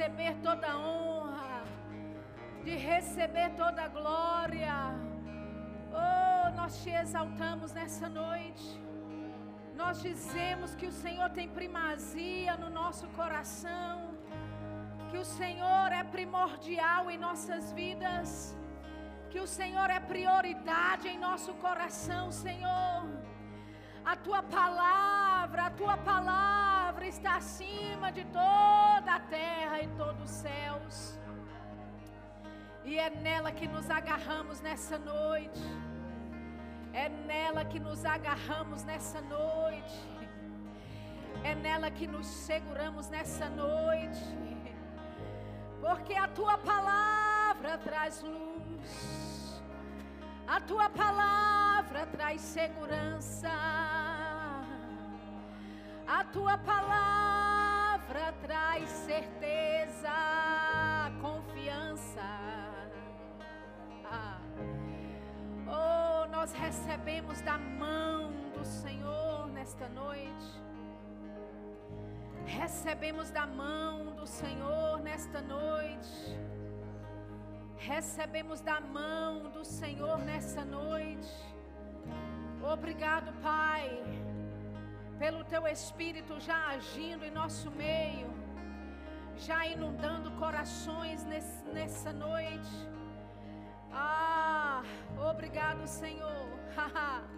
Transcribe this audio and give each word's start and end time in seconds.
receber 0.00 0.34
toda 0.42 0.68
honra, 0.78 1.62
de 2.64 2.74
receber 2.74 3.50
toda 3.50 3.86
glória. 3.88 4.76
Oh, 5.92 6.50
nós 6.56 6.82
te 6.82 6.90
exaltamos 7.02 7.74
nessa 7.74 8.08
noite. 8.08 8.68
Nós 9.74 10.00
dizemos 10.00 10.74
que 10.74 10.86
o 10.86 10.96
Senhor 11.02 11.28
tem 11.38 11.48
primazia 11.50 12.56
no 12.56 12.70
nosso 12.70 13.06
coração, 13.08 14.14
que 15.10 15.18
o 15.18 15.24
Senhor 15.24 15.88
é 15.92 16.02
primordial 16.02 17.10
em 17.10 17.18
nossas 17.18 17.70
vidas, 17.72 18.56
que 19.28 19.38
o 19.38 19.46
Senhor 19.46 19.90
é 19.90 20.00
prioridade 20.00 21.08
em 21.08 21.18
nosso 21.18 21.52
coração, 21.66 22.32
Senhor. 22.32 23.02
A 24.02 24.16
tua 24.16 24.42
palavra, 24.42 25.66
a 25.66 25.70
tua 25.70 25.96
palavra 25.98 26.79
está 27.10 27.36
acima 27.36 28.12
de 28.12 28.24
toda 28.26 29.10
a 29.18 29.20
terra 29.28 29.82
e 29.82 29.88
todos 30.00 30.22
os 30.22 30.30
céus. 30.30 31.18
E 32.84 32.98
é 32.98 33.10
nela 33.10 33.50
que 33.50 33.66
nos 33.66 33.90
agarramos 33.90 34.60
nessa 34.60 34.96
noite. 34.98 35.64
É 36.92 37.08
nela 37.08 37.64
que 37.64 37.80
nos 37.80 38.04
agarramos 38.04 38.84
nessa 38.84 39.20
noite. 39.22 39.98
É 41.42 41.54
nela 41.54 41.90
que 41.90 42.06
nos 42.06 42.26
seguramos 42.26 43.08
nessa 43.08 43.48
noite. 43.48 44.24
Porque 45.80 46.14
a 46.14 46.28
tua 46.28 46.56
palavra 46.58 47.76
traz 47.78 48.22
luz. 48.22 49.62
A 50.46 50.60
tua 50.60 50.88
palavra 50.90 52.06
traz 52.06 52.40
segurança. 52.40 53.50
A 56.12 56.24
tua 56.24 56.58
palavra 56.58 58.34
traz 58.42 58.90
certeza, 58.90 60.10
confiança. 61.22 62.20
Ah. 64.04 64.40
Oh, 65.68 66.26
nós 66.32 66.52
recebemos 66.52 67.40
da 67.42 67.56
mão 67.56 68.32
do 68.52 68.64
Senhor 68.64 69.46
nesta 69.52 69.88
noite. 69.90 70.60
Recebemos 72.44 73.30
da 73.30 73.46
mão 73.46 74.06
do 74.16 74.26
Senhor 74.26 75.00
nesta 75.00 75.40
noite. 75.40 76.36
Recebemos 77.76 78.60
da 78.60 78.80
mão 78.80 79.48
do 79.50 79.64
Senhor 79.64 80.18
nessa 80.18 80.64
noite. 80.64 81.32
Obrigado, 82.60 83.32
Pai, 83.40 84.02
pelo 85.20 85.44
teu 85.44 85.66
Espírito 85.68 86.40
já 86.40 86.68
agindo 86.68 87.26
em 87.26 87.30
nosso 87.30 87.70
meio, 87.72 88.28
já 89.36 89.66
inundando 89.66 90.30
corações 90.32 91.22
nesse, 91.24 91.62
nessa 91.74 92.10
noite. 92.10 92.74
Ah, 93.92 94.82
obrigado, 95.30 95.86
Senhor. 95.86 96.48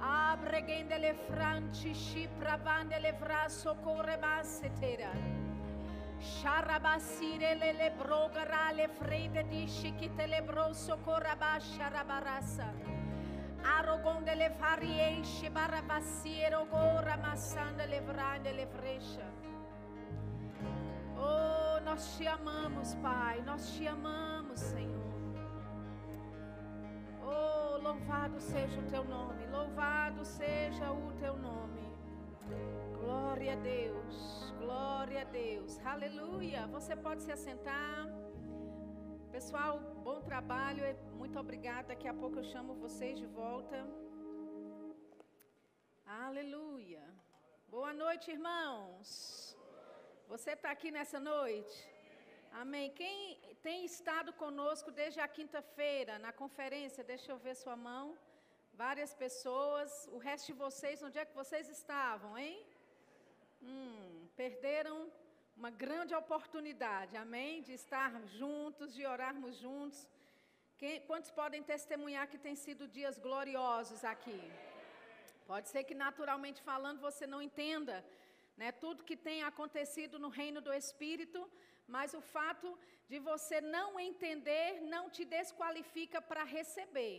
Abregende 0.00 0.96
le 0.98 1.14
franci 1.28 1.94
shipravande 1.94 2.98
le 2.98 3.12
vraso 3.12 3.76
corre 3.84 4.16
massetera. 4.16 5.12
Sharabasire 6.18 7.54
le 7.54 7.72
le 7.72 7.90
brogara 7.90 8.72
le 8.72 8.88
frede 8.88 9.46
di 9.48 9.68
shikite 9.68 10.26
le 10.26 10.40
broso 10.40 10.96
corabasha 11.04 11.88
rabarasa. 11.88 12.91
Arogonde 13.78 14.34
le 14.34 14.50
fariesce 14.50 15.50
barabasiero 15.50 16.66
gora 16.68 17.16
massanda 17.16 17.84
le 17.86 18.00
vrande 18.00 18.52
le 18.52 18.66
frescia. 18.66 19.24
Oh, 21.16 21.80
nós 21.84 22.16
te 22.16 22.26
amamos, 22.26 22.94
Pai, 22.96 23.40
nós 23.42 23.70
te 23.74 23.86
amamos, 23.86 24.60
Senhor. 24.60 25.02
Oh, 27.22 27.78
louvado 27.82 28.40
seja 28.40 28.78
o 28.80 28.90
teu 28.90 29.04
nome, 29.04 29.46
louvado 29.46 30.24
seja 30.24 30.90
o 30.90 31.12
teu 31.12 31.36
nome. 31.36 31.82
Glória 33.00 33.54
a 33.54 33.56
Deus, 33.56 34.52
glória 34.58 35.22
a 35.22 35.24
Deus, 35.24 35.78
aleluia. 35.84 36.66
Você 36.68 36.94
pode 36.96 37.22
se 37.22 37.32
assentar. 37.32 38.21
Pessoal, 39.36 39.74
bom 40.06 40.18
trabalho, 40.30 40.82
muito 41.20 41.36
obrigada. 41.42 41.88
Daqui 41.92 42.06
a 42.06 42.12
pouco 42.22 42.36
eu 42.40 42.44
chamo 42.52 42.74
vocês 42.74 43.14
de 43.18 43.24
volta. 43.24 43.78
Aleluia. 46.24 47.02
Boa 47.74 47.92
noite, 47.94 48.26
irmãos. 48.36 49.56
Você 50.32 50.50
está 50.56 50.70
aqui 50.70 50.90
nessa 50.96 51.18
noite? 51.18 51.76
Amém. 52.62 52.90
Quem 53.00 53.16
tem 53.62 53.86
estado 53.86 54.34
conosco 54.34 54.90
desde 55.00 55.20
a 55.20 55.28
quinta-feira 55.36 56.18
na 56.18 56.32
conferência, 56.42 57.02
deixa 57.12 57.32
eu 57.32 57.38
ver 57.38 57.56
sua 57.56 57.74
mão. 57.88 58.04
Várias 58.84 59.14
pessoas. 59.24 59.90
O 60.12 60.18
resto 60.18 60.48
de 60.52 60.58
vocês, 60.66 61.02
onde 61.02 61.18
é 61.18 61.24
que 61.24 61.40
vocês 61.42 61.70
estavam, 61.78 62.36
hein? 62.36 62.58
Hum, 63.62 64.28
perderam 64.36 65.10
uma 65.62 65.70
grande 65.82 66.12
oportunidade, 66.20 67.16
amém? 67.16 67.62
De 67.66 67.72
estar 67.80 68.10
juntos, 68.38 68.92
de 68.96 69.02
orarmos 69.06 69.52
juntos. 69.64 69.98
Quem, 70.80 70.94
quantos 71.08 71.30
podem 71.40 71.62
testemunhar 71.72 72.24
que 72.30 72.40
tem 72.46 72.56
sido 72.62 72.88
dias 72.96 73.16
gloriosos 73.26 74.00
aqui? 74.12 74.40
Pode 75.50 75.68
ser 75.72 75.84
que 75.88 75.96
naturalmente 76.06 76.60
falando 76.70 77.04
você 77.08 77.28
não 77.34 77.40
entenda 77.48 77.96
né, 78.60 78.72
tudo 78.72 79.06
que 79.10 79.16
tem 79.28 79.44
acontecido 79.50 80.18
no 80.24 80.30
reino 80.40 80.60
do 80.60 80.72
Espírito, 80.80 81.40
mas 81.86 82.12
o 82.12 82.22
fato 82.36 82.76
de 83.08 83.20
você 83.20 83.60
não 83.60 83.88
entender 84.08 84.80
não 84.94 85.04
te 85.14 85.24
desqualifica 85.36 86.20
para 86.20 86.42
receber. 86.42 87.16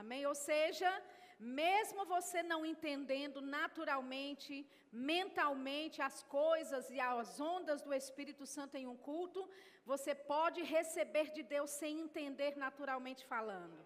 Amém? 0.00 0.24
Ou 0.26 0.36
seja, 0.48 0.90
mesmo 1.38 2.04
você 2.04 2.42
não 2.42 2.66
entendendo 2.66 3.40
naturalmente, 3.40 4.66
mentalmente 4.92 6.02
as 6.02 6.22
coisas 6.24 6.90
e 6.90 6.98
as 6.98 7.40
ondas 7.40 7.80
do 7.80 7.94
Espírito 7.94 8.44
Santo 8.44 8.76
em 8.76 8.86
um 8.86 8.96
culto, 8.96 9.48
você 9.86 10.14
pode 10.14 10.62
receber 10.62 11.30
de 11.30 11.42
Deus 11.42 11.70
sem 11.70 12.00
entender 12.00 12.56
naturalmente 12.56 13.24
falando. 13.24 13.78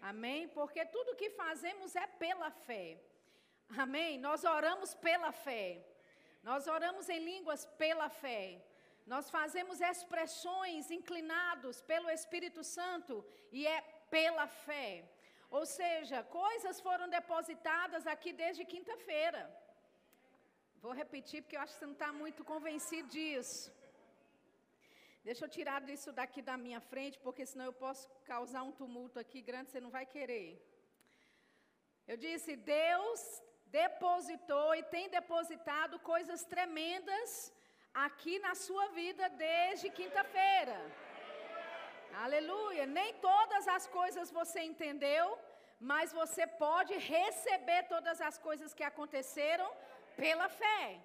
Amém? 0.00 0.48
Porque 0.48 0.84
tudo 0.84 1.16
que 1.16 1.30
fazemos 1.30 1.96
é 1.96 2.06
pela 2.06 2.50
fé. 2.50 3.00
Amém? 3.76 4.18
Nós 4.18 4.44
oramos 4.44 4.94
pela 4.94 5.32
fé. 5.32 5.84
Nós 6.42 6.66
oramos 6.66 7.08
em 7.08 7.18
línguas 7.18 7.66
pela 7.82 8.08
fé. 8.08 8.62
Nós 9.06 9.30
fazemos 9.30 9.80
expressões 9.80 10.90
inclinados 10.90 11.80
pelo 11.82 12.10
Espírito 12.10 12.62
Santo 12.62 13.24
e 13.50 13.66
é 13.66 13.80
pela 14.10 14.46
fé. 14.46 15.04
Ou 15.50 15.64
seja, 15.64 16.22
coisas 16.22 16.80
foram 16.86 17.08
depositadas 17.08 18.06
aqui 18.06 18.32
desde 18.32 18.64
quinta-feira. 18.64 19.42
Vou 20.84 20.92
repetir 20.92 21.42
porque 21.42 21.56
eu 21.56 21.62
acho 21.62 21.72
que 21.72 21.80
você 21.80 21.86
não 21.86 21.98
está 21.98 22.12
muito 22.12 22.44
convencido 22.52 23.08
disso. 23.08 23.72
Deixa 25.28 25.44
eu 25.44 25.48
tirar 25.56 25.80
isso 25.96 26.10
daqui 26.18 26.40
da 26.50 26.56
minha 26.56 26.80
frente, 26.80 27.18
porque 27.24 27.44
senão 27.44 27.66
eu 27.66 27.76
posso 27.84 28.08
causar 28.32 28.62
um 28.62 28.72
tumulto 28.80 29.18
aqui 29.18 29.40
grande, 29.48 29.70
você 29.70 29.80
não 29.86 29.90
vai 29.90 30.06
querer. 30.06 30.50
Eu 32.06 32.16
disse: 32.16 32.56
Deus 32.56 33.20
depositou 33.66 34.74
e 34.74 34.82
tem 34.94 35.08
depositado 35.18 35.98
coisas 36.12 36.44
tremendas 36.44 37.52
aqui 38.06 38.38
na 38.38 38.54
sua 38.54 38.86
vida 39.00 39.28
desde 39.30 39.90
quinta-feira. 39.90 40.78
Aleluia. 42.14 42.86
Nem 42.86 43.14
todas 43.14 43.68
as 43.68 43.86
coisas 43.86 44.30
você 44.30 44.60
entendeu, 44.60 45.38
mas 45.80 46.12
você 46.12 46.46
pode 46.46 46.94
receber 46.96 47.84
todas 47.84 48.20
as 48.20 48.38
coisas 48.38 48.74
que 48.74 48.82
aconteceram 48.82 49.70
pela 50.16 50.48
fé. 50.48 51.00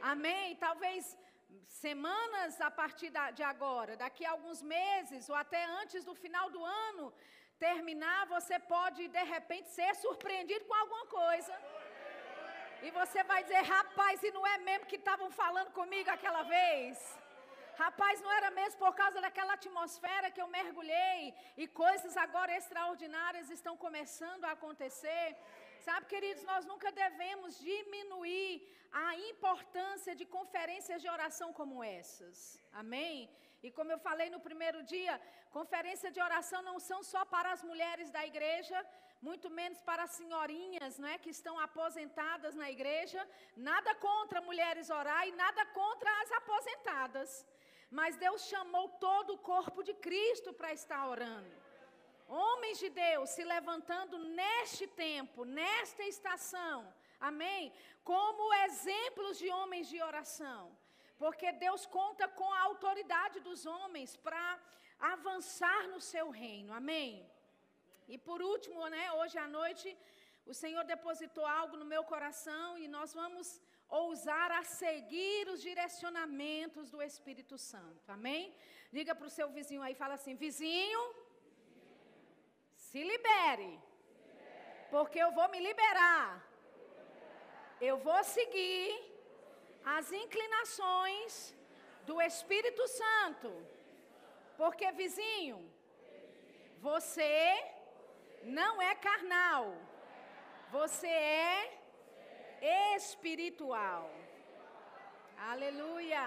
Amém? 0.00 0.56
Talvez 0.56 1.16
semanas 1.66 2.60
a 2.60 2.70
partir 2.70 3.10
de 3.34 3.42
agora, 3.42 3.96
daqui 3.96 4.24
a 4.24 4.30
alguns 4.30 4.62
meses 4.62 5.28
ou 5.28 5.34
até 5.34 5.64
antes 5.64 6.04
do 6.04 6.14
final 6.14 6.50
do 6.50 6.64
ano 6.64 7.12
terminar, 7.58 8.26
você 8.26 8.58
pode 8.58 9.08
de 9.08 9.22
repente 9.24 9.68
ser 9.70 9.94
surpreendido 9.96 10.64
com 10.64 10.74
alguma 10.74 11.06
coisa. 11.06 11.54
E 12.80 12.90
você 12.92 13.24
vai 13.24 13.42
dizer, 13.42 13.62
rapaz, 13.62 14.22
e 14.22 14.30
não 14.30 14.46
é 14.46 14.58
mesmo 14.58 14.86
que 14.86 14.96
estavam 14.96 15.30
falando 15.30 15.72
comigo 15.72 16.08
aquela 16.10 16.42
vez? 16.42 17.18
Rapaz, 17.82 18.20
não 18.24 18.32
era 18.38 18.50
mesmo 18.58 18.78
por 18.84 18.92
causa 19.00 19.18
daquela 19.24 19.52
atmosfera 19.56 20.32
que 20.34 20.40
eu 20.44 20.48
mergulhei 20.58 21.32
e 21.62 21.64
coisas 21.82 22.14
agora 22.24 22.56
extraordinárias 22.60 23.50
estão 23.56 23.74
começando 23.84 24.44
a 24.46 24.54
acontecer. 24.56 25.26
Sabe, 25.86 26.06
queridos, 26.12 26.42
nós 26.50 26.64
nunca 26.70 26.90
devemos 26.90 27.52
diminuir 27.70 28.50
a 29.04 29.08
importância 29.30 30.12
de 30.20 30.24
conferências 30.36 31.00
de 31.04 31.08
oração 31.16 31.48
como 31.58 31.84
essas. 31.84 32.36
Amém? 32.82 33.30
E 33.62 33.70
como 33.76 33.92
eu 33.92 34.00
falei 34.08 34.28
no 34.34 34.40
primeiro 34.48 34.80
dia, 34.94 35.14
conferência 35.58 36.10
de 36.16 36.20
oração 36.28 36.62
não 36.70 36.78
são 36.88 37.00
só 37.12 37.24
para 37.34 37.52
as 37.52 37.62
mulheres 37.70 38.10
da 38.16 38.24
igreja, 38.32 38.78
muito 39.28 39.48
menos 39.60 39.80
para 39.88 40.02
as 40.04 40.16
senhorinhas, 40.18 40.98
né, 41.04 41.14
que 41.18 41.30
estão 41.30 41.54
aposentadas 41.68 42.56
na 42.62 42.68
igreja. 42.76 43.22
Nada 43.70 43.94
contra 44.08 44.46
mulheres 44.50 44.90
orar 44.90 45.22
e 45.28 45.32
nada 45.44 45.64
contra 45.80 46.10
as 46.22 46.32
aposentadas. 46.40 47.30
Mas 47.90 48.16
Deus 48.16 48.42
chamou 48.46 48.88
todo 49.06 49.34
o 49.34 49.38
corpo 49.38 49.82
de 49.82 49.94
Cristo 49.94 50.52
para 50.52 50.72
estar 50.72 51.08
orando. 51.08 51.50
Homens 52.28 52.78
de 52.78 52.90
Deus 52.90 53.30
se 53.30 53.42
levantando 53.42 54.18
neste 54.18 54.86
tempo, 54.86 55.44
nesta 55.44 56.02
estação, 56.04 56.92
amém? 57.18 57.72
Como 58.04 58.52
exemplos 58.66 59.38
de 59.38 59.48
homens 59.48 59.88
de 59.88 60.02
oração. 60.02 60.76
Porque 61.16 61.50
Deus 61.52 61.86
conta 61.86 62.28
com 62.28 62.52
a 62.52 62.60
autoridade 62.60 63.40
dos 63.40 63.64
homens 63.64 64.16
para 64.16 64.58
avançar 65.00 65.88
no 65.88 66.00
seu 66.00 66.28
reino, 66.28 66.72
amém? 66.74 67.26
E 68.06 68.18
por 68.18 68.42
último, 68.42 68.86
né, 68.88 69.10
hoje 69.12 69.38
à 69.38 69.48
noite, 69.48 69.96
o 70.46 70.54
Senhor 70.54 70.84
depositou 70.84 71.46
algo 71.46 71.76
no 71.76 71.84
meu 71.84 72.04
coração 72.04 72.78
e 72.78 72.86
nós 72.88 73.12
vamos 73.12 73.60
ousar 73.88 74.50
a 74.52 74.62
seguir 74.64 75.48
os 75.48 75.60
direcionamentos 75.62 76.90
do 76.90 77.02
Espírito 77.02 77.56
Santo. 77.56 78.10
Amém? 78.10 78.54
Diga 78.92 79.14
para 79.14 79.26
o 79.26 79.30
seu 79.30 79.48
vizinho 79.50 79.82
aí, 79.82 79.94
fala 79.94 80.14
assim: 80.14 80.34
vizinho, 80.34 81.14
se 82.74 83.02
libere, 83.02 83.78
porque 84.90 85.18
eu 85.18 85.32
vou 85.32 85.48
me 85.48 85.60
liberar. 85.60 86.46
Eu 87.80 87.96
vou 87.98 88.22
seguir 88.24 89.08
as 89.84 90.10
inclinações 90.10 91.54
do 92.04 92.20
Espírito 92.20 92.86
Santo. 92.88 93.50
Porque, 94.56 94.90
vizinho, 94.92 95.58
você 96.78 97.36
não 98.42 98.82
é 98.82 98.94
carnal, 98.96 99.76
você 100.70 101.06
é 101.06 101.77
espiritual. 102.62 104.10
Aleluia. 105.52 106.26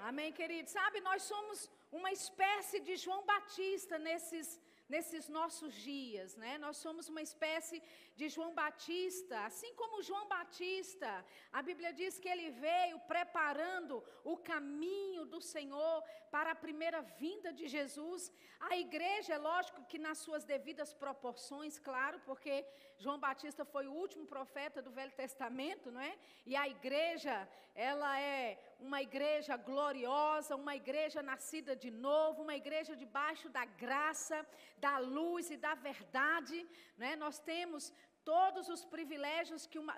Amém, 0.00 0.32
querido. 0.32 0.68
Sabe, 0.68 1.00
nós 1.00 1.22
somos 1.22 1.70
uma 1.90 2.10
espécie 2.10 2.80
de 2.80 2.96
João 2.96 3.24
Batista 3.24 3.98
nesses 3.98 4.60
nesses 4.94 5.26
nossos 5.36 5.72
dias, 5.90 6.30
né? 6.42 6.58
Nós 6.64 6.76
somos 6.84 7.08
uma 7.12 7.22
espécie 7.28 7.82
de 8.16 8.28
João 8.28 8.54
Batista, 8.54 9.36
assim 9.44 9.72
como 9.74 10.02
João 10.02 10.26
Batista, 10.28 11.24
a 11.52 11.62
Bíblia 11.62 11.92
diz 11.92 12.18
que 12.18 12.28
ele 12.28 12.50
veio 12.50 12.98
preparando 13.00 14.02
o 14.22 14.36
caminho 14.36 15.24
do 15.24 15.40
Senhor 15.40 16.02
para 16.30 16.52
a 16.52 16.60
primeira 16.66 17.00
vinda 17.22 17.52
de 17.52 17.66
Jesus. 17.68 18.32
A 18.60 18.76
igreja, 18.76 19.34
é 19.34 19.38
lógico 19.38 19.84
que 19.90 19.98
nas 19.98 20.18
suas 20.18 20.44
devidas 20.44 20.94
proporções, 20.94 21.78
claro, 21.78 22.20
porque 22.20 22.64
João 22.98 23.18
Batista 23.18 23.64
foi 23.64 23.86
o 23.86 23.92
último 23.92 24.26
profeta 24.26 24.80
do 24.80 24.90
Velho 24.90 25.12
Testamento, 25.12 25.90
não 25.90 26.00
é? 26.00 26.16
E 26.46 26.54
a 26.54 26.68
igreja, 26.68 27.48
ela 27.74 28.20
é 28.20 28.58
uma 28.78 29.02
igreja 29.02 29.56
gloriosa, 29.56 30.56
uma 30.56 30.76
igreja 30.76 31.22
nascida 31.22 31.74
de 31.74 31.90
novo, 31.90 32.42
uma 32.42 32.56
igreja 32.56 32.94
debaixo 32.94 33.48
da 33.48 33.64
graça, 33.64 34.46
da 34.78 34.98
luz 34.98 35.50
e 35.50 35.56
da 35.56 35.74
verdade, 35.74 36.66
não 36.96 37.06
é? 37.06 37.16
Nós 37.16 37.38
temos 37.38 37.92
todos 38.24 38.68
os 38.68 38.84
privilégios 38.84 39.66
que, 39.66 39.78
uma, 39.78 39.94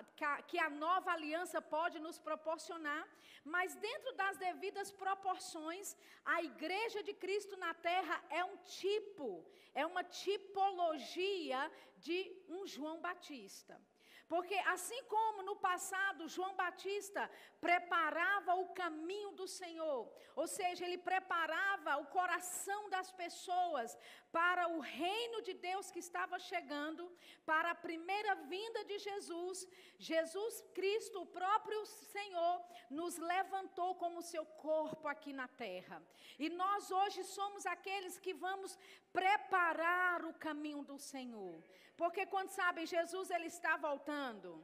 que, 0.47 0.59
a, 0.59 0.69
nova 0.69 1.11
aliança 1.11 1.61
pode 1.61 1.99
nos 1.99 2.17
proporcionar, 2.17 3.07
mas 3.43 3.75
dentro 3.75 4.13
das 4.21 4.37
devidas 4.37 4.91
proporções, 4.91 5.95
a 6.23 6.41
igreja 6.43 7.01
de 7.03 7.13
Cristo 7.13 7.55
na 7.57 7.73
terra 7.73 8.23
é 8.29 8.43
um 8.43 8.57
tipo, 8.57 9.45
é 9.73 9.85
uma 9.85 10.03
tipologia 10.03 11.71
de 11.97 12.19
um 12.49 12.65
João 12.65 12.99
Batista. 12.99 13.79
Porque 14.27 14.55
assim 14.75 15.03
como 15.03 15.43
no 15.43 15.55
passado 15.55 16.27
João 16.27 16.55
Batista 16.55 17.29
preparava 17.61 18.55
o 18.55 18.69
caminho 18.69 19.31
do 19.33 19.47
Senhor, 19.47 20.11
ou 20.35 20.47
seja, 20.47 20.83
ele 20.83 20.97
preparava 20.97 21.97
o 21.97 22.07
coração 22.07 22.89
das 22.89 23.11
pessoas 23.11 23.95
para 24.31 24.67
o 24.67 24.79
reino 24.79 25.41
de 25.43 25.53
Deus 25.53 25.91
que 25.91 25.99
estava 25.99 26.39
chegando, 26.39 27.03
para 27.45 27.71
a 27.71 27.75
primeira 27.75 28.33
vinda 28.35 28.83
de 28.83 28.97
Jesus, 28.97 29.67
Jesus 29.99 30.61
Cristo, 30.73 31.21
o 31.21 31.25
próprio 31.27 31.85
Senhor, 31.85 32.61
nos 32.89 33.17
levantou 33.17 33.93
como 33.95 34.21
seu 34.21 34.45
corpo 34.45 35.07
aqui 35.07 35.31
na 35.31 35.47
terra. 35.47 36.01
E 36.39 36.49
nós 36.49 36.89
hoje 36.89 37.23
somos 37.23 37.65
aqueles 37.65 38.17
que 38.19 38.33
vamos 38.33 38.77
preparar 39.13 40.25
o 40.25 40.33
caminho 40.33 40.83
do 40.83 40.97
Senhor. 40.97 41.63
Porque 41.97 42.25
quando 42.25 42.49
sabem, 42.49 42.85
Jesus 42.85 43.29
ele 43.29 43.47
está 43.47 43.77
voltando. 43.77 44.61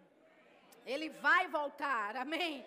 Ele 0.86 1.10
vai 1.10 1.48
voltar. 1.48 2.16
Amém. 2.18 2.66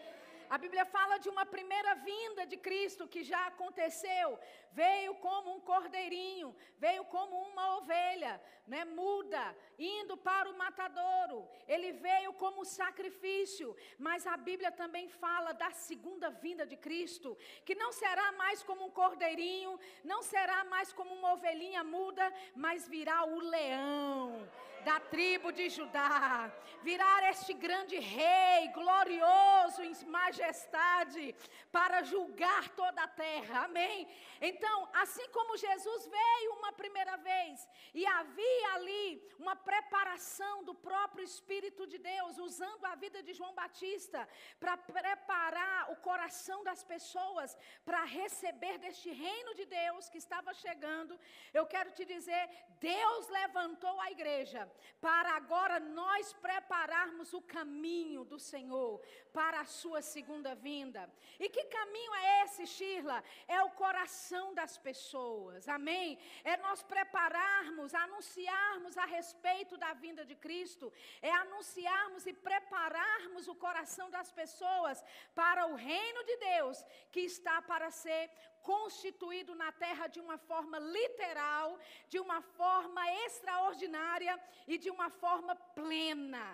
A 0.49 0.59
Bíblia 0.59 0.85
fala 0.85 1.19
de 1.19 1.29
uma 1.29 1.45
primeira 1.47 1.95
vinda 1.95 2.47
de 2.47 2.57
Cristo 2.57 3.09
que 3.09 3.23
já 3.23 3.47
aconteceu. 3.47 4.39
Veio 4.73 5.15
como 5.17 5.55
um 5.55 5.61
cordeirinho, 5.61 6.55
veio 6.79 7.05
como 7.05 7.37
uma 7.49 7.77
ovelha, 7.79 8.41
né, 8.67 8.85
muda, 8.85 9.57
indo 9.79 10.17
para 10.17 10.51
o 10.51 10.57
matadouro. 10.57 11.49
Ele 11.67 11.93
veio 11.93 12.33
como 12.35 12.65
sacrifício, 12.65 13.77
mas 13.99 14.27
a 14.27 14.37
Bíblia 14.37 14.73
também 14.73 15.09
fala 15.09 15.53
da 15.53 15.71
segunda 15.71 16.31
vinda 16.31 16.67
de 16.67 16.77
Cristo, 16.77 17.37
que 17.65 17.75
não 17.75 17.93
será 17.93 18.33
mais 18.33 18.63
como 18.63 18.85
um 18.87 18.91
cordeirinho, 18.91 19.79
não 20.03 20.23
será 20.23 20.65
mais 20.65 20.93
como 20.93 21.15
uma 21.15 21.33
ovelhinha 21.33 21.83
muda, 21.85 22.33
mas 22.55 22.89
virá 22.89 23.25
o 23.25 23.39
leão 23.39 24.49
da 24.85 25.01
tribo 25.01 25.51
de 25.51 25.69
Judá, 25.71 26.53
virar 26.83 27.31
este 27.31 27.53
grande 27.55 27.99
rei 27.99 28.69
glorioso 28.69 29.83
em 29.83 29.95
majestade 30.05 31.35
para 31.73 32.03
julgar 32.03 32.69
toda 32.81 33.03
a 33.03 33.09
terra. 33.09 33.65
Amém. 33.65 34.07
Então, 34.41 34.77
assim 34.93 35.27
como 35.31 35.57
Jesus 35.57 36.07
veio 36.07 36.53
uma 36.59 36.73
primeira 36.73 37.17
vez 37.17 37.67
e 37.95 38.07
havia 38.07 38.69
ali 38.75 39.07
uma 39.39 39.57
preparação 39.57 40.63
do 40.65 40.75
próprio 40.75 41.25
Espírito 41.25 41.87
de 41.87 41.99
Deus, 41.99 42.39
usando 42.39 42.85
a 42.85 42.95
vida 42.95 43.23
de 43.23 43.33
João 43.33 43.55
Batista 43.55 44.29
para 44.61 44.77
preparar 44.77 45.91
o 45.93 45.97
coração 45.97 46.63
das 46.63 46.83
pessoas 46.85 47.57
para 47.85 48.05
receber 48.05 48.77
deste 48.79 49.11
reino 49.11 49.55
de 49.55 49.65
Deus 49.65 50.09
que 50.11 50.19
estava 50.19 50.53
chegando, 50.53 51.19
eu 51.53 51.67
quero 51.67 51.91
te 51.93 52.05
dizer, 52.05 52.45
Deus 52.79 53.29
levantou 53.29 53.99
a 54.01 54.11
igreja 54.11 54.71
para 55.01 55.31
agora 55.37 55.79
nós 55.81 56.33
prepararmos 56.33 57.33
o 57.35 57.43
caminho 57.43 58.25
do 58.25 58.39
Senhor 58.39 59.01
para 59.33 59.61
a 59.61 59.65
sua 59.65 60.01
segunda 60.01 60.55
vinda. 60.55 61.11
E 61.39 61.49
que 61.49 61.65
caminho 61.65 62.15
é 62.15 62.45
esse, 62.45 62.67
Shirla? 62.67 63.23
É 63.47 63.63
o 63.63 63.71
coração 63.71 64.55
das 64.55 64.79
pessoas, 64.79 65.69
amém? 65.69 66.19
É 66.43 66.57
nós 66.57 66.83
prepararmos, 66.83 67.95
anunciarmos 67.95 68.97
a 68.97 69.05
respeito 69.05 69.77
da 69.77 69.93
vinda 69.93 70.25
de 70.25 70.37
Cristo, 70.37 70.93
é 71.21 71.31
anunciarmos 71.31 72.27
e 72.27 72.33
prepararmos 72.33 73.49
o 73.49 73.55
coração 73.55 74.11
das 74.11 74.33
pessoas 74.33 75.05
para 75.35 75.67
o 75.67 75.75
reino 75.75 76.25
de 76.25 76.37
Deus 76.37 76.85
que 77.11 77.21
está 77.21 77.61
para 77.63 77.91
ser 77.91 78.31
constituído 78.71 79.55
na 79.55 79.71
terra 79.85 80.07
de 80.07 80.21
uma 80.21 80.37
forma 80.37 80.79
literal, 80.79 81.79
de 82.09 82.19
uma 82.19 82.41
forma 82.41 83.03
extraordinária 83.27 84.35
e 84.67 84.77
de 84.79 84.91
uma 84.91 85.09
forma 85.11 85.55
plena. 85.55 86.47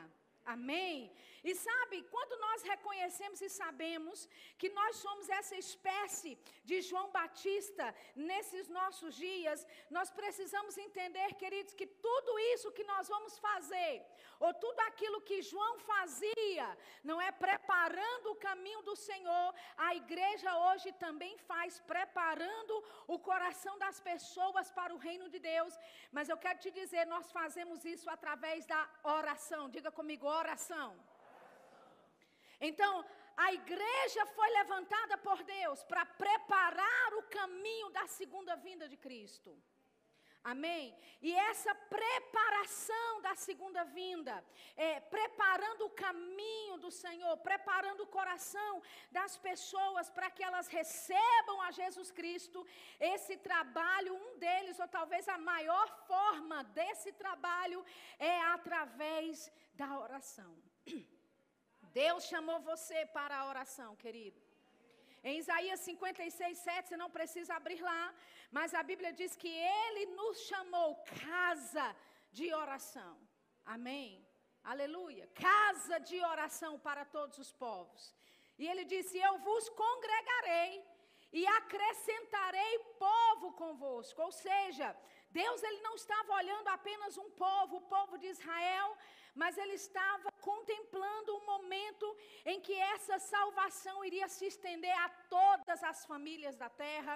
Amém? 0.45 1.13
E 1.43 1.55
sabe, 1.55 2.03
quando 2.15 2.39
nós 2.41 2.63
reconhecemos 2.63 3.41
e 3.41 3.49
sabemos 3.49 4.29
que 4.59 4.69
nós 4.79 4.97
somos 4.97 5.29
essa 5.29 5.57
espécie 5.57 6.39
de 6.65 6.81
João 6.83 7.11
Batista 7.11 7.95
nesses 8.15 8.69
nossos 8.69 9.15
dias, 9.15 9.67
nós 9.91 10.11
precisamos 10.11 10.77
entender, 10.77 11.35
queridos, 11.35 11.75
que 11.75 11.87
tudo 11.87 12.39
isso 12.53 12.73
que 12.73 12.85
nós 12.85 13.09
vamos 13.09 13.39
fazer, 13.39 14.05
ou 14.39 14.53
tudo 14.55 14.81
aquilo 14.81 15.21
que 15.23 15.43
João 15.43 15.79
fazia, 15.79 16.67
não 17.03 17.21
é 17.21 17.31
preparando 17.31 18.33
o 18.33 18.37
caminho 18.37 18.83
do 18.83 18.97
Senhor, 18.97 19.55
a 19.77 19.95
igreja 19.95 20.51
hoje 20.67 20.93
também 20.93 21.37
faz, 21.39 21.81
preparando 21.81 22.85
o 23.07 23.19
coração 23.19 23.79
das 23.79 23.99
pessoas 24.01 24.71
para 24.71 24.95
o 24.95 24.99
reino 24.99 25.29
de 25.29 25.39
Deus. 25.39 25.79
Mas 26.13 26.29
eu 26.29 26.37
quero 26.37 26.59
te 26.59 26.71
dizer, 26.71 27.07
nós 27.07 27.31
fazemos 27.33 27.85
isso 27.85 28.09
através 28.11 28.67
da 28.67 28.89
oração. 29.03 29.69
Diga 29.71 29.91
comigo, 29.91 30.27
oração. 30.27 30.91
Então, 32.61 33.05
a 33.37 33.53
igreja 33.55 34.27
foi 34.37 34.49
levantada 34.51 35.17
por 35.19 35.43
Deus 35.43 35.83
para 35.85 36.05
preparar 36.05 37.15
o 37.15 37.23
caminho 37.23 37.89
da 37.91 38.07
segunda 38.07 38.55
vinda 38.57 38.89
de 38.89 38.97
Cristo. 38.97 39.51
Amém? 40.43 40.97
E 41.21 41.35
essa 41.35 41.75
preparação 41.75 43.21
da 43.21 43.35
segunda 43.35 43.85
vinda, 43.85 44.43
é, 44.75 44.99
preparando 44.99 45.85
o 45.85 45.91
caminho 45.91 46.79
do 46.79 46.91
Senhor, 46.91 47.37
preparando 47.39 48.05
o 48.05 48.07
coração 48.07 48.83
das 49.11 49.37
pessoas 49.37 50.09
para 50.09 50.31
que 50.31 50.43
elas 50.43 50.67
recebam 50.67 51.61
a 51.61 51.71
Jesus 51.71 52.11
Cristo, 52.11 52.67
esse 52.99 53.37
trabalho, 53.37 54.15
um 54.15 54.39
deles, 54.39 54.81
ou 54.81 54.89
talvez 54.89 55.29
a 55.29 55.37
maior 55.37 55.89
forma 56.07 56.65
desse 56.65 57.13
trabalho, 57.13 57.85
é 58.19 58.41
através 58.57 59.53
da 59.75 59.99
oração. 59.99 60.57
Deus 61.93 62.25
chamou 62.25 62.61
você 62.61 63.07
para 63.07 63.37
a 63.39 63.47
oração, 63.53 63.97
querido. 63.97 64.41
Em 65.23 65.39
Isaías 65.39 65.81
56, 65.81 66.59
7, 66.59 66.89
você 66.89 66.97
não 66.97 67.11
precisa 67.11 67.55
abrir 67.55 67.81
lá, 67.83 68.15
mas 68.51 68.75
a 68.75 68.83
Bíblia 68.83 69.13
diz 69.13 69.37
que 69.37 69.49
Ele 69.49 70.07
nos 70.21 70.39
chamou 70.51 70.97
casa 71.29 71.95
de 72.33 72.53
oração. 72.55 73.19
Amém? 73.65 74.27
Aleluia. 74.63 75.27
Casa 75.35 75.99
de 75.99 76.19
oração 76.35 76.79
para 76.79 77.05
todos 77.05 77.39
os 77.39 77.53
povos. 77.53 78.15
E 78.59 78.67
Ele 78.67 78.85
disse: 78.85 79.19
Eu 79.19 79.39
vos 79.39 79.69
congregarei 79.71 80.83
e 81.33 81.47
acrescentarei 81.47 82.79
povo 82.99 83.53
convosco. 83.53 84.23
Ou 84.23 84.33
seja, 84.33 84.97
Deus 85.31 85.63
ele 85.63 85.81
não 85.81 85.95
estava 85.95 86.33
olhando 86.35 86.69
apenas 86.69 87.17
um 87.17 87.31
povo, 87.31 87.77
o 87.77 87.89
povo 87.95 88.19
de 88.19 88.27
Israel, 88.27 88.97
mas 89.41 89.57
ele 89.63 89.77
estava 89.85 90.31
contemplando 90.49 91.35
um 91.35 91.45
momento 91.53 92.07
em 92.53 92.59
que 92.67 92.75
essa 92.95 93.17
salvação 93.19 93.97
iria 94.09 94.29
se 94.35 94.45
estender 94.53 94.95
a 95.05 95.09
todas 95.37 95.83
as 95.91 96.01
famílias 96.11 96.57
da 96.63 96.69
terra, 96.87 97.15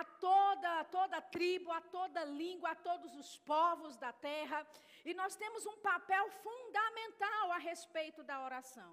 a 0.00 0.02
toda 0.26 0.72
toda 0.96 1.26
tribo, 1.36 1.70
a 1.72 1.80
toda 1.96 2.28
língua, 2.42 2.70
a 2.72 2.80
todos 2.88 3.12
os 3.22 3.30
povos 3.52 3.96
da 4.04 4.12
terra. 4.30 4.58
E 5.08 5.14
nós 5.20 5.36
temos 5.42 5.64
um 5.72 5.78
papel 5.90 6.24
fundamental 6.46 7.46
a 7.52 7.60
respeito 7.70 8.22
da 8.30 8.36
oração. 8.48 8.92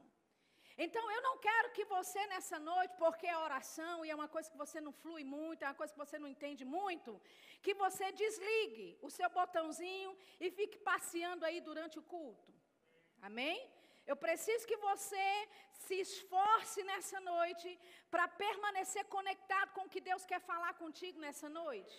Então 0.85 1.03
eu 1.15 1.21
não 1.27 1.35
quero 1.47 1.73
que 1.75 1.85
você 1.95 2.21
nessa 2.27 2.57
noite, 2.71 2.93
porque 3.03 3.27
é 3.27 3.37
oração 3.37 4.05
e 4.05 4.09
é 4.09 4.15
uma 4.21 4.29
coisa 4.35 4.49
que 4.53 4.61
você 4.63 4.79
não 4.85 4.93
flui 5.01 5.25
muito, 5.35 5.63
é 5.63 5.67
uma 5.67 5.79
coisa 5.81 5.93
que 5.93 6.03
você 6.05 6.17
não 6.23 6.31
entende 6.35 6.63
muito, 6.63 7.21
que 7.65 7.73
você 7.83 8.07
desligue 8.23 8.87
o 9.01 9.11
seu 9.17 9.29
botãozinho 9.29 10.17
e 10.39 10.49
fique 10.59 10.79
passeando 10.91 11.45
aí 11.45 11.59
durante 11.69 11.99
o 11.99 12.07
culto. 12.15 12.50
Amém? 13.29 13.57
Eu 14.11 14.15
preciso 14.25 14.67
que 14.69 14.77
você 14.89 15.27
se 15.85 15.95
esforce 16.05 16.79
nessa 16.83 17.19
noite 17.33 17.69
para 18.13 18.27
permanecer 18.45 19.03
conectado 19.15 19.69
com 19.75 19.83
o 19.85 19.91
que 19.93 20.01
Deus 20.09 20.25
quer 20.31 20.41
falar 20.51 20.73
contigo 20.83 21.19
nessa 21.25 21.47
noite. 21.61 21.95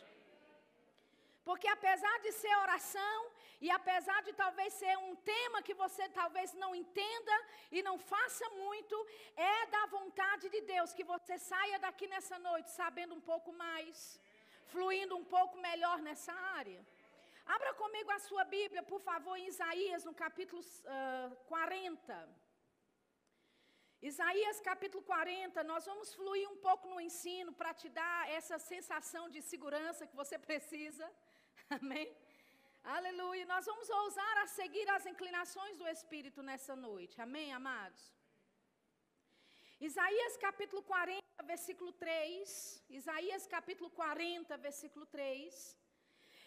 Porque 1.48 1.68
apesar 1.68 2.16
de 2.24 2.32
ser 2.40 2.54
oração, 2.56 3.18
e 3.60 3.68
apesar 3.78 4.18
de 4.26 4.32
talvez 4.42 4.72
ser 4.74 4.94
um 5.06 5.14
tema 5.32 5.62
que 5.66 5.74
você 5.82 6.08
talvez 6.20 6.52
não 6.62 6.70
entenda 6.74 7.36
e 7.70 7.82
não 7.88 7.96
faça 8.12 8.48
muito, 8.50 8.96
é 9.36 9.66
da 9.66 9.84
vontade 9.86 10.48
de 10.54 10.60
Deus 10.72 10.92
que 10.92 11.04
você 11.12 11.36
saia 11.38 11.78
daqui 11.86 12.08
nessa 12.14 12.38
noite 12.38 12.70
sabendo 12.70 13.14
um 13.14 13.24
pouco 13.32 13.52
mais, 13.52 14.20
fluindo 14.72 15.16
um 15.16 15.24
pouco 15.36 15.56
melhor 15.58 15.98
nessa 16.08 16.32
área. 16.60 16.80
Abra 17.54 17.70
comigo 17.80 18.10
a 18.12 18.20
sua 18.26 18.44
Bíblia, 18.56 18.82
por 18.90 19.00
favor, 19.08 19.34
em 19.36 19.46
Isaías, 19.52 20.04
no 20.08 20.14
capítulo 20.22 20.60
uh, 20.62 21.34
40. 21.46 22.14
Isaías 24.10 24.60
capítulo 24.68 25.02
40, 25.10 25.62
nós 25.72 25.84
vamos 25.90 26.08
fluir 26.18 26.46
um 26.52 26.56
pouco 26.68 26.86
no 26.92 27.00
ensino 27.08 27.50
para 27.58 27.72
te 27.80 27.88
dar 27.98 28.20
essa 28.38 28.58
sensação 28.70 29.24
de 29.34 29.42
segurança 29.50 30.06
que 30.10 30.16
você 30.22 30.38
precisa. 30.48 31.06
Amém? 31.78 32.08
Aleluia. 32.96 33.44
Nós 33.52 33.66
vamos 33.72 33.90
ousar 34.00 34.36
a 34.44 34.46
seguir 34.46 34.88
as 34.96 35.04
inclinações 35.12 35.76
do 35.82 35.86
Espírito 35.96 36.42
nessa 36.50 36.74
noite. 36.88 37.20
Amém, 37.26 37.52
amados? 37.60 38.02
Isaías 39.90 40.36
capítulo 40.48 40.82
40, 40.94 41.20
versículo 41.52 41.92
3. 41.92 42.82
Isaías 43.00 43.46
capítulo 43.56 43.90
40, 43.90 44.56
versículo 44.68 45.06
3. 45.18 45.81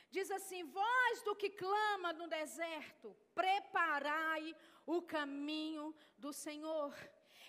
Diz 0.10 0.32
assim: 0.32 0.64
Voz 0.64 1.22
do 1.24 1.36
que 1.36 1.50
clama 1.50 2.14
no 2.14 2.28
deserto, 2.28 3.16
preparai 3.34 4.56
o 4.86 5.02
caminho 5.02 5.94
do 6.18 6.32
Senhor. 6.32 6.94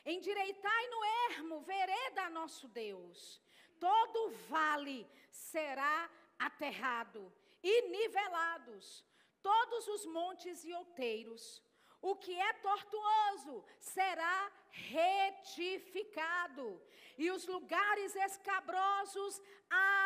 Endireitai 0.04 0.86
no 0.88 1.04
ermo, 1.30 1.60
vereda 1.60 2.30
nosso 2.30 2.68
Deus. 2.68 3.42
Todo 3.78 4.30
vale 4.48 5.06
será 5.30 6.10
aterrado 6.38 7.32
e 7.62 7.88
nivelados 7.88 9.04
todos 9.42 9.86
os 9.86 10.06
montes 10.06 10.64
e 10.64 10.72
outeiros. 10.72 11.62
O 12.10 12.14
que 12.24 12.34
é 12.48 12.52
tortuoso 12.68 13.54
será 13.80 14.36
retificado, 14.70 16.66
e 17.22 17.24
os 17.32 17.44
lugares 17.54 18.14
escabrosos 18.26 19.42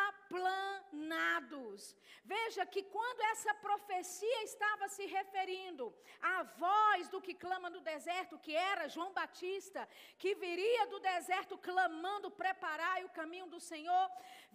aplanados. 0.09 1.95
Veja 2.23 2.65
que 2.65 2.81
quando 2.95 3.21
essa 3.33 3.53
profecia 3.67 4.43
estava 4.43 4.87
se 4.95 5.05
referindo 5.05 5.93
à 6.21 6.37
voz 6.65 7.07
do 7.09 7.21
que 7.21 7.35
clama 7.43 7.69
no 7.69 7.81
deserto, 7.81 8.39
que 8.39 8.55
era 8.55 8.87
João 8.95 9.11
Batista, 9.13 9.87
que 10.17 10.33
viria 10.33 10.87
do 10.87 10.99
deserto 10.99 11.55
clamando, 11.69 12.31
preparai 12.31 12.99
o 13.05 13.13
caminho 13.19 13.45
do 13.45 13.59
Senhor, 13.59 14.09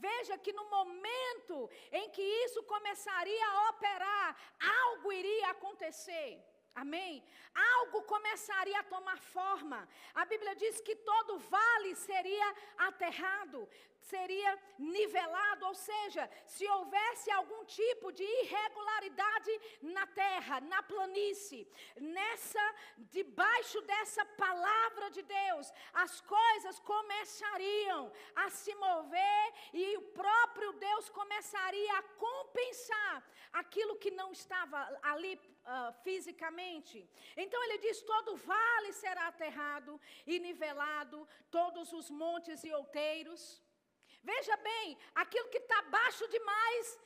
veja 0.08 0.36
que 0.38 0.52
no 0.52 0.68
momento 0.76 1.70
em 1.92 2.10
que 2.10 2.26
isso 2.44 2.60
começaria 2.64 3.46
a 3.50 3.70
operar, 3.70 4.36
algo 4.82 5.12
iria 5.12 5.50
acontecer. 5.50 6.55
Amém? 6.76 7.24
Algo 7.54 8.02
começaria 8.02 8.78
a 8.80 8.88
tomar 8.94 9.18
forma. 9.18 9.88
A 10.14 10.26
Bíblia 10.26 10.54
diz 10.54 10.78
que 10.82 10.94
todo 10.94 11.38
vale 11.38 11.94
seria 11.96 12.54
aterrado, 12.76 13.66
seria 14.10 14.50
nivelado, 14.78 15.66
ou 15.66 15.74
seja, 15.74 16.28
se 16.46 16.64
houvesse 16.74 17.30
algum 17.30 17.64
tipo 17.64 18.12
de 18.18 18.22
irregularidade 18.42 19.52
na 19.96 20.06
terra, 20.06 20.60
na 20.60 20.80
planície, 20.82 21.66
nessa 21.96 22.64
debaixo 23.16 23.80
dessa 23.92 24.24
palavra 24.44 25.10
de 25.10 25.22
Deus, 25.22 25.72
as 25.92 26.20
coisas 26.20 26.78
começariam 26.78 28.12
a 28.44 28.48
se 28.50 28.74
mover 28.74 29.44
e 29.72 29.96
o 29.96 30.02
próprio 30.22 30.72
Deus 30.74 31.08
começaria 31.10 31.98
a 31.98 32.02
compensar 32.26 33.16
aquilo 33.52 33.96
que 33.96 34.10
não 34.10 34.30
estava 34.32 34.78
ali 35.02 35.34
uh, 35.34 35.92
fisicamente. 36.04 37.08
Então 37.36 37.62
ele 37.64 37.78
diz: 37.78 38.02
todo 38.02 38.36
vale 38.36 38.92
será 38.92 39.28
aterrado 39.28 40.00
e 40.26 40.38
nivelado, 40.38 41.26
todos 41.50 41.92
os 41.92 42.10
montes 42.10 42.62
e 42.64 42.72
outeiros. 42.72 43.65
Veja 44.26 44.56
bem, 44.56 44.98
aquilo 45.14 45.48
que 45.50 45.58
está 45.58 45.82
baixo 45.82 46.26
demais, 46.26 47.00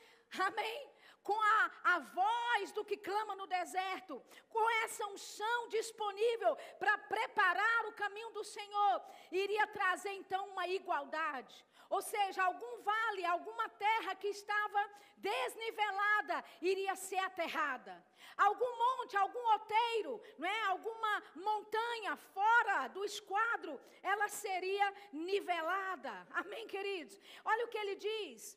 amém? 0.49 0.91
Com 1.23 1.39
a, 1.39 1.71
a 1.95 1.99
voz 1.99 2.73
do 2.73 2.83
que 2.83 2.97
clama 2.97 3.37
no 3.37 3.47
deserto, 3.47 4.23
com 4.49 4.71
essa 4.85 5.07
unção 5.09 5.69
disponível 5.69 6.57
para 6.79 6.97
preparar 6.97 7.87
o 7.89 7.93
caminho 7.93 8.31
do 8.31 8.43
Senhor, 8.43 9.03
iria 9.31 9.67
trazer 9.67 10.13
então 10.13 10.49
uma 10.49 10.67
igualdade. 10.67 11.63
Ou 11.91 12.01
seja, 12.01 12.45
algum 12.45 12.83
vale, 12.83 13.25
alguma 13.27 13.69
terra 13.69 14.15
que 14.15 14.29
estava 14.29 14.89
desnivelada 15.17 16.45
iria 16.63 16.95
ser 16.95 17.19
aterrada. 17.19 17.95
Algum 18.37 18.73
monte, 18.85 19.17
algum 19.17 19.45
outeiro, 19.55 20.23
é? 20.41 20.61
alguma 20.67 21.23
montanha 21.35 22.17
fora 22.17 22.87
do 22.89 23.05
esquadro, 23.05 23.79
ela 24.03 24.29
seria 24.29 24.95
nivelada. 25.13 26.27
Amém, 26.31 26.67
queridos? 26.69 27.21
Olha 27.45 27.65
o 27.65 27.69
que 27.69 27.79
ele 27.79 27.97
diz. 27.97 28.57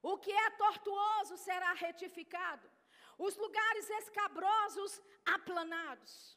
O 0.00 0.16
que 0.16 0.30
é 0.30 0.50
tortuoso 0.50 1.36
será 1.36 1.72
retificado, 1.72 2.70
os 3.18 3.36
lugares 3.36 3.90
escabrosos 3.90 5.02
aplanados. 5.24 6.35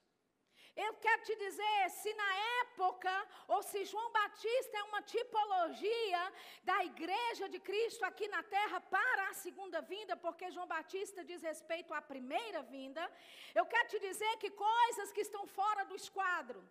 Eu 0.75 0.93
quero 0.95 1.21
te 1.23 1.35
dizer, 1.35 1.89
se 1.89 2.13
na 2.13 2.33
época, 2.61 3.27
ou 3.47 3.61
se 3.61 3.83
João 3.85 4.11
Batista 4.11 4.77
é 4.77 4.83
uma 4.83 5.01
tipologia 5.01 6.33
da 6.63 6.85
igreja 6.85 7.49
de 7.49 7.59
Cristo 7.59 8.03
aqui 8.05 8.27
na 8.27 8.41
terra 8.43 8.79
para 8.79 9.29
a 9.29 9.33
segunda 9.33 9.81
vinda, 9.81 10.15
porque 10.15 10.51
João 10.51 10.67
Batista 10.67 11.23
diz 11.23 11.41
respeito 11.41 11.93
à 11.93 12.01
primeira 12.01 12.61
vinda, 12.63 13.11
eu 13.53 13.65
quero 13.65 13.87
te 13.89 13.99
dizer 13.99 14.37
que 14.37 14.51
coisas 14.51 15.11
que 15.11 15.21
estão 15.21 15.45
fora 15.47 15.83
do 15.85 15.95
esquadro, 15.95 16.63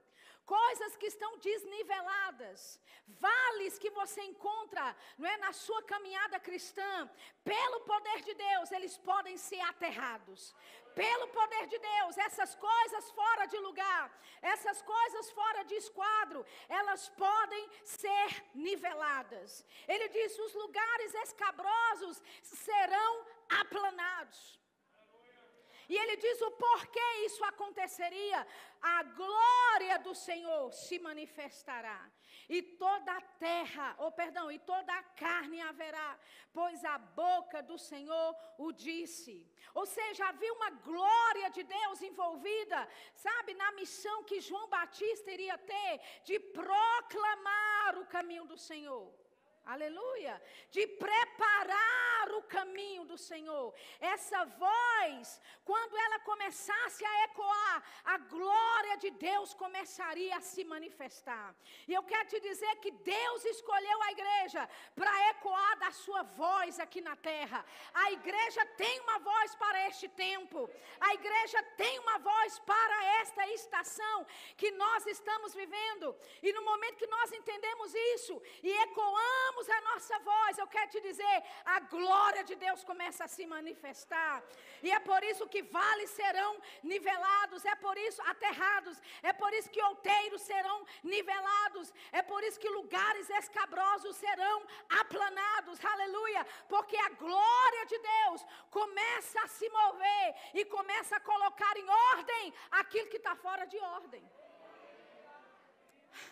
coisas 0.46 0.96
que 0.96 1.06
estão 1.06 1.36
desniveladas, 1.38 2.80
vales 3.06 3.78
que 3.78 3.90
você 3.90 4.22
encontra, 4.22 4.96
não 5.18 5.28
é 5.28 5.36
na 5.36 5.52
sua 5.52 5.82
caminhada 5.82 6.40
cristã, 6.40 7.10
pelo 7.44 7.80
poder 7.80 8.22
de 8.22 8.32
Deus, 8.32 8.72
eles 8.72 8.96
podem 8.96 9.36
ser 9.36 9.60
aterrados. 9.60 10.54
Pelo 11.02 11.26
poder 11.28 11.64
de 11.72 11.78
Deus, 11.78 12.18
essas 12.26 12.52
coisas 12.68 13.10
fora 13.18 13.44
de 13.46 13.58
lugar, 13.66 14.06
essas 14.42 14.78
coisas 14.82 15.30
fora 15.30 15.62
de 15.70 15.74
esquadro, 15.82 16.44
elas 16.68 17.08
podem 17.24 17.64
ser 17.84 18.30
niveladas. 18.66 19.64
Ele 19.86 20.08
diz: 20.08 20.38
os 20.46 20.54
lugares 20.54 21.14
escabrosos 21.26 22.22
serão 22.42 23.12
aplanados. 23.60 24.58
E 25.88 25.96
ele 25.96 26.16
diz 26.16 26.40
o 26.42 26.50
porquê 26.64 27.08
isso 27.26 27.42
aconteceria. 27.44 28.46
A 28.82 29.02
glória 29.04 29.98
do 30.00 30.14
Senhor 30.14 30.72
se 30.72 30.98
manifestará. 30.98 32.00
E 32.48 32.62
toda 32.62 33.12
a 33.12 33.20
terra, 33.20 33.94
ou 33.98 34.08
oh, 34.08 34.12
perdão, 34.12 34.50
e 34.50 34.58
toda 34.58 34.92
a 34.92 35.02
carne 35.02 35.60
haverá, 35.60 36.18
pois 36.52 36.82
a 36.84 36.96
boca 36.96 37.62
do 37.62 37.76
Senhor 37.76 38.34
o 38.56 38.72
disse. 38.72 39.46
Ou 39.74 39.84
seja, 39.84 40.26
havia 40.26 40.52
uma 40.54 40.70
glória 40.70 41.50
de 41.50 41.62
Deus 41.62 42.00
envolvida, 42.00 42.88
sabe, 43.14 43.52
na 43.52 43.70
missão 43.72 44.24
que 44.24 44.40
João 44.40 44.68
Batista 44.68 45.30
iria 45.30 45.58
ter 45.58 46.00
de 46.24 46.40
proclamar 46.40 47.98
o 47.98 48.06
caminho 48.06 48.46
do 48.46 48.56
Senhor. 48.56 49.12
Aleluia, 49.68 50.42
de 50.70 50.86
preparar 50.86 52.30
o 52.38 52.42
caminho 52.44 52.97
do 53.12 53.18
Senhor. 53.30 53.66
Essa 54.14 54.40
voz, 54.64 55.40
quando 55.70 55.94
ela 56.04 56.18
começasse 56.30 57.02
a 57.10 57.14
ecoar, 57.24 57.76
a 58.14 58.18
glória 58.34 58.96
de 59.04 59.10
Deus 59.28 59.54
começaria 59.64 60.36
a 60.36 60.46
se 60.50 60.62
manifestar. 60.74 61.48
E 61.88 61.94
eu 61.98 62.02
quero 62.10 62.28
te 62.32 62.40
dizer 62.48 62.74
que 62.82 62.92
Deus 63.16 63.44
escolheu 63.54 63.98
a 64.02 64.12
igreja 64.16 64.62
para 64.94 65.12
ecoar 65.30 65.74
da 65.84 65.90
sua 66.02 66.22
voz 66.42 66.78
aqui 66.84 67.00
na 67.08 67.16
terra. 67.30 67.60
A 68.04 68.06
igreja 68.18 68.64
tem 68.82 68.94
uma 69.06 69.18
voz 69.30 69.54
para 69.62 69.78
este 69.88 70.08
tempo, 70.26 70.70
a 71.08 71.10
igreja 71.18 71.62
tem 71.82 71.94
uma 72.04 72.18
voz 72.30 72.58
para 72.72 72.98
esta 73.22 73.42
estação 73.58 74.18
que 74.60 74.70
nós 74.82 75.06
estamos 75.06 75.54
vivendo. 75.62 76.14
E 76.42 76.52
no 76.52 76.62
momento 76.70 77.02
que 77.02 77.14
nós 77.16 77.32
entendemos 77.40 77.94
isso 78.14 78.34
e 78.62 78.70
ecoamos, 78.86 79.66
a 79.76 79.80
nossa 79.90 80.18
voz, 80.30 80.58
eu 80.58 80.68
quero 80.76 80.90
te 80.94 81.00
dizer, 81.08 81.36
a 81.76 81.80
glória 81.96 82.44
de 82.44 82.54
Deus 82.66 82.84
começa 82.84 82.97
a 83.24 83.28
se 83.28 83.46
manifestar. 83.46 84.42
E 84.82 84.90
é 84.90 85.00
por 85.00 85.22
isso 85.30 85.48
que 85.52 85.62
vales 85.62 86.10
serão 86.10 86.52
nivelados, 86.82 87.64
é 87.64 87.74
por 87.74 87.96
isso 87.96 88.20
aterrados, 88.22 88.96
é 89.22 89.32
por 89.32 89.52
isso 89.52 89.70
que 89.70 89.82
outeiros 89.82 90.42
serão 90.42 90.78
nivelados, 91.02 91.92
é 92.12 92.22
por 92.22 92.42
isso 92.44 92.60
que 92.60 92.68
lugares 92.68 93.30
escabrosos 93.30 94.16
serão 94.16 94.58
aplanados. 95.00 95.84
Aleluia! 95.84 96.44
Porque 96.68 96.96
a 96.96 97.10
glória 97.10 97.86
de 97.86 97.98
Deus 97.98 98.44
começa 98.70 99.40
a 99.42 99.48
se 99.48 99.68
mover 99.68 100.34
e 100.54 100.64
começa 100.64 101.16
a 101.16 101.20
colocar 101.20 101.76
em 101.76 101.88
ordem 101.88 102.54
aquilo 102.70 103.08
que 103.08 103.16
está 103.16 103.34
fora 103.36 103.64
de 103.64 103.78
ordem. 103.78 104.22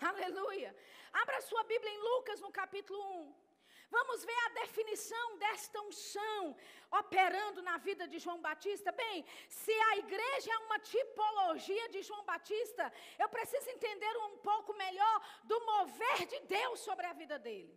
Aleluia. 0.01 0.75
Abra 1.13 1.41
sua 1.41 1.63
Bíblia 1.63 1.91
em 1.91 1.99
Lucas 1.99 2.39
no 2.41 2.51
capítulo 2.51 3.01
1. 3.21 3.46
Vamos 3.89 4.23
ver 4.25 4.39
a 4.45 4.49
definição 4.61 5.37
desta 5.37 5.81
unção 5.81 6.55
operando 6.91 7.61
na 7.61 7.77
vida 7.77 8.07
de 8.07 8.19
João 8.19 8.41
Batista. 8.41 8.91
Bem, 8.91 9.25
se 9.47 9.71
a 9.89 9.97
igreja 9.97 10.51
é 10.53 10.57
uma 10.59 10.79
tipologia 10.79 11.89
de 11.89 12.01
João 12.01 12.23
Batista, 12.25 12.91
eu 13.17 13.29
preciso 13.29 13.69
entender 13.69 14.13
um 14.27 14.37
pouco 14.37 14.73
melhor 14.73 15.21
do 15.43 15.59
mover 15.65 16.25
de 16.25 16.39
Deus 16.41 16.79
sobre 16.81 17.05
a 17.05 17.13
vida 17.13 17.39
dele. 17.39 17.73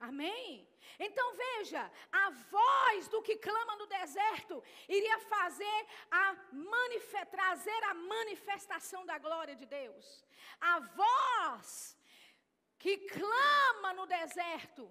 Amém? 0.00 0.66
Então 0.98 1.34
veja, 1.34 1.90
a 2.10 2.30
voz 2.30 3.08
do 3.08 3.22
que 3.22 3.36
clama 3.36 3.76
no 3.76 3.86
deserto 3.86 4.62
iria 4.88 5.18
fazer 5.20 5.86
a 6.10 6.36
trazer 7.30 7.84
a 7.84 7.94
manifestação 7.94 9.04
da 9.04 9.18
glória 9.18 9.54
de 9.54 9.66
Deus. 9.66 10.24
A 10.58 10.80
voz 10.80 11.96
que 12.82 12.96
clama 13.16 13.92
no 13.98 14.06
deserto, 14.06 14.82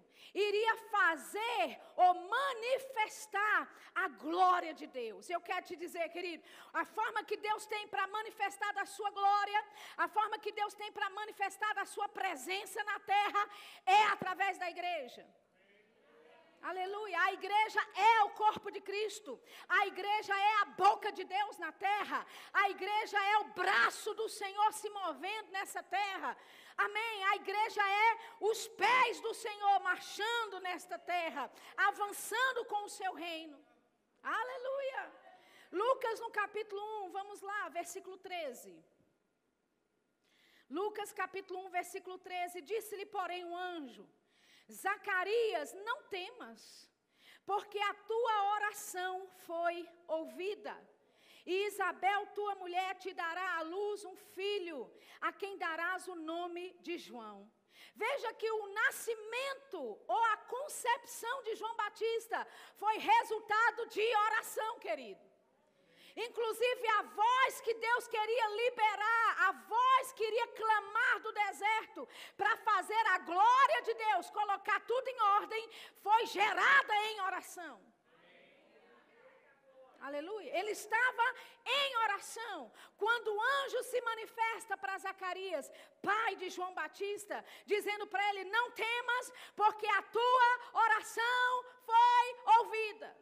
iria 0.48 0.74
fazer 0.96 1.66
ou 2.04 2.10
manifestar 2.38 3.62
a 4.04 4.08
glória 4.26 4.74
de 4.80 4.86
Deus. 5.02 5.28
Eu 5.28 5.42
quero 5.42 5.66
te 5.70 5.76
dizer, 5.84 6.08
querido, 6.10 6.44
a 6.82 6.86
forma 6.86 7.24
que 7.24 7.38
Deus 7.48 7.66
tem 7.66 7.88
para 7.88 8.06
manifestar 8.20 8.74
a 8.78 8.86
sua 8.86 9.10
glória, 9.10 9.60
a 9.98 10.08
forma 10.08 10.38
que 10.38 10.52
Deus 10.52 10.76
tem 10.76 10.92
para 10.92 11.10
manifestar 11.22 11.76
a 11.80 11.86
sua 11.96 12.08
presença 12.08 12.84
na 12.92 13.00
terra, 13.00 13.44
é 14.00 14.04
através 14.16 14.60
da 14.60 14.70
igreja. 14.70 15.26
Aleluia. 16.62 17.18
A 17.22 17.34
igreja 17.34 17.82
é 17.96 18.24
o 18.24 18.32
corpo 18.32 18.70
de 18.70 18.82
Cristo. 18.82 19.40
A 19.68 19.88
igreja 19.88 20.36
é 20.36 20.56
a 20.62 20.66
boca 20.66 21.10
de 21.12 21.24
Deus 21.24 21.58
na 21.58 21.72
terra. 21.72 22.26
A 22.54 22.70
igreja 22.70 23.18
é 23.34 23.38
o 23.40 23.46
braço 23.62 24.14
do 24.14 24.28
Senhor 24.28 24.74
se 24.74 24.90
movendo 24.90 25.52
nessa 25.52 25.82
terra. 25.82 26.36
Amém. 26.86 27.24
A 27.32 27.36
igreja 27.36 27.84
é 28.06 28.10
os 28.50 28.68
pés 28.84 29.20
do 29.26 29.34
Senhor 29.34 29.80
marchando 29.90 30.60
nesta 30.68 30.98
terra, 30.98 31.44
avançando 31.90 32.64
com 32.66 32.84
o 32.86 32.94
seu 33.00 33.14
reino. 33.14 33.58
Aleluia. 34.24 35.04
Lucas 35.72 36.20
no 36.20 36.32
capítulo 36.32 36.82
1, 37.08 37.12
vamos 37.12 37.42
lá, 37.42 37.70
versículo 37.70 38.18
13. 38.18 38.84
Lucas 40.70 41.12
capítulo 41.12 41.66
1, 41.66 41.70
versículo 41.70 42.18
13: 42.18 42.62
Disse-lhe, 42.62 43.06
porém, 43.06 43.44
um 43.46 43.58
anjo 43.58 44.08
Zacarias, 44.72 45.74
não 45.74 46.04
temas, 46.04 46.90
porque 47.46 47.80
a 47.80 47.94
tua 47.94 48.54
oração 48.56 49.28
foi 49.48 49.88
ouvida. 50.08 50.76
E 51.54 51.56
Isabel, 51.66 52.28
tua 52.38 52.54
mulher, 52.62 52.92
te 53.04 53.12
dará 53.12 53.46
à 53.58 53.62
luz 53.64 54.06
um 54.06 54.16
filho, 54.36 54.80
a 55.20 55.32
quem 55.34 55.58
darás 55.58 56.08
o 56.08 56.14
nome 56.14 56.64
de 56.88 56.96
João. 57.06 57.38
Veja 57.96 58.32
que 58.36 58.52
o 58.52 58.68
nascimento 58.82 59.80
ou 60.16 60.24
a 60.26 60.38
concepção 60.56 61.42
de 61.48 61.56
João 61.56 61.76
Batista 61.76 62.48
foi 62.76 62.96
resultado 63.00 63.88
de 63.88 64.06
oração, 64.28 64.78
querido. 64.78 65.26
Inclusive 66.28 66.88
a 67.00 67.02
voz 67.24 67.62
que 67.62 67.74
Deus 67.74 68.08
queria 68.08 68.48
liberar, 68.62 69.48
a 69.48 69.52
voz 69.76 70.14
que 70.14 70.24
iria 70.24 70.48
clamar 70.50 71.20
do 71.22 71.32
deserto 71.32 72.08
para 72.38 72.58
fazer 72.58 73.06
a 73.08 73.20
glória 73.32 73.82
de 73.88 73.94
Deus, 73.96 74.30
colocar 74.30 74.80
tudo 74.82 75.08
em 75.08 75.22
ordem, 75.40 75.70
foi 76.04 76.28
gerada 76.28 76.96
em 77.08 77.22
oração. 77.22 77.99
Aleluia. 80.02 80.58
Ele 80.58 80.72
estava 80.72 81.26
em 81.66 81.98
oração. 81.98 82.72
Quando 82.98 83.34
o 83.34 83.42
anjo 83.42 83.84
se 83.84 84.02
manifesta 84.02 84.78
para 84.78 84.98
Zacarias, 84.98 85.72
pai 86.02 86.36
de 86.36 86.50
João 86.50 86.74
Batista, 86.74 87.44
dizendo 87.66 88.08
para 88.08 88.28
ele: 88.30 88.46
Não 88.46 88.72
temas, 88.72 89.34
porque 89.56 89.88
a 89.88 90.02
tua 90.04 90.82
oração 90.86 91.66
foi 91.86 92.58
ouvida. 92.60 93.16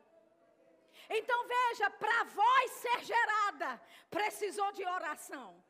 Então 1.09 1.47
veja, 1.47 1.89
para 1.89 2.21
a 2.21 2.25
voz 2.25 2.71
ser 2.71 3.03
gerada, 3.03 3.81
precisou 4.09 4.71
de 4.73 4.85
oração. 4.85 5.63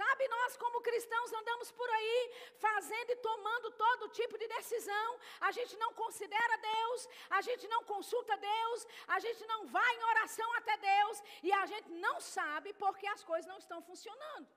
Sabe, 0.00 0.26
nós 0.28 0.56
como 0.56 0.80
cristãos 0.80 1.32
andamos 1.40 1.70
por 1.70 1.88
aí 1.96 2.20
fazendo 2.66 3.10
e 3.10 3.16
tomando 3.28 3.70
todo 3.82 4.08
tipo 4.08 4.36
de 4.36 4.48
decisão. 4.48 5.08
A 5.40 5.50
gente 5.52 5.76
não 5.76 5.92
considera 6.02 6.56
Deus, 6.56 7.08
a 7.30 7.40
gente 7.48 7.68
não 7.68 7.84
consulta 7.84 8.36
Deus, 8.36 8.86
a 9.06 9.18
gente 9.20 9.46
não 9.52 9.60
vai 9.76 9.92
em 9.94 10.04
oração 10.12 10.52
até 10.54 10.76
Deus 10.76 11.22
e 11.44 11.52
a 11.52 11.64
gente 11.66 11.90
não 12.06 12.20
sabe 12.20 12.72
porque 12.74 13.06
as 13.06 13.22
coisas 13.22 13.46
não 13.52 13.58
estão 13.58 13.80
funcionando. 13.82 14.48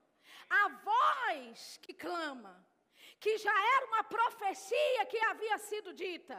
A 0.49 0.69
voz 0.69 1.77
que 1.83 1.93
clama, 1.93 2.55
que 3.19 3.37
já 3.37 3.55
era 3.75 3.85
uma 3.85 4.03
profecia 4.03 5.05
que 5.05 5.19
havia 5.25 5.57
sido 5.69 5.93
dita. 5.93 6.37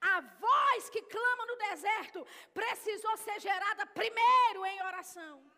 A 0.00 0.20
voz 0.20 0.90
que 0.90 1.02
clama 1.02 1.46
no 1.46 1.56
deserto 1.56 2.26
precisou 2.54 3.16
ser 3.16 3.40
gerada 3.40 3.86
primeiro 3.86 4.66
em 4.66 4.82
oração. 4.82 5.55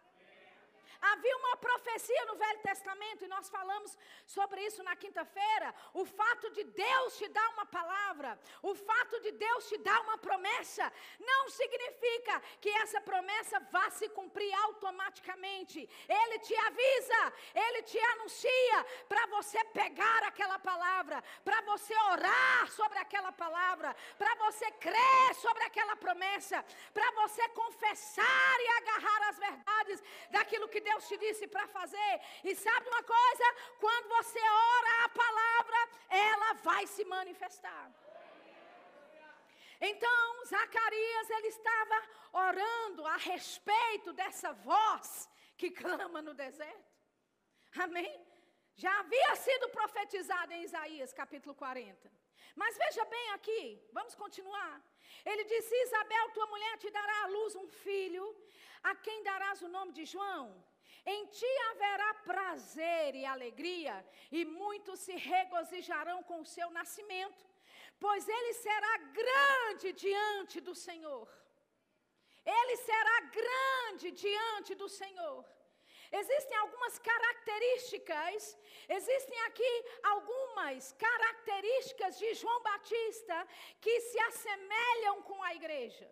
Havia 1.00 1.36
uma 1.36 1.56
profecia 1.56 2.24
no 2.26 2.36
Velho 2.36 2.60
Testamento, 2.60 3.24
e 3.24 3.28
nós 3.28 3.48
falamos 3.48 3.96
sobre 4.26 4.60
isso 4.66 4.82
na 4.82 4.96
quinta-feira. 4.96 5.74
O 5.94 6.04
fato 6.04 6.50
de 6.50 6.64
Deus 6.64 7.16
te 7.16 7.28
dar 7.28 7.48
uma 7.50 7.66
palavra, 7.66 8.38
o 8.62 8.74
fato 8.74 9.20
de 9.20 9.32
Deus 9.32 9.68
te 9.68 9.78
dar 9.78 10.00
uma 10.02 10.18
promessa, 10.18 10.92
não 11.20 11.48
significa 11.48 12.40
que 12.60 12.70
essa 12.70 13.00
promessa 13.00 13.60
vá 13.70 13.90
se 13.90 14.08
cumprir 14.08 14.52
automaticamente. 14.64 15.88
Ele 16.08 16.38
te 16.40 16.54
avisa, 16.54 17.32
ele 17.54 17.82
te 17.82 17.98
anuncia 17.98 18.86
para 19.08 19.26
você 19.26 19.62
pegar 19.66 20.24
aquela 20.24 20.58
palavra, 20.58 21.22
para 21.44 21.60
você 21.62 21.94
orar 22.12 22.70
sobre 22.72 22.98
aquela 22.98 23.30
palavra, 23.30 23.94
para 24.16 24.34
você 24.36 24.70
crer 24.72 25.34
sobre 25.36 25.62
aquela 25.64 25.96
promessa, 25.96 26.64
para 26.92 27.10
você 27.12 27.48
confessar 27.50 28.60
e 28.60 28.68
agarrar 28.78 29.28
as 29.28 29.38
verdades 29.38 30.02
daquilo 30.30 30.68
que 30.68 30.87
Deus 30.88 31.08
te 31.10 31.16
disse 31.24 31.46
para 31.54 31.66
fazer. 31.78 32.12
E 32.48 32.54
sabe 32.66 32.84
uma 32.92 33.02
coisa? 33.16 33.46
Quando 33.84 34.08
você 34.16 34.42
ora 34.74 34.92
a 35.04 35.08
palavra, 35.22 35.80
ela 36.28 36.50
vai 36.68 36.84
se 36.94 37.04
manifestar. 37.16 37.84
Então, 39.80 40.44
Zacarias, 40.52 41.30
ele 41.30 41.48
estava 41.48 41.98
orando 42.32 43.06
a 43.06 43.16
respeito 43.16 44.12
dessa 44.12 44.52
voz 44.52 45.28
que 45.56 45.70
clama 45.70 46.20
no 46.20 46.34
deserto. 46.34 46.96
Amém? 47.84 48.12
Já 48.74 48.92
havia 49.00 49.34
sido 49.36 49.68
profetizado 49.70 50.52
em 50.52 50.62
Isaías 50.68 51.12
capítulo 51.12 51.54
40. 51.54 52.10
Mas 52.60 52.76
veja 52.76 53.04
bem 53.04 53.26
aqui, 53.36 53.60
vamos 53.92 54.14
continuar. 54.14 54.74
Ele 55.24 55.44
disse: 55.52 55.82
Isabel, 55.86 56.30
tua 56.30 56.46
mulher 56.46 56.74
te 56.78 56.90
dará 56.90 57.16
à 57.24 57.26
luz 57.26 57.54
um 57.62 57.68
filho, 57.68 58.24
a 58.82 58.94
quem 58.96 59.22
darás 59.22 59.62
o 59.62 59.68
nome 59.76 59.92
de 59.98 60.04
João. 60.04 60.44
Em 61.12 61.20
ti 61.36 61.52
haverá 61.70 62.10
prazer 62.30 63.14
e 63.20 63.24
alegria, 63.24 63.94
e 64.38 64.44
muitos 64.44 64.98
se 65.00 65.14
regozijarão 65.32 66.18
com 66.22 66.40
o 66.40 66.50
seu 66.54 66.68
nascimento, 66.78 67.44
pois 68.04 68.28
ele 68.28 68.52
será 68.64 68.94
grande 69.20 69.92
diante 70.04 70.60
do 70.60 70.74
Senhor. 70.74 71.26
Ele 72.58 72.76
será 72.88 73.16
grande 73.40 74.10
diante 74.24 74.74
do 74.82 74.88
Senhor. 75.00 75.44
Existem 76.20 76.56
algumas 76.58 76.98
características, 76.98 78.58
existem 78.88 79.40
aqui 79.48 79.72
algumas 80.02 80.92
características 80.92 82.18
de 82.18 82.32
João 82.34 82.60
Batista 82.62 83.46
que 83.80 84.00
se 84.08 84.18
assemelham 84.28 85.22
com 85.22 85.42
a 85.42 85.54
igreja. 85.54 86.08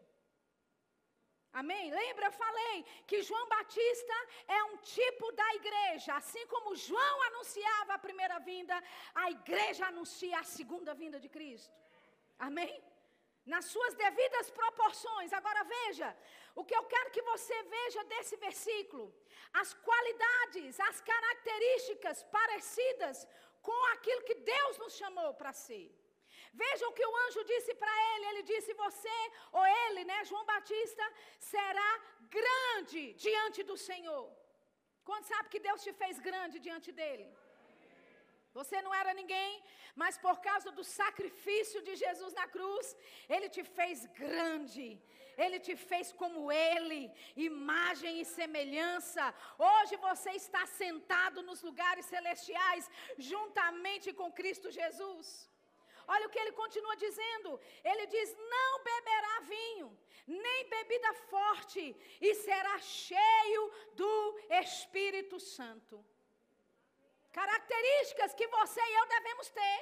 Amém? 1.60 1.84
Lembra, 2.00 2.26
eu 2.26 2.34
falei 2.44 2.76
que 3.08 3.22
João 3.28 3.46
Batista 3.54 4.16
é 4.58 4.60
um 4.70 4.76
tipo 4.96 5.26
da 5.40 5.48
igreja. 5.60 6.10
Assim 6.20 6.44
como 6.52 6.76
João 6.88 7.16
anunciava 7.30 7.94
a 7.94 8.04
primeira 8.06 8.38
vinda, 8.50 8.76
a 9.14 9.30
igreja 9.38 9.86
anuncia 9.86 10.38
a 10.40 10.50
segunda 10.58 10.94
vinda 11.02 11.18
de 11.24 11.30
Cristo. 11.36 11.74
Amém? 12.48 12.74
nas 13.52 13.64
suas 13.72 13.94
devidas 13.94 14.50
proporções. 14.50 15.32
Agora 15.32 15.62
veja, 15.76 16.08
o 16.54 16.64
que 16.64 16.76
eu 16.78 16.84
quero 16.92 17.12
que 17.14 17.22
você 17.32 17.56
veja 17.76 18.02
desse 18.12 18.36
versículo, 18.46 19.06
as 19.52 19.72
qualidades, 19.88 20.80
as 20.80 21.00
características 21.00 22.24
parecidas 22.24 23.26
com 23.62 23.80
aquilo 23.94 24.26
que 24.28 24.34
Deus 24.34 24.78
nos 24.78 24.96
chamou 24.96 25.32
para 25.34 25.52
ser. 25.52 25.86
Veja 26.52 26.88
o 26.88 26.92
que 26.92 27.06
o 27.06 27.16
anjo 27.24 27.44
disse 27.52 27.74
para 27.82 27.94
ele. 28.10 28.26
Ele 28.30 28.42
disse: 28.52 28.74
Você, 28.84 29.18
ou 29.52 29.64
ele, 29.84 30.04
né, 30.04 30.24
João 30.24 30.44
Batista, 30.44 31.04
será 31.38 31.90
grande 32.38 33.12
diante 33.14 33.62
do 33.62 33.76
Senhor. 33.76 34.26
Quando 35.08 35.24
sabe 35.32 35.48
que 35.48 35.64
Deus 35.68 35.82
te 35.86 35.92
fez 35.92 36.18
grande 36.18 36.58
diante 36.58 36.90
dele? 37.00 37.26
Você 38.58 38.76
não 38.84 38.92
era 39.00 39.12
ninguém, 39.20 39.50
mas 40.02 40.14
por 40.24 40.36
causa 40.46 40.70
do 40.78 40.84
sacrifício 41.00 41.80
de 41.86 41.94
Jesus 42.04 42.32
na 42.38 42.46
cruz, 42.54 42.86
Ele 43.34 43.48
te 43.56 43.62
fez 43.78 44.06
grande. 44.22 44.86
Ele 45.44 45.58
te 45.66 45.74
fez 45.88 46.06
como 46.20 46.40
Ele, 46.50 47.00
imagem 47.48 48.14
e 48.20 48.24
semelhança. 48.38 49.24
Hoje 49.70 49.94
você 50.08 50.30
está 50.42 50.62
sentado 50.82 51.42
nos 51.48 51.60
lugares 51.68 52.06
celestiais, 52.14 52.90
juntamente 53.18 54.14
com 54.20 54.36
Cristo 54.40 54.70
Jesus. 54.80 55.28
Olha 56.14 56.26
o 56.26 56.30
que 56.30 56.38
ele 56.38 56.52
continua 56.52 56.96
dizendo. 56.96 57.60
Ele 57.82 58.06
diz: 58.06 58.34
Não 58.36 58.84
beberá 58.90 59.40
vinho, 59.40 59.88
nem 60.26 60.68
bebida 60.68 61.12
forte, 61.32 61.84
e 62.20 62.34
será 62.34 62.78
cheio 62.78 63.62
do 63.94 64.40
Espírito 64.62 65.38
Santo. 65.40 66.04
Características 67.32 68.34
que 68.34 68.46
você 68.46 68.80
e 68.80 68.94
eu 68.94 69.06
devemos 69.06 69.50
ter. 69.50 69.80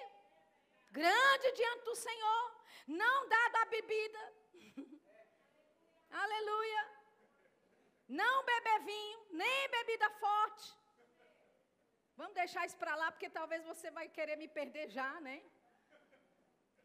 Grande 0.91 1.53
diante 1.53 1.85
do 1.85 1.97
Senhor, 1.97 2.45
não 2.87 3.29
dado 3.29 3.57
a 3.57 3.65
bebida. 3.67 4.23
Aleluia. 6.23 6.83
Não 8.09 8.45
beber 8.45 8.81
vinho, 8.81 9.27
nem 9.31 9.69
bebida 9.69 10.09
forte. 10.11 10.67
Vamos 12.17 12.35
deixar 12.35 12.65
isso 12.67 12.77
para 12.77 12.95
lá, 12.95 13.11
porque 13.11 13.29
talvez 13.29 13.65
você 13.65 13.91
vai 13.91 14.09
querer 14.09 14.37
me 14.37 14.47
perder 14.47 14.89
já, 14.89 15.21
né? 15.21 15.43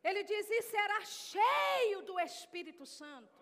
Ele 0.03 0.23
diz: 0.23 0.49
e 0.49 0.61
será 0.73 0.99
cheio 1.01 2.01
do 2.09 2.19
Espírito 2.19 2.85
Santo. 2.85 3.37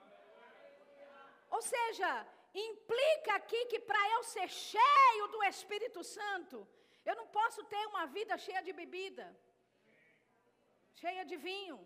Ou 1.55 1.61
seja, 1.61 2.09
implica 2.53 3.33
aqui 3.35 3.59
que 3.71 3.79
para 3.89 4.03
eu 4.15 4.23
ser 4.23 4.49
cheio 4.49 5.27
do 5.33 5.43
Espírito 5.43 6.03
Santo, 6.03 6.67
eu 7.05 7.15
não 7.15 7.27
posso 7.27 7.63
ter 7.73 7.83
uma 7.87 8.05
vida 8.17 8.37
cheia 8.45 8.61
de 8.67 8.73
bebida, 8.73 9.25
cheia 11.01 11.23
de 11.31 11.37
vinho. 11.49 11.77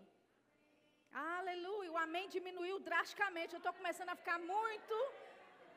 Aleluia. 1.12 1.92
O 1.92 1.98
amém 2.06 2.26
diminuiu 2.36 2.78
drasticamente. 2.80 3.54
Eu 3.54 3.58
estou 3.58 3.74
começando 3.80 4.12
a 4.12 4.20
ficar 4.22 4.38
muito 4.38 4.96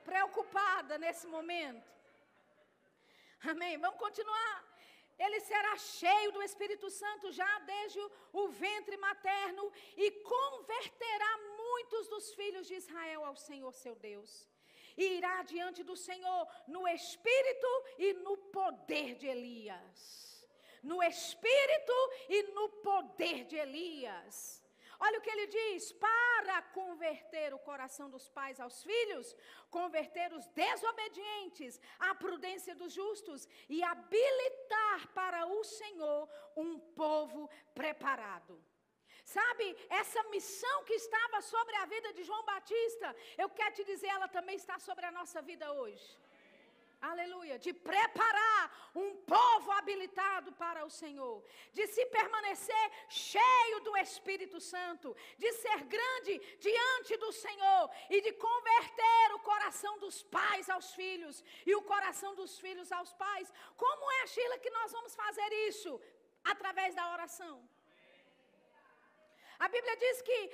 preocupada 0.10 0.98
nesse 0.98 1.28
momento. 1.28 1.90
Amém. 3.52 3.78
Vamos 3.78 4.00
continuar. 4.00 4.54
Ele 5.17 5.39
será 5.39 5.78
cheio 5.78 6.32
do 6.32 6.41
Espírito 6.41 6.89
Santo 6.89 7.32
já 7.32 7.60
desde 7.60 7.99
o 8.34 8.47
ventre 8.49 8.97
materno 8.97 9.71
e 9.95 10.12
converterá 10.12 11.38
muitos 11.58 12.08
dos 12.08 12.34
filhos 12.34 12.67
de 12.67 12.75
Israel 12.75 13.23
ao 13.25 13.36
Senhor 13.36 13.73
seu 13.73 13.95
Deus 13.95 14.47
e 14.97 15.17
irá 15.17 15.43
diante 15.43 15.84
do 15.84 15.95
Senhor 15.95 16.47
no 16.67 16.88
espírito 16.88 17.67
e 17.97 18.13
no 18.13 18.38
poder 18.38 19.15
de 19.15 19.28
Elias. 19.28 20.47
No 20.82 21.01
espírito 21.04 21.93
e 22.30 22.43
no 22.54 22.69
poder 22.69 23.45
de 23.45 23.58
Elias. 23.58 24.64
Olha 25.00 25.20
o 25.20 25.22
que 25.22 25.30
ele 25.30 25.48
diz: 25.48 25.92
para 25.94 26.62
converter 26.80 27.54
o 27.54 27.60
coração 27.60 28.10
dos 28.10 28.28
pais 28.30 28.60
aos 28.60 28.84
filhos, 28.84 29.36
converter 29.70 30.34
os 30.34 30.48
desobedientes 30.48 31.80
à 32.00 32.14
prudência 32.16 32.76
dos 32.76 32.94
justos 32.94 33.48
e 33.70 33.84
habilitar 33.84 35.08
para 35.14 35.46
o 35.48 35.64
Senhor 35.64 36.30
um 36.56 36.80
povo 36.80 37.50
preparado. 37.74 38.64
Sabe, 39.24 39.76
essa 39.90 40.22
missão 40.30 40.84
que 40.84 40.94
estava 40.94 41.42
sobre 41.42 41.76
a 41.78 41.86
vida 41.86 42.14
de 42.14 42.24
João 42.24 42.46
Batista, 42.46 43.16
eu 43.38 43.50
quero 43.50 43.74
te 43.74 43.84
dizer, 43.84 44.08
ela 44.08 44.28
também 44.28 44.56
está 44.56 44.78
sobre 44.78 45.04
a 45.06 45.12
nossa 45.12 45.42
vida 45.42 45.74
hoje. 45.74 46.08
Aleluia, 47.02 47.58
de 47.60 47.74
preparar 47.74 48.92
um 48.96 49.16
povo 49.18 49.72
habilitado 49.72 50.52
para 50.54 50.86
o 50.86 50.90
Senhor, 50.90 51.44
de 51.72 51.86
se 51.88 52.06
permanecer 52.08 52.92
cheio 53.10 53.80
do 53.82 53.96
Espírito 53.98 54.60
Santo, 54.60 55.16
de 55.38 55.52
ser 55.54 55.84
grande 55.84 56.40
diante 56.60 57.18
do 57.18 57.32
Senhor 57.32 57.90
e 58.10 58.22
de 58.22 58.34
converter 58.34 59.34
o 59.34 59.40
coração 59.40 59.98
dos 60.00 60.24
pais 60.24 60.70
aos 60.70 60.94
filhos 60.94 61.44
e 61.66 61.76
o 61.76 61.82
coração 61.84 62.34
dos 62.36 62.60
filhos 62.60 62.92
aos 62.92 63.14
pais. 63.14 63.52
Como 63.76 64.12
é, 64.22 64.28
Sheila, 64.28 64.60
que 64.60 64.70
nós 64.70 64.92
vamos 64.92 65.16
fazer 65.16 65.50
isso? 65.68 66.00
Através 66.44 66.96
da 66.96 67.12
oração. 67.12 67.68
A 69.58 69.68
Bíblia 69.68 69.96
diz 69.98 70.22
que 70.22 70.52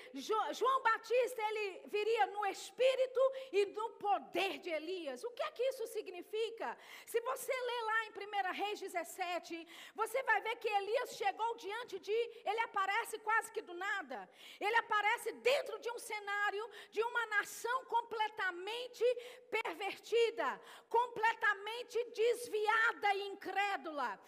João 0.54 0.82
Batista 0.82 1.42
ele 1.50 1.82
viria 1.86 2.26
no 2.28 2.46
espírito 2.46 3.22
e 3.52 3.66
no 3.68 3.90
poder 3.92 4.60
de 4.60 4.70
Elias. 4.70 5.24
O 5.24 5.32
que 5.32 5.44
é 5.44 5.52
que 5.52 5.64
isso 5.64 5.88
significa? 5.88 6.78
Se 7.06 7.20
você 7.22 7.52
ler 7.52 7.82
lá 7.84 8.06
em 8.06 8.12
1 8.12 8.54
Reis 8.54 8.80
17, 8.80 9.68
você 9.96 10.24
vai 10.24 10.42
ver 10.42 10.56
que 10.58 10.68
Elias 10.68 11.16
chegou 11.16 11.56
diante 11.58 12.00
de, 12.00 12.12
ele 12.46 12.60
aparece 12.62 13.18
quase 13.20 13.52
que 13.52 13.62
do 13.62 13.74
nada. 13.74 14.30
Ele 14.60 14.76
aparece 14.76 15.32
dentro 15.34 15.80
de 15.80 15.90
um 15.92 16.00
cenário 16.00 16.70
de 16.92 17.02
uma 17.04 17.26
nação 17.28 17.86
completamente 17.86 19.04
pervertida, 19.50 20.62
completamente 20.90 22.04
desviada 22.06 23.14
e 23.16 23.28
incrédula. 23.30 24.20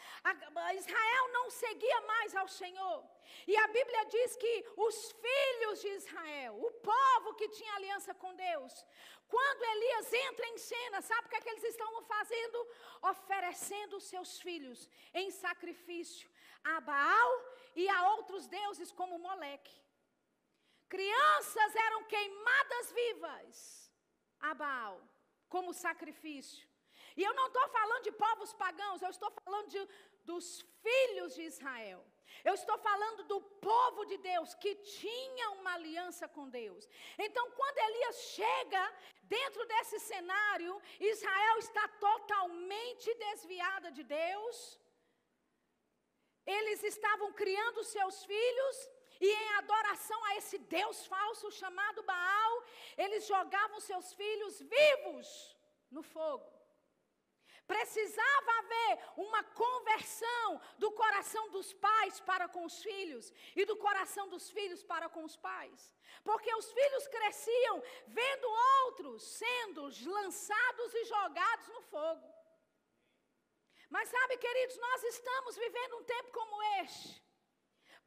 Israel 0.75 1.27
não 1.31 1.49
seguia 1.49 2.01
mais 2.01 2.35
ao 2.35 2.47
Senhor. 2.47 3.12
E 3.47 3.55
a 3.57 3.67
Bíblia 3.67 4.05
diz 4.05 4.35
que 4.35 4.65
os 4.77 5.11
filhos 5.11 5.81
de 5.81 5.89
Israel, 5.89 6.53
o 6.67 6.71
povo 6.71 7.33
que 7.35 7.49
tinha 7.49 7.73
aliança 7.75 8.13
com 8.13 8.33
Deus, 8.35 8.85
quando 9.27 9.63
Elias 9.63 10.13
entra 10.13 10.47
em 10.47 10.57
cena, 10.57 11.01
sabe 11.01 11.27
o 11.27 11.29
que, 11.29 11.35
é 11.37 11.41
que 11.41 11.49
eles 11.49 11.63
estão 11.63 12.03
fazendo? 12.03 12.67
Oferecendo 13.01 13.97
os 13.97 14.03
seus 14.03 14.39
filhos 14.39 14.89
em 15.13 15.31
sacrifício 15.31 16.29
a 16.63 16.79
Baal 16.79 17.31
e 17.75 17.87
a 17.89 18.09
outros 18.11 18.47
deuses 18.47 18.91
como 18.91 19.19
Moleque. 19.19 19.75
Crianças 20.87 21.75
eram 21.75 22.03
queimadas 22.05 22.91
vivas 22.91 23.91
a 24.39 24.53
Baal 24.53 25.01
como 25.49 25.73
sacrifício. 25.73 26.67
E 27.17 27.23
eu 27.23 27.33
não 27.33 27.47
estou 27.47 27.67
falando 27.69 28.03
de 28.03 28.11
povos 28.11 28.53
pagãos, 28.53 29.01
eu 29.01 29.09
estou 29.09 29.31
falando 29.43 29.67
de, 29.69 29.87
dos 30.23 30.61
filhos 30.81 31.35
de 31.35 31.43
Israel. 31.43 32.03
Eu 32.43 32.53
estou 32.53 32.77
falando 32.77 33.23
do 33.23 33.39
povo 33.41 34.05
de 34.05 34.17
Deus 34.17 34.53
que 34.55 34.75
tinha 34.75 35.51
uma 35.51 35.73
aliança 35.73 36.27
com 36.27 36.49
Deus. 36.49 36.87
Então, 37.17 37.45
quando 37.51 37.77
Elias 37.77 38.17
chega 38.37 38.83
dentro 39.23 39.65
desse 39.65 39.99
cenário, 39.99 40.81
Israel 40.99 41.57
está 41.59 41.87
totalmente 42.07 43.13
desviada 43.15 43.91
de 43.91 44.03
Deus. 44.03 44.79
Eles 46.45 46.83
estavam 46.83 47.31
criando 47.31 47.83
seus 47.83 48.25
filhos 48.25 48.89
e 49.19 49.29
em 49.41 49.49
adoração 49.55 50.19
a 50.25 50.35
esse 50.35 50.57
Deus 50.57 51.05
falso 51.05 51.49
chamado 51.51 52.03
Baal, 52.03 52.63
eles 52.97 53.25
jogavam 53.25 53.79
seus 53.79 54.13
filhos 54.13 54.59
vivos 54.59 55.57
no 55.89 56.03
fogo. 56.03 56.52
Precisava 57.67 58.51
haver 58.59 58.99
uma 59.15 59.43
conversão 59.43 60.61
do 60.77 60.91
coração 60.91 61.49
dos 61.49 61.73
pais 61.73 62.19
para 62.19 62.47
com 62.47 62.65
os 62.65 62.81
filhos 62.81 63.31
e 63.55 63.65
do 63.65 63.77
coração 63.77 64.27
dos 64.27 64.49
filhos 64.51 64.83
para 64.83 65.07
com 65.07 65.23
os 65.23 65.37
pais. 65.37 65.91
Porque 66.23 66.53
os 66.55 66.71
filhos 66.71 67.07
cresciam 67.07 67.81
vendo 68.07 68.47
outros 68.83 69.23
sendo 69.23 69.89
lançados 70.05 70.93
e 70.93 71.05
jogados 71.05 71.67
no 71.69 71.81
fogo. 71.83 72.27
Mas 73.89 74.09
sabe, 74.09 74.37
queridos, 74.37 74.77
nós 74.77 75.03
estamos 75.03 75.55
vivendo 75.55 75.97
um 75.97 76.03
tempo 76.03 76.31
como 76.31 76.63
este 76.81 77.23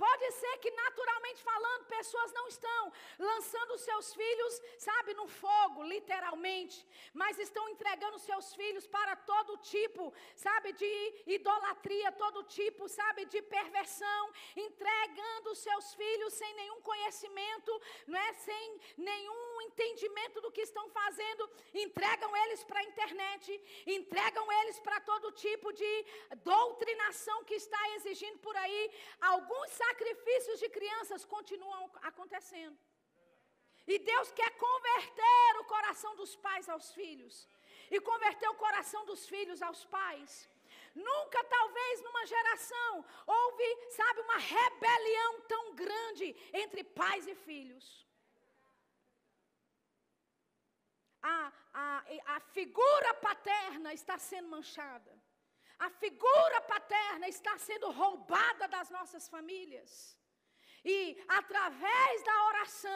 Pode 0.04 0.30
ser 0.32 0.54
que, 0.58 0.70
naturalmente 0.70 1.42
falando, 1.42 1.86
pessoas 1.86 2.32
não 2.32 2.46
estão 2.48 2.92
lançando 3.18 3.78
seus 3.78 4.12
filhos, 4.14 4.60
sabe, 4.78 5.14
no 5.14 5.26
fogo, 5.26 5.82
literalmente, 5.84 6.86
mas 7.14 7.38
estão 7.38 7.66
entregando 7.70 8.18
seus 8.18 8.54
filhos 8.54 8.86
para 8.86 9.16
todo 9.16 9.56
tipo, 9.58 10.12
sabe, 10.34 10.72
de 10.72 10.92
idolatria, 11.38 12.12
todo 12.12 12.44
tipo, 12.44 12.88
sabe, 12.88 13.24
de 13.24 13.40
perversão, 13.40 14.22
entregando 14.54 15.54
seus 15.54 15.94
filhos 15.94 16.34
sem 16.34 16.52
nenhum 16.54 16.80
conhecimento, 16.82 17.72
não 18.06 18.18
é, 18.18 18.32
sem 18.34 18.80
nenhum 18.98 19.45
entendimento 19.62 20.40
do 20.40 20.50
que 20.50 20.62
estão 20.62 20.88
fazendo, 20.90 21.50
entregam 21.74 22.36
eles 22.44 22.64
para 22.64 22.80
a 22.80 22.84
internet, 22.84 23.60
entregam 23.86 24.50
eles 24.60 24.78
para 24.80 25.00
todo 25.00 25.32
tipo 25.32 25.72
de 25.72 25.92
doutrinação 26.44 27.44
que 27.44 27.54
está 27.54 27.82
exigindo 27.96 28.38
por 28.38 28.56
aí. 28.56 28.90
Alguns 29.20 29.70
sacrifícios 29.70 30.58
de 30.58 30.68
crianças 30.68 31.24
continuam 31.24 31.90
acontecendo. 32.02 32.76
E 33.86 33.98
Deus 33.98 34.32
quer 34.32 34.50
converter 34.56 35.60
o 35.60 35.64
coração 35.64 36.16
dos 36.16 36.34
pais 36.36 36.68
aos 36.68 36.92
filhos. 36.92 37.48
E 37.90 38.00
converter 38.00 38.48
o 38.48 38.54
coração 38.54 39.04
dos 39.06 39.28
filhos 39.28 39.62
aos 39.62 39.84
pais. 39.84 40.48
Nunca, 40.94 41.44
talvez, 41.44 42.02
numa 42.02 42.26
geração, 42.26 43.04
houve, 43.26 43.86
sabe, 43.90 44.20
uma 44.22 44.38
rebelião 44.38 45.40
tão 45.42 45.74
grande 45.74 46.34
entre 46.52 46.82
pais 46.82 47.26
e 47.28 47.34
filhos. 47.34 48.05
A, 51.34 51.52
a, 51.84 51.84
a 52.36 52.40
figura 52.56 53.10
paterna 53.28 53.90
está 54.00 54.16
sendo 54.30 54.48
manchada. 54.56 55.12
A 55.86 55.88
figura 56.02 56.58
paterna 56.74 57.26
está 57.36 57.54
sendo 57.68 57.90
roubada 58.00 58.66
das 58.74 58.88
nossas 58.96 59.24
famílias. 59.34 59.90
E 60.94 60.98
através 61.40 62.14
da 62.28 62.36
oração, 62.50 62.95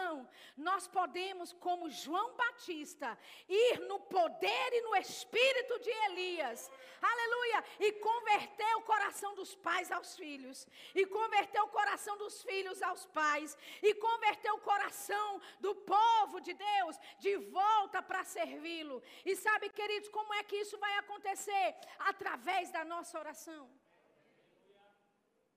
nós 0.57 0.87
podemos, 0.89 1.53
como 1.53 1.91
João 1.91 2.35
Batista, 2.37 3.19
ir 3.49 3.81
no 3.81 4.01
poder 4.01 4.73
e 4.73 4.83
no 4.83 4.97
espírito 4.97 5.79
de 5.81 5.91
Elias, 5.91 6.71
aleluia, 7.01 7.65
e 7.79 7.93
converter 7.93 8.77
o 8.77 8.83
coração 8.83 9.35
dos 9.35 9.55
pais 9.55 9.91
aos 9.91 10.17
filhos, 10.17 10.67
e 10.95 11.07
converter 11.07 11.61
o 11.63 11.69
coração 11.69 12.17
dos 12.19 12.43
filhos 12.43 12.83
aos 12.83 13.07
pais, 13.07 13.57
e 13.83 13.95
converter 13.95 14.51
o 14.53 14.59
coração 14.59 15.41
do 15.61 15.75
povo 15.75 16.41
de 16.41 16.53
Deus 16.53 16.99
de 17.19 17.37
volta 17.37 18.03
para 18.03 18.25
servi-lo. 18.25 19.03
E 19.25 19.37
sabe, 19.37 19.69
queridos, 19.71 20.09
como 20.09 20.35
é 20.35 20.43
que 20.43 20.57
isso 20.57 20.77
vai 20.79 20.97
acontecer? 20.99 21.77
Através 21.99 22.71
da 22.71 22.85
nossa 22.85 23.19
oração. 23.19 23.80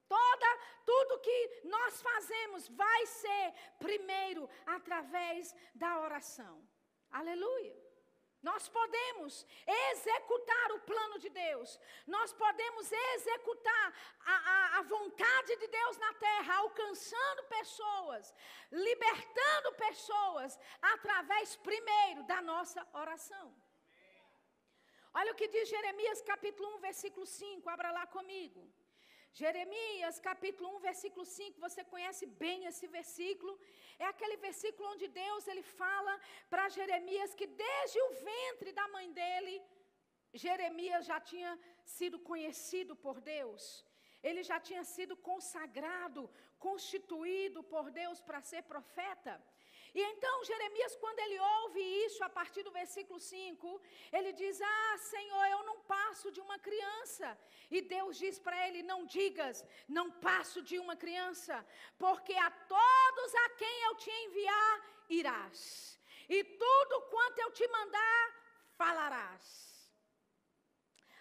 Toda, 0.08 0.58
tudo 0.84 1.20
que 1.20 1.60
nós 1.64 2.02
fazemos 2.02 2.68
vai 2.68 3.06
ser 3.06 3.54
primeiro 3.78 4.48
através 4.66 5.54
da 5.74 6.00
oração. 6.00 6.62
Aleluia. 7.10 7.84
Nós 8.48 8.68
podemos 8.68 9.46
executar 9.66 10.72
o 10.72 10.80
plano 10.80 11.18
de 11.18 11.30
Deus, 11.30 11.80
nós 12.06 12.30
podemos 12.34 12.92
executar 12.92 13.86
a, 14.20 14.34
a, 14.54 14.78
a, 14.78 14.82
vontade 14.82 15.56
de 15.56 15.66
Deus 15.66 15.96
na 15.96 16.12
terra, 16.12 16.56
alcançando 16.56 17.44
pessoas, 17.44 18.34
libertando 18.70 19.72
pessoas, 19.86 20.58
através 20.82 21.56
primeiro 21.56 22.22
da 22.24 22.42
nossa 22.42 22.86
oração. 22.92 23.46
Olha 25.14 25.32
o 25.32 25.36
que 25.36 25.48
diz 25.48 25.66
Jeremias 25.66 26.20
capítulo 26.20 26.76
1, 26.76 26.80
versículo 26.80 27.24
5, 27.24 27.70
abra 27.70 27.92
lá 27.92 28.06
comigo. 28.06 28.70
Jeremias 29.40 30.20
capítulo 30.20 30.66
1, 30.76 30.80
versículo 30.88 31.24
5, 31.24 31.60
você 31.66 31.82
conhece 31.92 32.24
bem 32.42 32.66
esse 32.70 32.86
versículo. 32.86 33.52
É 33.98 34.06
aquele 34.06 34.36
versículo 34.36 34.88
onde 34.92 35.08
Deus 35.08 35.48
ele 35.48 35.64
fala 35.80 36.12
para 36.48 36.68
Jeremias 36.76 37.34
que 37.34 37.48
desde 37.64 37.98
o 38.02 38.10
ventre 38.28 38.70
da 38.78 38.86
mãe 38.94 39.08
dele, 39.20 39.54
Jeremias 40.44 41.04
já 41.10 41.18
tinha 41.30 41.52
sido 41.96 42.18
conhecido 42.30 42.94
por 42.94 43.20
Deus. 43.20 43.84
Ele 44.22 44.44
já 44.50 44.60
tinha 44.68 44.84
sido 44.84 45.16
consagrado, 45.30 46.30
constituído 46.66 47.62
por 47.74 47.90
Deus 47.90 48.20
para 48.20 48.40
ser 48.40 48.62
profeta. 48.74 49.34
E 49.94 50.02
então 50.02 50.44
Jeremias, 50.44 50.96
quando 50.96 51.20
ele 51.20 51.38
ouve 51.38 51.80
isso, 52.06 52.22
a 52.24 52.28
partir 52.28 52.62
do 52.64 52.72
versículo 52.72 53.20
5, 53.20 53.80
ele 54.12 54.32
diz: 54.32 54.60
Ah, 54.60 54.96
Senhor, 54.98 55.44
eu 55.46 55.62
não 55.64 55.78
passo 55.80 56.32
de 56.32 56.40
uma 56.40 56.58
criança. 56.58 57.38
E 57.70 57.80
Deus 57.80 58.18
diz 58.18 58.38
para 58.38 58.66
ele: 58.66 58.82
Não 58.82 59.06
digas, 59.06 59.64
não 59.88 60.10
passo 60.10 60.60
de 60.62 60.78
uma 60.78 60.96
criança, 60.96 61.64
porque 61.96 62.34
a 62.34 62.50
todos 62.50 63.34
a 63.44 63.48
quem 63.50 63.82
eu 63.84 63.94
te 63.94 64.10
enviar 64.24 64.74
irás, 65.08 66.00
e 66.28 66.42
tudo 66.42 67.02
quanto 67.02 67.38
eu 67.38 67.50
te 67.52 67.66
mandar 67.68 68.22
falarás. 68.76 69.73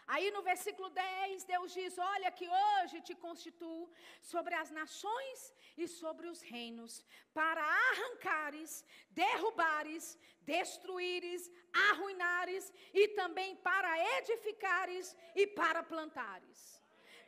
Aí 0.08 0.32
no 0.32 0.42
versículo 0.42 0.90
10, 0.90 1.44
Deus 1.46 1.74
diz: 1.74 1.98
Olha, 1.98 2.32
que 2.32 2.48
hoje 2.48 3.02
te 3.02 3.16
constituo 3.16 3.90
sobre 4.22 4.54
as 4.56 4.70
nações 4.72 5.54
e 5.78 5.88
sobre 5.88 6.28
os 6.28 6.42
reinos, 6.42 7.06
para 7.34 7.62
arrancares, 7.62 8.86
derrubares, 9.10 10.18
destruíres, 10.42 11.52
arruinares, 11.90 12.72
e 12.94 13.08
também 13.10 13.56
para 13.56 13.98
edificares 14.20 15.16
e 15.36 15.48
para 15.48 15.82
plantares. 15.84 16.83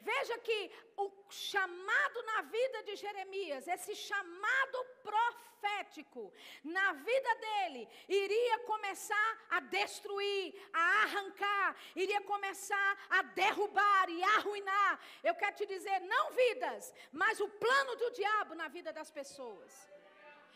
Veja 0.09 0.37
que 0.47 0.59
o 0.97 1.05
chamado 1.29 2.23
na 2.23 2.41
vida 2.43 2.83
de 2.83 2.95
Jeremias, 2.95 3.67
esse 3.67 3.95
chamado 3.95 4.77
profético 5.01 6.31
na 6.63 6.93
vida 6.93 7.31
dele, 7.45 7.89
iria 8.07 8.59
começar 8.59 9.31
a 9.49 9.59
destruir, 9.61 10.53
a 10.71 10.83
arrancar, 11.05 11.75
iria 11.95 12.21
começar 12.21 12.91
a 13.09 13.23
derrubar 13.41 14.07
e 14.09 14.21
arruinar. 14.35 14.99
Eu 15.23 15.33
quero 15.33 15.55
te 15.55 15.65
dizer, 15.65 15.99
não 16.01 16.25
vidas, 16.31 16.93
mas 17.11 17.39
o 17.39 17.49
plano 17.49 17.95
do 17.95 18.11
diabo 18.11 18.53
na 18.53 18.67
vida 18.67 18.93
das 18.93 19.09
pessoas. 19.09 19.89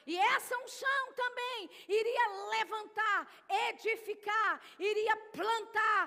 E 0.05 0.15
essa 0.15 0.55
unção 0.59 1.13
também 1.13 1.69
iria 1.87 2.27
levantar, 2.55 3.27
edificar, 3.69 4.61
iria 4.77 5.15
plantar 5.39 6.03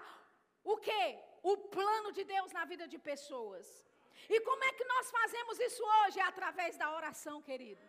o 0.62 0.76
quê? 0.76 1.31
O 1.42 1.56
plano 1.56 2.12
de 2.12 2.24
Deus 2.24 2.52
na 2.52 2.64
vida 2.64 2.86
de 2.86 2.98
pessoas. 2.98 3.66
E 4.28 4.40
como 4.40 4.64
é 4.64 4.72
que 4.72 4.84
nós 4.84 5.10
fazemos 5.10 5.58
isso 5.58 5.82
hoje? 5.98 6.20
É 6.20 6.22
através 6.22 6.76
da 6.76 6.94
oração, 6.94 7.42
querido. 7.42 7.80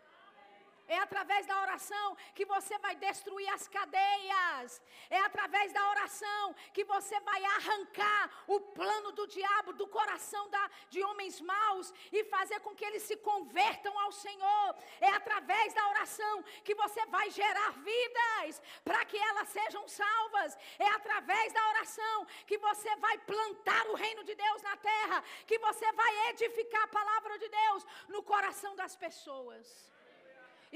É 0.88 0.98
através 1.00 1.46
da 1.46 1.62
oração 1.62 2.18
que 2.36 2.46
você 2.46 2.78
vai 2.78 2.96
destruir 2.96 3.48
as 3.54 3.68
cadeias. 3.68 4.82
É 5.10 5.20
através 5.22 5.72
da 5.72 5.90
oração 5.90 6.54
que 6.74 6.84
você 6.84 7.20
vai 7.22 7.44
arrancar 7.46 8.44
o 8.48 8.60
plano 8.60 9.12
do 9.14 9.26
diabo 9.26 9.72
do 9.74 9.88
coração 9.88 10.50
da, 10.50 10.70
de 10.90 11.02
homens 11.02 11.40
maus 11.40 11.94
e 12.12 12.24
fazer 12.26 12.60
com 12.60 12.76
que 12.76 12.84
eles 12.84 13.04
se 13.04 13.16
convertam 13.18 13.98
ao 13.98 14.12
Senhor. 14.12 14.76
É 15.00 15.10
através 15.10 15.74
da 15.74 15.88
oração 15.90 16.44
que 16.66 16.76
você 16.76 17.06
vai 17.06 17.30
gerar 17.30 17.72
vidas 17.72 18.62
para 18.84 19.06
que 19.06 19.18
elas 19.18 19.50
sejam 19.50 19.88
salvas. 19.88 20.58
É 20.78 20.88
através 20.90 21.54
da 21.54 21.70
oração 21.70 22.28
que 22.46 22.58
você 22.58 22.94
vai 22.98 23.18
plantar 23.20 23.88
o 23.88 23.96
reino 23.96 24.24
de 24.24 24.36
Deus 24.36 24.62
na 24.62 24.76
terra, 24.76 25.24
que 25.48 25.58
você 25.60 25.92
vai 25.94 26.30
edificar 26.30 26.84
a 26.84 26.88
palavra 26.88 27.40
de 27.40 27.48
Deus 27.48 27.86
no 28.10 28.22
coração 28.22 28.76
das 28.76 28.96
pessoas. 28.98 29.93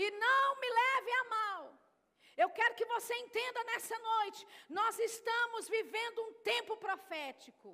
E 0.03 0.11
não 0.11 0.47
me 0.61 0.69
leve 0.81 1.11
a 1.11 1.23
mal. 1.35 1.63
Eu 2.43 2.49
quero 2.57 2.75
que 2.75 2.85
você 2.85 3.13
entenda 3.15 3.63
nessa 3.63 3.97
noite, 3.97 4.47
nós 4.69 4.99
estamos 4.99 5.67
vivendo 5.67 6.19
um 6.25 6.33
tempo 6.53 6.77
profético. 6.77 7.71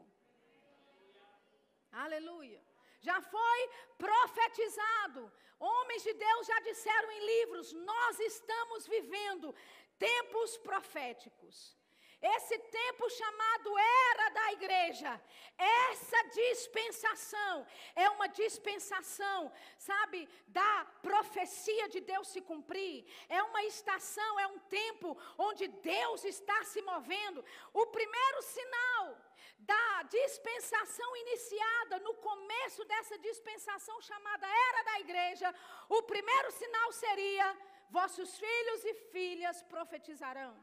Aleluia. 1.92 2.62
Já 3.02 3.22
foi 3.22 3.60
profetizado. 3.98 5.22
Homens 5.60 6.04
de 6.04 6.14
Deus 6.14 6.48
já 6.48 6.60
disseram 6.62 7.12
em 7.12 7.26
livros: 7.34 7.74
nós 7.74 8.20
estamos 8.32 8.88
vivendo 8.88 9.54
tempos 10.00 10.58
proféticos. 10.70 11.78
Esse 12.24 12.58
tempo 12.80 13.10
chamado 13.10 13.70
era 13.78 14.30
da 14.30 14.54
igreja, 14.54 15.22
essa 15.58 16.20
dispensação 16.30 17.68
é 17.96 18.10
uma 18.10 18.28
dispensação, 18.28 19.52
sabe, 19.78 20.30
da 20.48 20.86
profecia 21.02 21.90
de 21.90 22.00
Deus 22.00 22.30
se 22.30 22.40
cumprir. 22.40 23.06
É 23.28 23.44
uma 23.44 23.64
estação, 23.64 24.40
é 24.40 24.48
um 24.48 24.60
tempo 24.82 25.18
onde 25.38 25.68
Deus 25.68 26.24
está 26.24 26.64
se 26.64 26.82
movendo. 26.82 27.44
O 27.74 27.88
primeiro 27.88 28.42
sinal 28.42 29.18
da 29.60 30.04
dispensação 30.04 31.16
iniciada 31.18 32.00
no 32.00 32.14
começo 32.16 32.86
dessa 32.86 33.18
dispensação 33.18 34.00
chamada 34.02 34.48
era 34.48 34.84
da 34.84 35.00
igreja, 35.02 35.54
o 35.90 36.02
primeiro 36.04 36.52
sinal 36.52 36.92
seria: 36.94 37.58
vossos 37.90 38.38
filhos 38.38 38.86
e 38.86 38.94
filhas 39.12 39.62
profetizarão. 39.64 40.54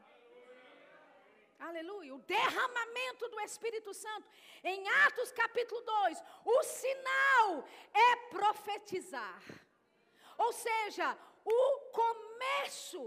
Aleluia. 1.69 2.15
O 2.15 2.23
derramamento 2.35 3.29
do 3.29 3.39
Espírito 3.41 3.93
Santo. 3.93 4.27
Em 4.63 4.87
Atos 5.05 5.31
capítulo 5.31 5.81
2, 5.81 6.23
o 6.45 6.63
sinal 6.63 7.67
é 7.93 8.15
profetizar. 8.29 9.43
Ou 10.37 10.51
seja, 10.51 11.17
o 11.45 11.79
começo. 11.91 13.03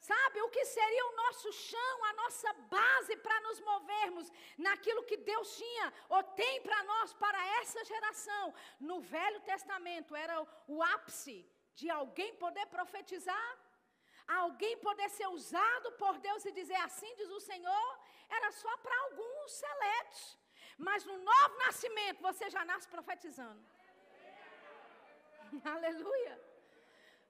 Sabe 0.00 0.40
o 0.42 0.48
que 0.48 0.64
seria 0.64 1.06
o 1.06 1.16
nosso 1.16 1.52
chão, 1.52 2.04
a 2.04 2.12
nossa 2.14 2.52
base 2.74 3.16
para 3.16 3.40
nos 3.40 3.60
movermos 3.60 4.32
naquilo 4.56 5.04
que 5.04 5.16
Deus 5.16 5.56
tinha 5.56 5.92
ou 6.08 6.22
tem 6.22 6.60
para 6.62 6.82
nós, 6.84 7.12
para 7.14 7.40
essa 7.60 7.84
geração? 7.84 8.54
No 8.80 9.00
Velho 9.00 9.40
Testamento 9.40 10.16
era 10.16 10.36
o 10.66 10.82
ápice 10.82 11.46
de 11.74 11.90
alguém 11.90 12.34
poder 12.34 12.66
profetizar 12.66 13.58
alguém 14.28 14.76
poder 14.78 15.08
ser 15.10 15.28
usado 15.28 15.92
por 15.92 16.18
Deus 16.18 16.44
e 16.44 16.52
dizer 16.52 16.76
assim 16.76 17.14
diz 17.16 17.30
o 17.30 17.40
Senhor, 17.40 17.98
era 18.28 18.50
só 18.52 18.76
para 18.78 19.00
alguns 19.04 19.52
seletos. 19.52 20.38
Mas 20.76 21.04
no 21.04 21.18
novo 21.18 21.56
nascimento 21.66 22.20
você 22.20 22.48
já 22.50 22.64
nasce 22.64 22.88
profetizando. 22.88 23.60
Aleluia. 25.64 26.48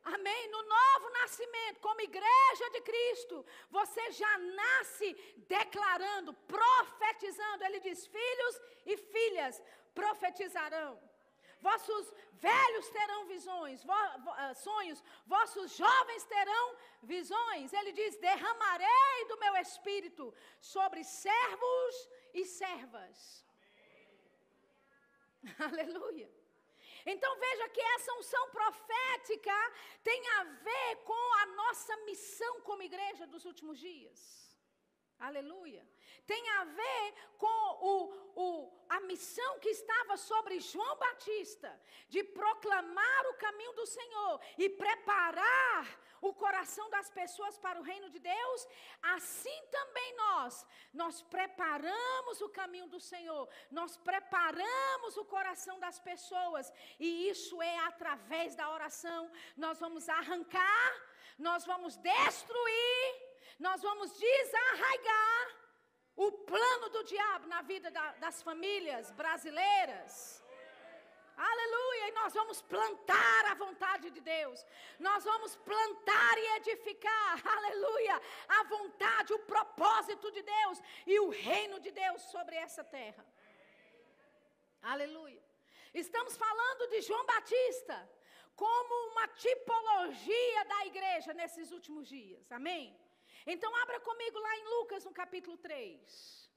Amém. 0.04 0.48
No 0.48 0.62
novo 0.62 1.10
nascimento, 1.20 1.80
como 1.80 2.00
igreja 2.00 2.70
de 2.72 2.80
Cristo, 2.80 3.44
você 3.70 4.10
já 4.12 4.38
nasce 4.38 5.14
declarando, 5.48 6.32
profetizando. 6.32 7.64
Ele 7.64 7.80
diz: 7.80 8.06
filhos 8.06 8.60
e 8.86 8.96
filhas 8.96 9.62
profetizarão 9.94 10.98
vossos 11.60 12.12
velhos 12.32 12.88
terão 12.90 13.26
visões, 13.26 13.82
vo, 13.84 13.94
vo, 14.24 14.30
uh, 14.30 14.54
sonhos, 14.54 15.02
vossos 15.26 15.76
jovens 15.76 16.24
terão 16.24 16.76
visões. 17.02 17.72
Ele 17.72 17.92
diz: 17.92 18.16
derramarei 18.16 19.24
do 19.28 19.38
meu 19.38 19.56
espírito 19.56 20.34
sobre 20.60 21.04
servos 21.04 22.08
e 22.34 22.44
servas. 22.44 23.44
Aleluia. 25.70 26.30
Então 27.06 27.38
veja 27.38 27.68
que 27.70 27.80
essa 27.80 28.12
unção 28.14 28.50
profética 28.50 29.72
tem 30.02 30.28
a 30.30 30.44
ver 30.44 30.96
com 31.04 31.34
a 31.40 31.46
nossa 31.46 31.96
missão 31.98 32.60
como 32.60 32.82
igreja 32.82 33.26
dos 33.26 33.44
últimos 33.44 33.78
dias. 33.78 34.47
Aleluia. 35.18 35.84
Tem 36.26 36.48
a 36.50 36.64
ver 36.64 37.14
com 37.36 37.46
o, 37.46 37.94
o, 38.36 38.84
a 38.88 39.00
missão 39.00 39.58
que 39.58 39.70
estava 39.70 40.16
sobre 40.16 40.60
João 40.60 40.96
Batista 40.96 41.70
de 42.08 42.22
proclamar 42.22 43.26
o 43.30 43.34
caminho 43.34 43.72
do 43.72 43.86
Senhor 43.86 44.40
e 44.56 44.68
preparar 44.68 45.98
o 46.20 46.32
coração 46.32 46.88
das 46.90 47.10
pessoas 47.10 47.58
para 47.58 47.78
o 47.80 47.82
reino 47.82 48.10
de 48.10 48.18
Deus, 48.18 48.68
assim 49.02 49.62
também 49.70 50.16
nós, 50.16 50.66
nós 50.92 51.22
preparamos 51.22 52.40
o 52.40 52.48
caminho 52.48 52.88
do 52.88 53.00
Senhor, 53.00 53.48
nós 53.70 53.96
preparamos 53.96 55.16
o 55.16 55.24
coração 55.24 55.78
das 55.78 55.98
pessoas, 55.98 56.72
e 56.98 57.28
isso 57.28 57.60
é 57.62 57.78
através 57.78 58.54
da 58.56 58.70
oração. 58.70 59.30
Nós 59.56 59.78
vamos 59.78 60.08
arrancar, 60.08 60.92
nós 61.38 61.64
vamos 61.64 61.96
destruir, 61.96 63.27
nós 63.58 63.82
vamos 63.82 64.12
desarraigar 64.12 65.58
o 66.16 66.32
plano 66.32 66.88
do 66.90 67.04
diabo 67.04 67.46
na 67.46 67.62
vida 67.62 67.90
da, 67.90 68.12
das 68.24 68.42
famílias 68.42 69.10
brasileiras. 69.12 70.42
Aleluia! 71.36 72.08
E 72.08 72.12
nós 72.12 72.34
vamos 72.34 72.60
plantar 72.60 73.44
a 73.50 73.54
vontade 73.54 74.10
de 74.10 74.20
Deus. 74.20 74.66
Nós 74.98 75.22
vamos 75.22 75.54
plantar 75.56 76.38
e 76.38 76.46
edificar, 76.56 77.34
aleluia, 77.56 78.20
a 78.48 78.64
vontade, 78.64 79.32
o 79.32 79.38
propósito 79.40 80.32
de 80.32 80.42
Deus 80.42 80.82
e 81.06 81.20
o 81.20 81.28
reino 81.30 81.78
de 81.78 81.92
Deus 81.92 82.22
sobre 82.22 82.56
essa 82.56 82.82
terra. 82.82 83.24
Aleluia. 84.82 85.42
Estamos 85.94 86.36
falando 86.36 86.88
de 86.90 87.00
João 87.02 87.24
Batista 87.24 87.96
como 88.56 89.10
uma 89.12 89.28
tipologia 89.28 90.64
da 90.64 90.86
igreja 90.86 91.32
nesses 91.32 91.70
últimos 91.70 92.08
dias. 92.08 92.50
Amém? 92.50 92.84
Então 93.52 93.70
abra 93.82 93.98
comigo 94.08 94.38
lá 94.46 94.52
em 94.58 94.64
Lucas 94.74 95.04
no 95.08 95.12
capítulo 95.20 95.56
3. 95.56 96.48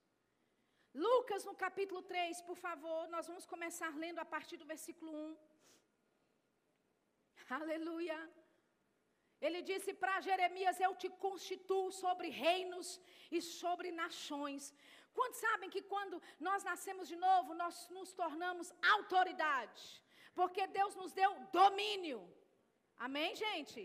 Lucas, 1.07 1.45
no 1.49 1.53
capítulo 1.61 2.01
3, 2.01 2.41
por 2.47 2.57
favor, 2.65 3.01
nós 3.13 3.27
vamos 3.29 3.45
começar 3.53 3.91
lendo 4.03 4.19
a 4.23 4.25
partir 4.33 4.57
do 4.61 4.65
versículo 4.73 5.11
1. 5.11 5.37
Aleluia. 7.59 8.17
Ele 9.45 9.61
disse 9.69 9.93
para 10.01 10.19
Jeremias: 10.27 10.81
Eu 10.81 10.93
te 11.03 11.09
constituo 11.25 11.87
sobre 12.03 12.27
reinos 12.43 12.89
e 13.37 13.41
sobre 13.59 13.89
nações. 14.03 14.73
Quantos 15.17 15.39
sabem 15.47 15.69
que 15.75 15.83
quando 15.93 16.21
nós 16.47 16.61
nascemos 16.71 17.07
de 17.13 17.17
novo, 17.27 17.59
nós 17.63 17.75
nos 17.97 18.11
tornamos 18.21 18.67
autoridade? 18.97 19.81
Porque 20.39 20.65
Deus 20.79 20.93
nos 21.01 21.13
deu 21.21 21.31
domínio. 21.61 22.19
Amém, 23.07 23.33
gente? 23.45 23.81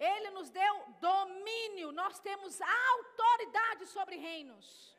Ele 0.00 0.30
nos 0.30 0.48
deu 0.50 0.74
domínio. 1.00 1.92
Nós 1.92 2.18
temos 2.18 2.60
autoridade 2.60 3.86
sobre 3.86 4.16
reinos. 4.16 4.96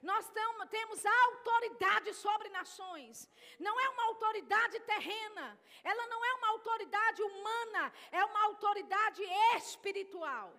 Nós 0.00 0.30
temos 0.70 1.04
autoridade 1.06 2.12
sobre 2.14 2.48
nações. 2.50 3.28
Não 3.58 3.80
é 3.80 3.88
uma 3.88 4.04
autoridade 4.04 4.78
terrena. 4.80 5.58
Ela 5.82 6.06
não 6.06 6.24
é 6.24 6.34
uma 6.34 6.48
autoridade 6.48 7.22
humana. 7.22 7.92
É 8.12 8.24
uma 8.24 8.44
autoridade 8.44 9.22
espiritual. 9.56 10.52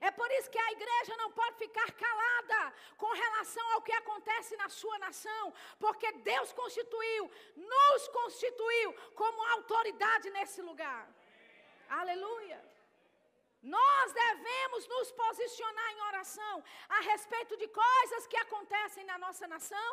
É 0.00 0.10
por 0.10 0.30
isso 0.32 0.50
que 0.50 0.58
a 0.58 0.72
igreja 0.72 1.16
não 1.16 1.30
pode 1.32 1.56
ficar 1.58 1.90
calada 1.92 2.74
com 2.96 3.10
relação 3.12 3.72
ao 3.72 3.82
que 3.82 3.92
acontece 3.92 4.56
na 4.56 4.68
sua 4.68 4.98
nação, 4.98 5.52
porque 5.78 6.10
Deus 6.12 6.52
constituiu, 6.52 7.30
nos 7.56 8.08
constituiu 8.08 8.94
como 9.14 9.46
autoridade 9.56 10.30
nesse 10.30 10.62
lugar. 10.62 11.06
Aleluia. 11.90 12.69
Nós 13.62 14.12
devemos 14.12 14.86
nos 14.88 15.12
posicionar 15.12 15.92
em 15.92 16.00
oração 16.02 16.64
a 16.88 17.00
respeito 17.00 17.56
de 17.58 17.68
coisas 17.68 18.26
que 18.26 18.36
acontecem 18.38 19.04
na 19.04 19.18
nossa 19.18 19.46
nação, 19.46 19.90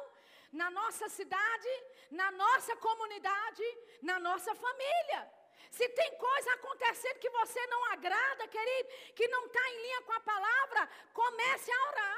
na 0.51 0.69
nossa 0.71 1.10
cidade, 1.10 1.73
na 2.10 2.32
nossa 2.32 2.75
comunidade, 2.77 3.63
na 4.01 4.19
nossa 4.19 4.56
família. 4.56 5.21
Se 5.69 5.88
tem 5.89 6.17
coisa 6.17 6.53
acontecendo 6.53 7.19
que 7.19 7.30
você 7.30 7.67
não 7.67 7.84
agrada, 7.91 8.47
querido, 8.47 8.89
que 9.13 9.27
não 9.27 9.45
está 9.45 9.69
em 9.69 9.82
linha 9.82 10.01
com 10.03 10.13
a 10.13 10.19
palavra, 10.21 10.89
comece 11.13 11.72
a 11.72 11.82
orar. 11.89 12.16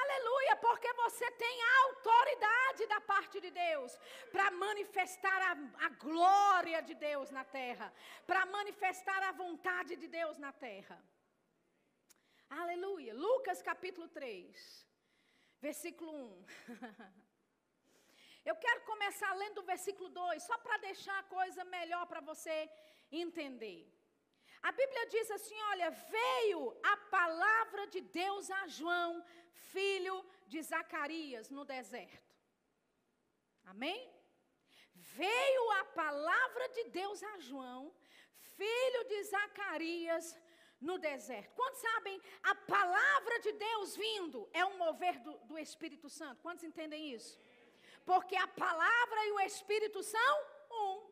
Aleluia, 0.00 0.56
porque 0.56 0.90
você 0.94 1.30
tem 1.32 1.56
autoridade 1.84 2.86
da 2.92 3.00
parte 3.00 3.40
de 3.44 3.50
Deus 3.50 3.98
para 4.30 4.50
manifestar 4.50 5.40
a, 5.50 5.86
a, 5.86 5.88
glória 5.90 6.80
de 6.82 6.94
Deus 6.94 7.30
na 7.30 7.44
terra, 7.44 7.92
para 8.26 8.46
manifestar 8.46 9.22
a 9.24 9.32
vontade 9.32 9.96
de 9.96 10.08
Deus 10.08 10.38
na 10.38 10.50
terra. 10.50 10.98
Aleluia. 12.48 13.12
Lucas 13.14 13.60
capítulo 13.60 14.08
3, 14.08 14.86
versículo 15.60 16.10
1. 16.10 16.46
Eu 18.50 18.56
quero 18.56 18.80
começar 18.92 19.32
lendo 19.34 19.58
o 19.58 19.68
versículo 19.72 20.08
2, 20.08 20.42
só 20.42 20.56
para 20.58 20.78
deixar 20.78 21.18
a 21.18 21.28
coisa 21.38 21.64
melhor 21.64 22.06
para 22.06 22.20
você 22.20 22.56
entender. 23.24 23.80
A 24.62 24.72
Bíblia 24.72 25.06
diz 25.06 25.30
assim: 25.30 25.60
olha, 25.70 25.90
veio 25.90 26.76
a 26.82 26.96
palavra 26.96 27.86
de 27.88 28.00
Deus 28.00 28.50
a 28.50 28.66
João 28.66 29.24
filho 29.72 30.24
de 30.46 30.62
Zacarias 30.62 31.48
no 31.50 31.64
deserto. 31.64 32.30
Amém? 33.64 34.00
Veio 34.94 35.70
a 35.80 35.84
palavra 35.84 36.68
de 36.68 36.84
Deus 36.84 37.22
a 37.22 37.38
João, 37.38 37.92
filho 38.56 39.04
de 39.08 39.24
Zacarias, 39.24 40.36
no 40.80 40.98
deserto. 40.98 41.54
Quantos 41.54 41.80
sabem? 41.80 42.20
A 42.42 42.54
palavra 42.54 43.38
de 43.40 43.52
Deus 43.52 43.96
vindo 43.96 44.48
é 44.52 44.64
um 44.64 44.76
mover 44.76 45.18
do, 45.20 45.32
do 45.50 45.58
Espírito 45.58 46.08
Santo. 46.08 46.42
Quantos 46.42 46.64
entendem 46.64 47.12
isso? 47.12 47.38
Porque 48.04 48.36
a 48.36 48.48
palavra 48.48 49.26
e 49.26 49.32
o 49.32 49.40
Espírito 49.40 50.02
são 50.02 50.34
um. 50.70 51.11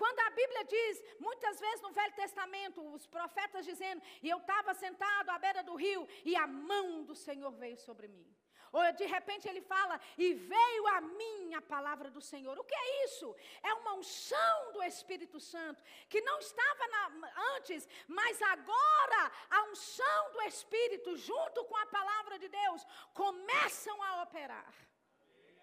Quando 0.00 0.20
a 0.20 0.30
Bíblia 0.30 0.64
diz, 0.64 0.94
muitas 1.26 1.60
vezes 1.60 1.82
no 1.82 1.92
Velho 1.92 2.14
Testamento, 2.14 2.80
os 2.96 3.06
profetas 3.06 3.66
dizendo, 3.70 4.02
e 4.22 4.30
eu 4.30 4.38
estava 4.38 4.72
sentado 4.72 5.28
à 5.28 5.38
beira 5.38 5.62
do 5.62 5.74
rio, 5.74 6.08
e 6.24 6.34
a 6.34 6.46
mão 6.46 7.02
do 7.08 7.14
Senhor 7.14 7.52
veio 7.62 7.76
sobre 7.76 8.08
mim. 8.08 8.26
Ou 8.72 8.92
de 9.00 9.04
repente 9.04 9.46
ele 9.46 9.60
fala, 9.60 10.00
e 10.16 10.32
veio 10.32 10.86
a 10.96 11.00
mim 11.02 11.54
a 11.54 11.60
palavra 11.60 12.08
do 12.16 12.22
Senhor. 12.32 12.58
O 12.58 12.64
que 12.64 12.74
é 12.74 13.04
isso? 13.04 13.28
É 13.62 13.74
uma 13.74 13.92
unção 14.00 14.72
do 14.72 14.82
Espírito 14.82 15.38
Santo, 15.38 15.82
que 16.08 16.22
não 16.22 16.38
estava 16.38 16.88
na, 16.94 17.32
antes, 17.56 17.86
mas 18.08 18.40
agora 18.40 19.22
a 19.50 19.64
unção 19.64 20.32
do 20.32 20.42
Espírito, 20.52 21.14
junto 21.16 21.62
com 21.66 21.76
a 21.76 21.86
palavra 21.98 22.38
de 22.38 22.48
Deus, 22.48 22.86
começam 23.12 24.02
a 24.02 24.22
operar. 24.22 24.72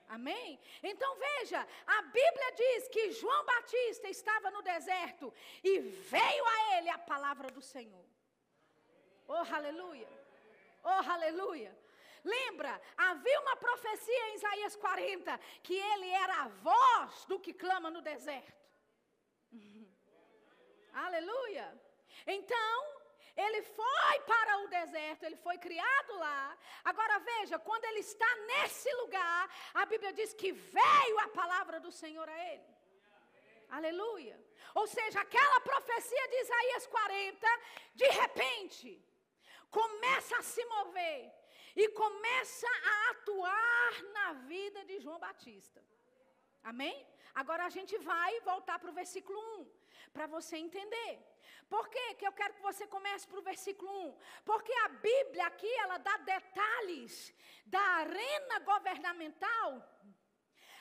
Amém? 0.09 0.59
Então 0.81 1.15
veja, 1.17 1.67
a 1.85 2.01
Bíblia 2.03 2.51
diz 2.55 2.87
que 2.87 3.11
João 3.11 3.45
Batista 3.45 4.07
estava 4.07 4.49
no 4.51 4.61
deserto 4.61 5.33
e 5.63 5.79
veio 5.79 6.45
a 6.45 6.77
ele 6.77 6.89
a 6.89 6.97
palavra 6.97 7.49
do 7.51 7.61
Senhor. 7.61 8.05
Oh, 9.27 9.33
aleluia! 9.33 10.09
Oh, 10.83 11.11
aleluia! 11.11 11.77
Lembra, 12.23 12.81
havia 12.97 13.39
uma 13.41 13.55
profecia 13.57 14.29
em 14.29 14.35
Isaías 14.35 14.75
40 14.75 15.39
que 15.61 15.73
ele 15.73 16.09
era 16.09 16.43
a 16.43 16.47
voz 16.47 17.25
do 17.25 17.39
que 17.39 17.53
clama 17.53 17.89
no 17.89 18.01
deserto. 18.01 18.65
Aleluia. 20.93 21.79
Então, 22.25 22.96
ele 23.45 23.61
foi 23.61 24.15
para 24.31 24.53
o 24.63 24.67
deserto, 24.67 25.23
ele 25.23 25.35
foi 25.47 25.57
criado 25.65 26.13
lá. 26.17 26.57
Agora 26.83 27.19
veja, 27.19 27.59
quando 27.59 27.85
ele 27.85 27.99
está 27.99 28.29
nesse 28.51 28.91
lugar, 29.01 29.43
a 29.75 29.85
Bíblia 29.85 30.11
diz 30.11 30.33
que 30.33 30.51
veio 30.51 31.19
a 31.25 31.27
palavra 31.29 31.79
do 31.79 31.91
Senhor 31.91 32.27
a 32.27 32.39
ele. 32.51 32.69
Aleluia. 33.69 34.35
Ou 34.73 34.87
seja, 34.87 35.21
aquela 35.21 35.59
profecia 35.61 36.27
de 36.31 36.35
Isaías 36.45 36.87
40, 36.87 37.47
de 37.93 38.07
repente, 38.21 38.89
começa 39.69 40.37
a 40.37 40.41
se 40.41 40.63
mover 40.65 41.31
e 41.75 41.87
começa 41.89 42.67
a 42.93 43.11
atuar 43.11 44.03
na 44.13 44.33
vida 44.51 44.83
de 44.85 44.99
João 44.99 45.19
Batista. 45.19 45.83
Amém? 46.63 46.97
Agora 47.35 47.65
a 47.65 47.69
gente 47.69 47.95
vai 47.99 48.39
voltar 48.41 48.79
para 48.79 48.89
o 48.89 48.99
versículo 49.01 49.39
1, 49.59 49.67
para 50.13 50.27
você 50.27 50.57
entender. 50.57 51.19
Por 51.69 51.89
quê 51.89 52.15
que 52.15 52.25
eu 52.25 52.31
quero 52.31 52.53
que 52.53 52.61
você 52.61 52.87
comece 52.87 53.27
para 53.27 53.39
o 53.39 53.47
versículo 53.51 53.91
1? 54.07 54.17
Porque 54.45 54.73
a 54.85 54.89
Bíblia 54.89 55.47
aqui, 55.47 55.71
ela 55.79 55.97
dá 55.97 56.17
detalhes 56.17 57.33
da 57.65 57.81
arena 57.81 58.59
governamental. 58.59 59.83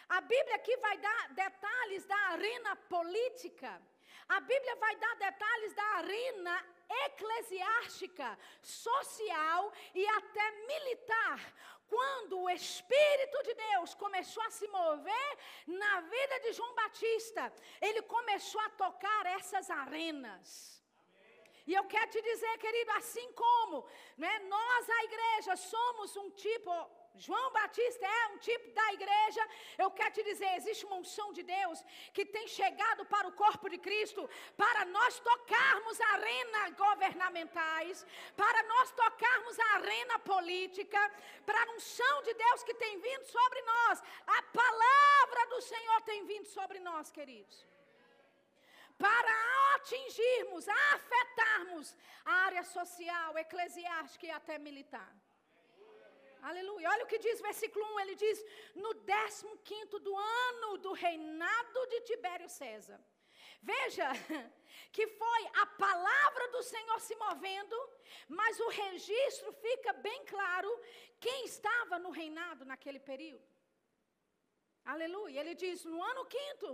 A 0.09 0.21
Bíblia 0.21 0.55
aqui 0.55 0.77
vai 0.77 0.97
dar 0.99 1.29
detalhes 1.31 2.05
da 2.07 2.17
arena 2.35 2.77
política. 2.77 3.83
A 4.29 4.41
Bíblia 4.41 4.77
vai 4.77 4.97
dar 4.97 5.15
detalhes 5.17 5.73
da 5.75 5.85
arena 6.01 6.65
eclesiástica, 6.89 8.39
social 8.63 9.73
e 9.95 10.07
até 10.07 10.51
militar. 10.67 11.55
Quando 11.89 12.41
o 12.41 12.51
Espírito 12.51 13.43
de 13.45 13.55
Deus 13.55 13.95
começou 13.95 14.43
a 14.45 14.51
se 14.51 14.67
mover 14.69 15.39
na 15.67 16.01
vida 16.01 16.41
de 16.41 16.53
João 16.53 16.75
Batista, 16.75 17.53
ele 17.81 18.03
começou 18.03 18.61
a 18.63 18.71
tocar 18.71 19.27
essas 19.27 19.71
arenas. 19.71 20.83
E 21.67 21.75
eu 21.75 21.85
quero 21.85 22.11
te 22.11 22.23
dizer, 22.23 22.59
querido, 22.59 22.93
assim 22.93 23.33
como 23.33 23.87
né, 24.17 24.39
nós, 24.41 24.91
a 24.91 25.05
igreja, 25.05 25.57
somos 25.57 26.17
um 26.17 26.31
tipo 26.31 26.71
João 27.19 27.51
Batista 27.51 28.05
é 28.07 28.27
um 28.29 28.39
tipo 28.39 28.71
da 28.73 28.93
igreja. 28.93 29.43
Eu 29.79 29.91
quero 29.91 30.13
te 30.17 30.23
dizer: 30.23 30.49
existe 30.57 30.85
uma 30.87 30.97
unção 30.97 31.33
de 31.33 31.43
Deus 31.43 31.83
que 32.13 32.25
tem 32.25 32.47
chegado 32.47 33.05
para 33.07 33.29
o 33.29 33.33
corpo 33.33 33.69
de 33.69 33.79
Cristo, 33.79 34.29
para 34.57 34.85
nós 34.85 35.19
tocarmos 35.21 36.01
a 36.01 36.09
arena 36.15 36.71
governamentais, 36.71 38.07
para 38.37 38.63
nós 38.65 38.91
tocarmos 38.93 39.59
a 39.59 39.69
arena 39.77 40.19
política, 40.19 41.01
para 41.45 41.63
a 41.63 41.73
unção 41.77 42.23
de 42.23 42.35
Deus 42.35 42.63
que 42.63 42.75
tem 42.75 43.01
vindo 43.01 43.25
sobre 43.25 43.63
nós. 43.63 44.03
A 44.27 44.43
palavra 44.43 45.47
do 45.55 45.61
Senhor 45.63 46.01
tem 46.03 46.27
vindo 46.27 46.47
sobre 46.47 46.79
nós, 46.81 47.11
queridos. 47.11 47.67
Para 48.99 49.33
atingirmos, 49.75 50.67
afetarmos 50.69 51.95
a 52.25 52.33
área 52.49 52.65
social, 52.65 53.37
eclesiástica 53.37 54.27
e 54.27 54.31
até 54.31 54.59
militar. 54.59 55.13
Aleluia. 56.51 56.89
Olha 56.91 57.05
o 57.05 57.09
que 57.09 57.19
diz 57.19 57.41
versículo 57.41 57.85
1, 57.95 58.01
ele 58.01 58.15
diz: 58.15 58.39
"No 58.83 58.91
15 59.65 59.99
do 60.07 60.13
ano 60.17 60.69
do 60.85 60.93
reinado 60.93 61.81
de 61.93 61.99
Tibério 62.09 62.49
César". 62.49 63.01
Veja 63.71 64.09
que 64.97 65.05
foi 65.21 65.43
a 65.63 65.67
palavra 65.85 66.45
do 66.55 66.63
Senhor 66.63 67.01
se 67.01 67.17
movendo, 67.25 67.77
mas 68.29 68.61
o 68.61 68.69
registro 68.69 69.53
fica 69.65 69.93
bem 70.07 70.21
claro 70.35 70.71
quem 71.19 71.47
estava 71.47 71.99
no 71.99 72.13
reinado 72.21 72.65
naquele 72.65 73.01
período. 73.11 73.49
Aleluia. 74.95 75.41
Ele 75.41 75.57
diz: 75.65 75.85
"No 75.85 76.01
ano 76.13 76.25
quinto, 76.37 76.69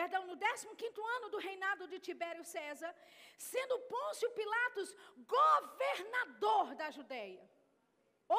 perdão, 0.00 0.26
no 0.26 0.36
15 0.36 1.00
ano 1.16 1.28
do 1.28 1.44
reinado 1.48 1.86
de 1.86 2.00
Tibério 2.00 2.44
César, 2.56 2.92
sendo 3.38 3.82
Pôncio 3.94 4.32
Pilatos 4.32 4.96
governador 5.38 6.74
da 6.74 6.90
Judéia. 6.90 7.51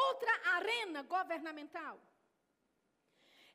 Outra 0.02 0.34
arena 0.58 1.02
governamental. 1.04 1.96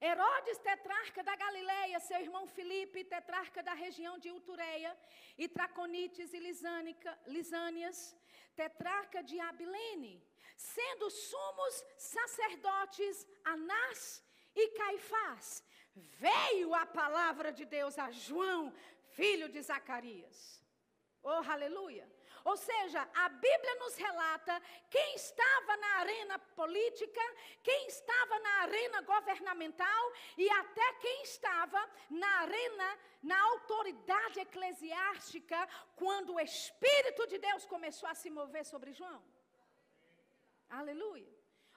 Herodes, 0.00 0.58
tetrarca 0.58 1.20
da 1.28 1.34
Galileia, 1.34 1.98
seu 1.98 2.20
irmão 2.20 2.46
Filipe, 2.46 3.02
tetrarca 3.16 3.60
da 3.68 3.74
região 3.74 4.16
de 4.18 4.30
Utureia, 4.30 4.96
e 5.36 5.48
Traconites 5.48 6.32
e 6.32 6.38
Lisânica, 6.38 7.18
Lisânias, 7.26 8.16
tetrarca 8.54 9.20
de 9.22 9.40
Abilene, 9.40 10.14
sendo 10.56 11.10
sumos 11.10 11.74
sacerdotes 11.96 13.26
Anás 13.44 14.22
e 14.54 14.68
Caifás, 14.80 15.64
veio 15.94 16.72
a 16.74 16.86
palavra 16.86 17.50
de 17.50 17.64
Deus 17.64 17.98
a 17.98 18.10
João, 18.10 18.72
filho 19.18 19.48
de 19.48 19.60
Zacarias. 19.62 20.62
Oh, 21.22 21.42
aleluia! 21.54 22.06
Ou 22.44 22.56
seja, 22.56 23.00
a 23.14 23.28
Bíblia 23.28 23.74
nos 23.76 23.94
relata 23.96 24.62
quem 24.90 25.14
estava 25.14 25.76
na 25.76 25.90
arena 26.02 26.38
política, 26.38 27.20
quem 27.62 27.86
estava 27.86 28.38
na 28.40 28.50
arena 28.62 29.00
governamental 29.02 30.12
e 30.36 30.48
até 30.50 30.92
quem 30.94 31.22
estava 31.22 31.80
na 32.10 32.30
arena, 32.40 32.98
na 33.22 33.40
autoridade 33.52 34.40
eclesiástica, 34.40 35.68
quando 35.96 36.34
o 36.34 36.40
Espírito 36.40 37.26
de 37.26 37.38
Deus 37.38 37.64
começou 37.64 38.08
a 38.08 38.14
se 38.14 38.30
mover 38.30 38.64
sobre 38.64 38.92
João. 38.92 39.22
Aleluia. 40.70 41.32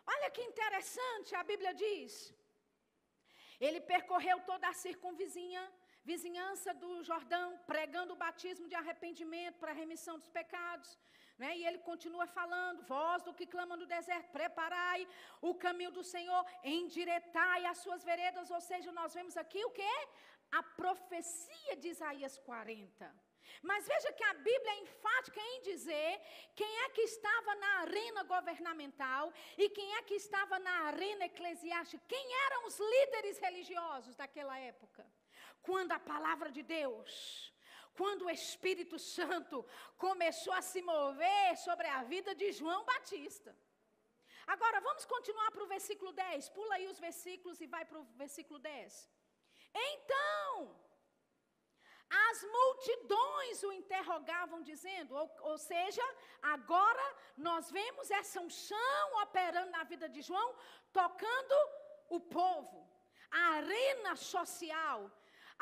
Olha 0.06 0.30
que 0.32 0.42
interessante, 0.42 1.36
a 1.36 1.44
Bíblia 1.44 1.74
diz. 1.74 2.34
Ele 3.60 3.80
percorreu 3.80 4.40
toda 4.42 4.68
a 4.68 4.74
circunvizinha 4.74 5.62
vizinhança 6.04 6.74
do 6.74 7.04
Jordão, 7.04 7.48
pregando 7.72 8.14
o 8.14 8.22
batismo 8.26 8.68
de 8.68 8.76
arrependimento 8.76 9.58
para 9.60 9.72
a 9.72 9.80
remissão 9.82 10.18
dos 10.20 10.30
pecados. 10.30 10.98
Né? 11.38 11.58
E 11.58 11.66
ele 11.68 11.80
continua 11.90 12.28
falando: 12.28 12.84
voz 12.84 13.24
do 13.24 13.34
que 13.34 13.48
clama 13.54 13.76
no 13.76 13.88
deserto, 13.96 14.32
preparai 14.32 15.08
o 15.42 15.54
caminho 15.56 15.92
do 15.92 16.04
Senhor, 16.04 16.44
endireitai 16.64 17.66
as 17.66 17.80
suas 17.80 18.04
veredas. 18.04 18.52
Ou 18.52 18.62
seja, 18.62 18.92
nós 18.92 19.14
vemos 19.14 19.38
aqui 19.38 19.64
o 19.66 19.72
que? 19.72 19.94
A 20.52 20.64
profecia 20.64 21.76
de 21.78 21.90
Isaías 21.90 22.38
40. 22.40 23.12
Mas 23.62 23.88
veja 23.88 24.12
que 24.14 24.24
a 24.24 24.34
Bíblia 24.34 24.72
é 24.74 24.80
enfática 24.80 25.40
em 25.40 25.62
dizer 25.62 26.22
quem 26.56 26.72
é 26.84 26.90
que 26.90 27.02
estava 27.02 27.56
na 27.56 27.72
arena 27.80 28.24
governamental 28.24 29.34
e 29.58 29.70
quem 29.70 29.94
é 29.98 30.02
que 30.04 30.14
estava 30.14 30.58
na 30.60 30.76
arena 30.90 31.26
eclesiástica, 31.26 32.04
quem 32.08 32.34
eram 32.46 32.68
os 32.68 32.80
líderes 32.80 33.40
religiosos 33.40 34.16
daquela 34.16 34.58
época 34.58 35.06
quando 35.68 35.92
a 35.94 36.00
palavra 36.00 36.50
de 36.58 36.64
Deus, 36.64 37.12
quando 38.00 38.26
o 38.26 38.34
Espírito 38.40 38.98
Santo 39.00 39.66
começou 40.06 40.54
a 40.54 40.62
se 40.62 40.82
mover 40.82 41.58
sobre 41.58 41.88
a 41.88 42.04
vida 42.04 42.34
de 42.42 42.52
João 42.60 42.84
Batista. 42.86 43.52
Agora 44.54 44.82
vamos 44.82 45.06
continuar 45.06 45.50
para 45.52 45.64
o 45.64 45.72
versículo 45.76 46.12
10. 46.12 46.50
Pula 46.50 46.76
aí 46.76 46.88
os 46.88 47.00
versículos 47.00 47.60
e 47.62 47.68
vai 47.68 47.84
para 47.86 48.00
o 48.00 48.08
versículo 48.24 48.60
10. 48.60 49.10
Então, 49.74 50.76
as 52.30 52.44
multidões 52.44 53.64
o 53.64 53.72
interrogavam, 53.72 54.62
dizendo, 54.62 55.16
ou, 55.16 55.28
ou, 55.52 55.58
seja, 55.58 56.04
agora 56.42 57.06
nós 57.38 57.72
vemos 57.72 58.12
essa 58.12 58.42
unção 58.42 59.22
operando 59.24 59.72
na 59.72 59.84
vida 59.84 60.10
de 60.10 60.22
João, 60.22 60.50
tocando 60.92 61.56
o 62.10 62.20
povo, 62.20 62.90
a 63.30 63.44
arena 63.60 64.16
social, 64.16 65.10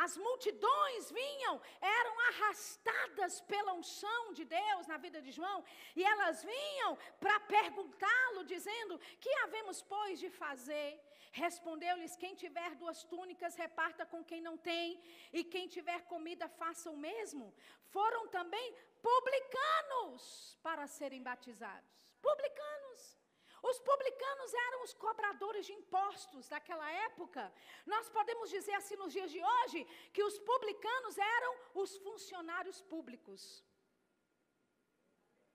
as 0.05 0.15
multidões 0.25 1.11
vinham, 1.11 1.55
eram 1.81 2.15
arrastadas 2.29 3.41
pela 3.51 3.73
unção 3.73 4.33
de 4.37 4.45
Deus 4.45 4.87
na 4.87 4.97
vida 5.05 5.21
de 5.25 5.31
João, 5.37 5.59
e 5.95 6.03
elas 6.11 6.43
vinham 6.43 6.91
para 7.19 7.37
perguntá-lo, 7.41 8.43
dizendo: 8.53 8.97
Que 9.19 9.33
havemos, 9.43 9.81
pois, 9.81 10.17
de 10.23 10.29
fazer? 10.29 10.89
Respondeu-lhes: 11.31 12.15
Quem 12.15 12.33
tiver 12.33 12.75
duas 12.75 13.03
túnicas, 13.03 13.55
reparta 13.55 14.05
com 14.05 14.23
quem 14.23 14.41
não 14.41 14.57
tem, 14.57 15.01
e 15.33 15.43
quem 15.43 15.67
tiver 15.67 16.01
comida, 16.13 16.47
faça 16.47 16.89
o 16.89 16.97
mesmo. 16.97 17.53
Foram 17.95 18.27
também 18.27 18.67
publicanos 19.01 20.57
para 20.63 20.87
serem 20.87 21.21
batizados. 21.21 21.91
Publicanos. 22.21 23.18
Os 23.61 23.79
publicanos 23.79 24.53
eram 24.53 24.83
os 24.83 24.93
cobradores 24.93 25.65
de 25.65 25.73
impostos 25.73 26.47
daquela 26.47 26.89
época. 27.07 27.51
Nós 27.85 28.09
podemos 28.09 28.49
dizer 28.49 28.73
assim 28.73 28.95
nos 28.95 29.11
dias 29.11 29.31
de 29.31 29.43
hoje 29.43 29.85
que 30.13 30.23
os 30.23 30.39
publicanos 30.39 31.17
eram 31.17 31.55
os 31.75 31.97
funcionários 31.97 32.81
públicos. 32.81 33.63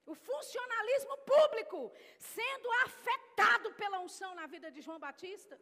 O 0.06 0.14
funcionalismo 0.14 1.16
público 1.18 1.90
sendo 2.18 2.70
afetado 2.84 3.72
pela 3.74 4.00
unção 4.00 4.34
na 4.34 4.46
vida 4.46 4.70
de 4.70 4.82
João 4.82 4.98
Batista 4.98 5.58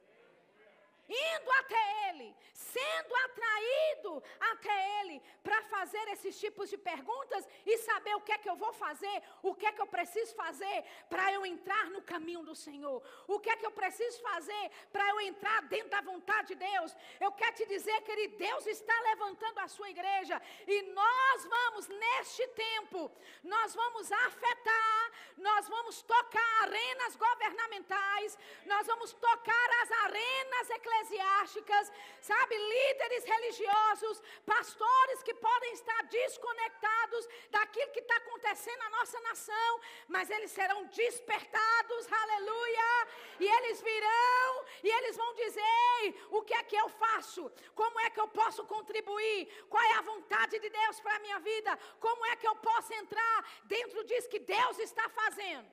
indo 1.08 1.50
até 1.58 2.08
Ele, 2.08 2.34
sendo 2.52 3.14
atraído 3.24 4.22
até 4.52 5.00
Ele, 5.00 5.22
para 5.42 5.62
fazer 5.62 6.06
esses 6.08 6.38
tipos 6.38 6.70
de 6.70 6.78
perguntas 6.78 7.46
e 7.66 7.78
saber 7.78 8.14
o 8.14 8.20
que 8.20 8.32
é 8.32 8.38
que 8.38 8.48
eu 8.48 8.56
vou 8.56 8.72
fazer, 8.72 9.22
o 9.42 9.54
que 9.54 9.66
é 9.66 9.72
que 9.72 9.80
eu 9.80 9.86
preciso 9.86 10.34
fazer 10.34 10.84
para 11.08 11.32
eu 11.32 11.44
entrar 11.44 11.90
no 11.90 12.02
caminho 12.02 12.42
do 12.42 12.54
Senhor, 12.54 13.02
o 13.26 13.40
que 13.40 13.50
é 13.50 13.56
que 13.56 13.66
eu 13.66 13.70
preciso 13.70 14.20
fazer 14.22 14.70
para 14.92 15.08
eu 15.10 15.20
entrar 15.20 15.62
dentro 15.62 15.90
da 15.90 16.00
vontade 16.00 16.48
de 16.48 16.54
Deus. 16.54 16.96
Eu 17.20 17.32
quero 17.32 17.56
te 17.56 17.66
dizer, 17.66 18.00
querido, 18.02 18.36
Deus 18.36 18.66
está 18.66 18.98
levantando 19.00 19.58
a 19.58 19.68
sua 19.68 19.90
igreja 19.90 20.40
e 20.66 20.82
nós 20.92 21.44
vamos, 21.44 21.88
neste 21.88 22.46
tempo, 22.48 23.10
nós 23.42 23.74
vamos 23.74 24.10
afetar, 24.12 25.12
nós 25.36 25.68
vamos 25.68 26.02
tocar 26.02 26.62
arenas 26.62 27.16
governamentais, 27.16 28.38
nós 28.66 28.86
vamos 28.86 29.12
tocar 29.12 29.70
as 29.82 29.90
arenas 29.90 30.70
eclesiásticas 30.70 30.91
eclesiásticas, 30.92 31.92
sabe, 32.20 32.56
líderes 32.56 33.24
religiosos, 33.24 34.22
pastores 34.44 35.22
que 35.22 35.34
podem 35.34 35.72
estar 35.72 36.02
desconectados 36.04 37.28
daquilo 37.50 37.92
que 37.92 38.00
está 38.00 38.16
acontecendo 38.16 38.78
na 38.78 38.90
nossa 38.90 39.20
nação, 39.20 39.80
mas 40.08 40.30
eles 40.30 40.50
serão 40.50 40.84
despertados, 40.86 42.12
aleluia, 42.12 43.08
e 43.40 43.46
eles 43.46 43.80
virão 43.80 44.64
e 44.82 44.88
eles 44.88 45.16
vão 45.16 45.34
dizer: 45.34 46.26
o 46.30 46.42
que 46.42 46.54
é 46.54 46.62
que 46.62 46.76
eu 46.76 46.88
faço? 46.88 47.50
Como 47.74 47.98
é 48.00 48.10
que 48.10 48.20
eu 48.20 48.28
posso 48.28 48.64
contribuir? 48.64 49.66
Qual 49.68 49.82
é 49.82 49.94
a 49.94 50.02
vontade 50.02 50.58
de 50.58 50.68
Deus 50.68 51.00
para 51.00 51.16
a 51.16 51.20
minha 51.20 51.38
vida? 51.40 51.78
Como 52.00 52.24
é 52.26 52.36
que 52.36 52.46
eu 52.46 52.56
posso 52.56 52.92
entrar 52.94 53.38
dentro 53.64 54.04
disso 54.04 54.28
que 54.28 54.38
Deus 54.38 54.78
está 54.78 55.08
fazendo? 55.08 55.70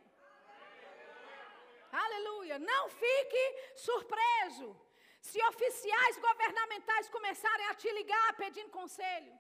Aleluia. 1.92 2.60
Não 2.60 2.90
fique 2.90 3.44
surpreso. 3.76 4.89
Se 5.22 5.40
oficiais 5.52 6.18
governamentais 6.18 7.10
começarem 7.10 7.68
a 7.68 7.76
te 7.76 7.92
ligar 7.92 8.34
pedindo 8.34 8.70
conselho. 8.70 9.34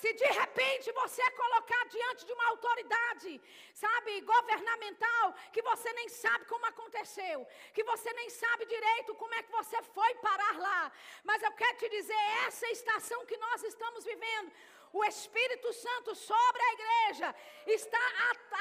Se 0.00 0.12
de 0.12 0.28
repente 0.40 0.92
você 0.92 1.20
é 1.22 1.30
colocado 1.30 1.88
diante 1.88 2.24
de 2.24 2.32
uma 2.32 2.48
autoridade, 2.50 3.40
sabe, 3.74 4.20
governamental, 4.20 5.34
que 5.52 5.62
você 5.62 5.92
nem 5.92 6.08
sabe 6.08 6.44
como 6.44 6.66
aconteceu, 6.66 7.46
que 7.74 7.82
você 7.82 8.12
nem 8.12 8.30
sabe 8.30 8.66
direito 8.66 9.16
como 9.16 9.34
é 9.34 9.42
que 9.42 9.50
você 9.50 9.82
foi 9.82 10.14
parar 10.16 10.56
lá. 10.58 10.92
Mas 11.24 11.42
eu 11.42 11.52
quero 11.52 11.78
te 11.78 11.88
dizer, 11.88 12.22
essa 12.46 12.68
estação 12.68 13.26
que 13.26 13.36
nós 13.38 13.64
estamos 13.64 14.04
vivendo, 14.04 14.52
o 14.92 15.04
Espírito 15.04 15.72
Santo 15.72 16.14
sobre 16.14 16.62
a 16.62 16.72
igreja 16.72 17.34
está 17.66 18.04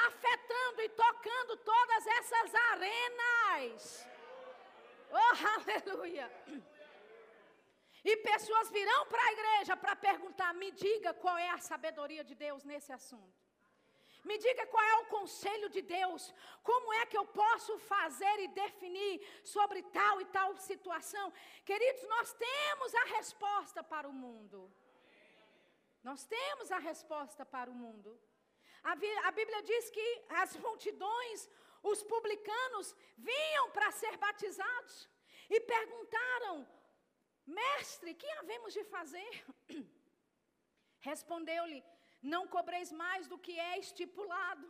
afetando 0.07 0.81
e 0.81 0.89
tocando 0.89 1.57
todas 1.57 2.07
essas 2.07 2.55
arenas. 2.71 4.07
Oh, 5.11 5.35
aleluia! 5.55 6.31
E 8.03 8.15
pessoas 8.17 8.69
virão 8.69 9.05
para 9.07 9.21
a 9.25 9.33
igreja 9.33 9.75
para 9.75 9.95
perguntar: 9.95 10.53
me 10.53 10.71
diga 10.71 11.13
qual 11.13 11.37
é 11.37 11.49
a 11.49 11.59
sabedoria 11.59 12.23
de 12.23 12.35
Deus 12.35 12.63
nesse 12.63 12.91
assunto. 12.91 13.47
Me 14.23 14.37
diga 14.37 14.65
qual 14.67 14.83
é 14.83 14.95
o 14.97 15.05
conselho 15.05 15.69
de 15.69 15.81
Deus. 15.81 16.33
Como 16.69 16.93
é 16.93 17.05
que 17.05 17.17
eu 17.17 17.25
posso 17.25 17.77
fazer 17.79 18.39
e 18.39 18.47
definir 18.49 19.13
sobre 19.43 19.81
tal 19.99 20.19
e 20.21 20.25
tal 20.25 20.55
situação? 20.57 21.25
Queridos, 21.63 22.03
nós 22.15 22.33
temos 22.33 22.95
a 22.95 23.05
resposta 23.17 23.83
para 23.83 24.07
o 24.09 24.13
mundo. 24.13 24.59
Nós 26.03 26.25
temos 26.25 26.71
a 26.71 26.77
resposta 26.77 27.45
para 27.45 27.69
o 27.69 27.77
mundo. 27.83 28.19
A, 28.83 29.31
Bíblia 29.39 29.61
diz 29.63 29.89
que 29.89 30.07
as 30.29 30.55
multidões 30.57 31.49
os 31.91 32.01
publicanos 32.03 32.95
vinham 33.17 33.65
para 33.71 33.91
ser 33.91 34.15
batizados 34.17 35.09
e 35.49 35.59
perguntaram: 35.59 36.67
Mestre, 37.45 38.13
que 38.13 38.29
havemos 38.39 38.73
de 38.73 38.83
fazer? 38.95 39.45
Respondeu-lhe: 40.99 41.83
Não 42.21 42.47
cobreis 42.47 42.91
mais 42.91 43.27
do 43.27 43.37
que 43.37 43.57
é 43.59 43.77
estipulado. 43.79 44.67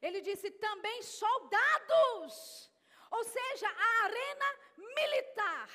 Ele 0.00 0.20
disse: 0.20 0.50
Também 0.50 1.02
soldados, 1.02 2.34
ou 3.10 3.24
seja, 3.24 3.68
a 3.68 4.04
arena 4.04 4.48
militar 4.98 5.70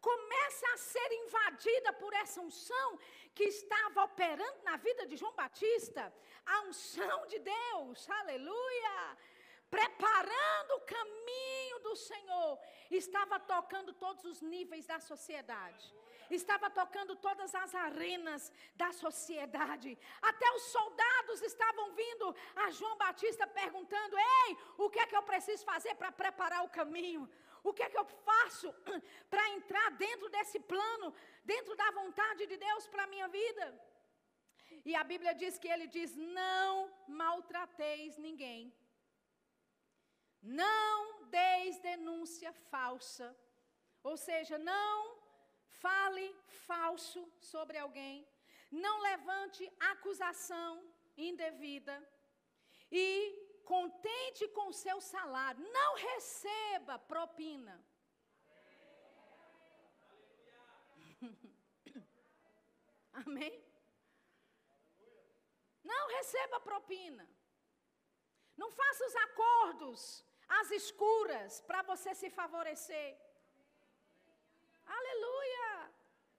começa 0.00 0.66
a 0.72 0.76
ser 0.76 1.12
invadida 1.12 1.92
por 1.92 2.12
essa 2.14 2.40
unção 2.40 2.98
que 3.34 3.44
estava 3.44 4.04
operando 4.04 4.62
na 4.62 4.76
vida 4.76 5.06
de 5.06 5.16
João 5.16 5.34
Batista, 5.34 6.12
a 6.54 6.60
unção 6.62 7.26
de 7.26 7.38
Deus, 7.38 8.08
aleluia, 8.20 9.16
preparando 9.70 10.72
o 10.76 10.80
caminho 10.96 11.78
do 11.80 11.94
Senhor, 11.94 12.58
estava 12.90 13.38
tocando 13.38 13.92
todos 13.92 14.24
os 14.24 14.40
níveis 14.40 14.86
da 14.86 14.98
sociedade. 14.98 15.94
Estava 16.30 16.68
tocando 16.68 17.16
todas 17.16 17.54
as 17.54 17.74
arenas 17.74 18.52
da 18.76 18.92
sociedade. 18.92 19.98
Até 20.20 20.50
os 20.56 20.62
soldados 20.76 21.40
estavam 21.40 21.86
vindo 21.94 22.36
a 22.64 22.70
João 22.70 22.96
Batista 22.98 23.46
perguntando: 23.46 24.14
Ei, 24.18 24.56
o 24.76 24.90
que 24.90 24.98
é 24.98 25.06
que 25.06 25.16
eu 25.16 25.22
preciso 25.22 25.64
fazer 25.64 25.94
para 25.94 26.12
preparar 26.12 26.62
o 26.64 26.68
caminho? 26.68 27.28
O 27.64 27.72
que 27.72 27.82
é 27.82 27.88
que 27.88 27.98
eu 27.98 28.04
faço 28.04 28.72
para 29.30 29.48
entrar 29.50 29.90
dentro 29.92 30.28
desse 30.28 30.60
plano, 30.60 31.14
dentro 31.44 31.74
da 31.74 31.90
vontade 31.92 32.46
de 32.46 32.56
Deus 32.56 32.86
para 32.86 33.04
a 33.04 33.12
minha 33.14 33.28
vida? 33.28 33.66
E 34.90 34.94
a 35.00 35.04
Bíblia 35.12 35.34
diz 35.40 35.54
que 35.62 35.70
ele 35.74 35.86
diz: 35.96 36.10
Não 36.40 36.72
maltrateis 37.20 38.16
ninguém. 38.26 38.60
Não 40.40 40.96
deis 41.38 41.78
denúncia 41.88 42.52
falsa. 42.72 43.28
Ou 44.02 44.16
seja, 44.16 44.56
não 44.56 44.94
fale 45.84 46.26
falso 46.68 47.20
sobre 47.38 47.76
alguém. 47.76 48.16
Não 48.70 48.94
levante 49.10 49.70
acusação 49.92 50.70
indevida. 51.28 51.96
E 52.90 53.06
contente 53.66 54.48
com 54.56 54.68
o 54.68 54.78
seu 54.84 54.98
salário, 55.02 55.60
não 55.78 55.96
receba 55.96 56.98
propina. 56.98 57.76
Amém? 63.12 63.67
Não 65.92 66.02
receba 66.16 66.66
propina. 66.70 67.24
Não 68.62 68.70
faça 68.80 69.02
os 69.08 69.16
acordos 69.26 70.00
às 70.58 70.70
escuras 70.80 71.60
para 71.68 71.82
você 71.90 72.12
se 72.20 72.28
favorecer. 72.38 73.08
Aleluia! 74.98 75.68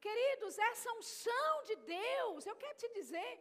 Queridos, 0.06 0.58
essa 0.72 0.92
unção 1.00 1.56
de 1.70 1.76
Deus, 1.98 2.46
eu 2.46 2.56
quero 2.62 2.78
te 2.82 2.90
dizer, 3.00 3.32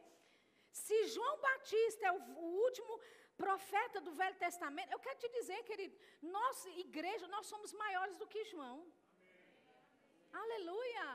se 0.85 0.97
João 1.15 1.37
Batista 1.49 2.07
é 2.07 2.13
o, 2.13 2.21
o 2.45 2.49
último 2.67 2.95
profeta 3.45 4.01
do 4.07 4.13
Velho 4.21 4.39
Testamento, 4.47 4.93
eu 4.93 5.03
quero 5.07 5.19
te 5.23 5.29
dizer, 5.39 5.61
querido, 5.71 5.97
nós, 6.37 6.65
igreja, 6.87 7.27
nós 7.35 7.47
somos 7.53 7.73
maiores 7.85 8.17
do 8.23 8.27
que 8.33 8.43
João. 8.53 8.79
Amém. 10.33 10.43
Aleluia. 10.43 11.07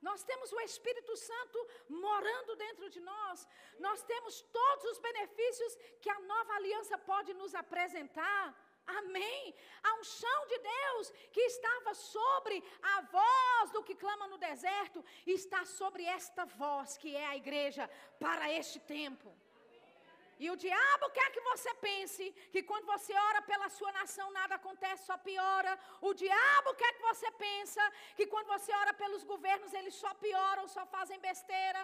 Nós 0.00 0.22
temos 0.22 0.52
o 0.52 0.60
Espírito 0.60 1.14
Santo 1.16 1.58
morando 1.88 2.56
dentro 2.56 2.88
de 2.88 3.00
nós. 3.00 3.46
Nós 3.78 4.02
temos 4.02 4.40
todos 4.58 4.84
os 4.92 4.98
benefícios 4.98 5.76
que 6.00 6.10
a 6.10 6.20
nova 6.20 6.54
aliança 6.54 6.96
pode 6.98 7.34
nos 7.34 7.54
apresentar. 7.54 8.54
Amém. 8.86 9.54
A 9.82 9.94
unção 10.00 10.46
de 10.46 10.58
Deus 10.58 11.10
que 11.32 11.40
estava 11.40 11.94
sobre 11.94 12.62
a 12.82 13.00
voz 13.02 13.70
do 13.70 13.82
que 13.82 13.94
clama 13.94 14.26
no 14.26 14.38
deserto, 14.38 15.04
está 15.26 15.64
sobre 15.64 16.04
esta 16.04 16.44
voz 16.44 16.96
que 16.96 17.14
é 17.14 17.26
a 17.26 17.36
igreja 17.36 17.88
para 18.18 18.50
este 18.52 18.80
tempo. 18.80 19.34
E 20.44 20.46
o 20.52 20.56
diabo 20.64 21.06
quer 21.16 21.28
que 21.34 21.42
você 21.48 21.70
pense 21.86 22.24
que 22.52 22.62
quando 22.68 22.86
você 22.92 23.12
ora 23.28 23.40
pela 23.48 23.68
sua 23.76 23.90
nação 23.98 24.26
nada 24.38 24.54
acontece, 24.54 25.04
só 25.08 25.16
piora. 25.26 25.72
O 26.08 26.12
diabo 26.22 26.70
quer 26.80 26.92
que 26.94 27.02
você 27.08 27.30
pense 27.32 27.78
que 28.18 28.26
quando 28.32 28.48
você 28.54 28.72
ora 28.82 28.94
pelos 29.02 29.22
governos 29.32 29.74
eles 29.80 29.94
só 30.02 30.12
pioram, 30.14 30.64
só 30.76 30.86
fazem 30.96 31.20
besteira. 31.28 31.82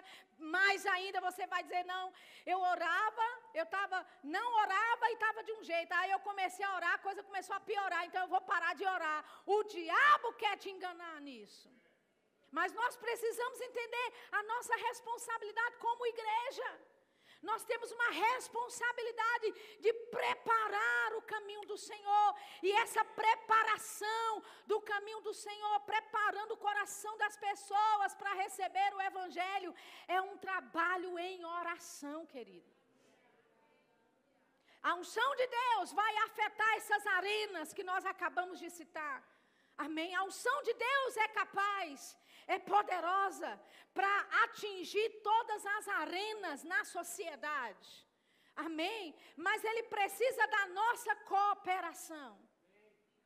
Mais 0.57 0.87
ainda 0.95 1.21
você 1.29 1.47
vai 1.55 1.63
dizer 1.67 1.85
não, 1.85 2.05
eu 2.47 2.59
orava, 2.73 3.29
eu 3.61 3.65
estava 3.65 4.01
não 4.37 4.49
orava 4.65 5.11
e 5.11 5.15
estava 5.19 5.45
de 5.45 5.53
um 5.59 5.63
jeito. 5.73 5.93
Aí 6.01 6.11
eu 6.17 6.21
comecei 6.31 6.65
a 6.65 6.75
orar, 6.79 6.95
a 6.95 7.05
coisa 7.07 7.29
começou 7.31 7.57
a 7.57 7.61
piorar, 7.61 8.03
então 8.07 8.23
eu 8.23 8.33
vou 8.35 8.41
parar 8.41 8.75
de 8.75 8.87
orar. 8.97 9.23
O 9.45 9.63
diabo 9.65 10.33
quer 10.45 10.57
te 10.57 10.71
enganar 10.71 11.21
nisso. 11.21 11.69
Mas 12.51 12.73
nós 12.73 12.97
precisamos 12.97 13.61
entender 13.61 14.07
a 14.33 14.43
nossa 14.45 14.75
responsabilidade 14.89 15.77
como 15.77 16.07
igreja. 16.07 16.96
Nós 17.43 17.65
temos 17.65 17.91
uma 17.93 18.11
responsabilidade 18.11 19.53
de 19.81 19.93
preparar 19.93 21.15
o 21.17 21.23
caminho 21.23 21.65
do 21.67 21.77
Senhor. 21.77 22.35
E 22.63 22.73
essa 22.73 23.05
preparação 23.05 24.43
do 24.67 24.81
caminho 24.81 25.21
do 25.21 25.35
Senhor, 25.35 25.81
preparando 25.81 26.53
o 26.53 26.57
coração 26.57 27.17
das 27.19 27.37
pessoas 27.37 28.15
para 28.15 28.35
receber 28.35 28.95
o 28.95 29.01
Evangelho, 29.01 29.75
é 30.09 30.21
um 30.21 30.37
trabalho 30.39 31.19
em 31.19 31.45
oração, 31.45 32.27
querido. 32.27 32.77
A 34.83 34.95
unção 34.95 35.31
de 35.37 35.47
Deus 35.49 35.93
vai 35.93 36.17
afetar 36.19 36.75
essas 36.77 37.07
arenas 37.07 37.73
que 37.73 37.83
nós 37.83 38.05
acabamos 38.07 38.59
de 38.59 38.71
citar. 38.71 39.23
Amém. 39.77 40.15
A 40.15 40.23
unção 40.23 40.63
de 40.63 40.73
Deus 40.75 41.17
é 41.17 41.29
capaz 41.29 42.17
é 42.47 42.59
poderosa 42.59 43.61
para 43.93 44.21
atingir 44.45 45.09
todas 45.23 45.65
as 45.67 45.89
arenas 45.89 46.65
na 46.65 46.85
sociedade. 46.85 48.07
Amém? 48.55 49.15
Mas 49.37 49.65
ele 49.65 49.85
precisa 49.85 50.47
da 50.47 50.67
nossa 50.69 51.15
cooperação. 51.17 52.39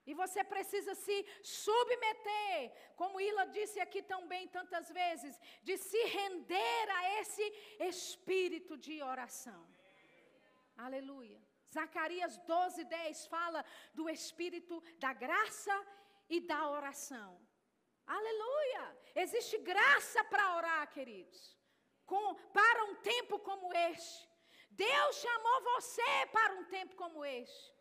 E 0.07 0.15
você 0.15 0.43
precisa 0.43 0.95
se 0.95 1.27
submeter, 1.43 2.73
como 2.97 3.21
Ila 3.21 3.47
disse 3.47 3.79
aqui 3.79 4.03
tão 4.03 4.27
bem 4.27 4.49
tantas 4.49 4.91
vezes, 4.91 5.39
de 5.63 5.77
se 5.77 6.03
render 6.05 6.91
a 6.91 7.21
esse 7.21 7.43
espírito 7.79 8.77
de 8.77 9.03
oração. 9.03 9.69
Aleluia. 10.77 11.41
Zacarias 11.73 12.39
12, 12.39 12.85
10 12.85 13.27
fala 13.27 13.65
do 13.95 14.09
espírito 14.09 14.83
da 14.99 15.13
graça 15.13 15.87
e 16.29 16.41
da 16.41 16.69
oração. 16.69 17.39
Aleluia! 18.19 18.85
Existe 19.15 19.57
graça 19.59 20.25
para 20.25 20.57
orar, 20.57 20.91
queridos. 20.91 21.57
Com, 22.05 22.35
para 22.59 22.85
um 22.87 22.97
tempo 22.97 23.39
como 23.39 23.73
este. 23.73 24.29
Deus 24.71 25.17
chamou 25.17 25.63
você 25.75 26.27
para 26.33 26.55
um 26.55 26.65
tempo 26.65 26.97
como 26.97 27.25
este. 27.25 27.73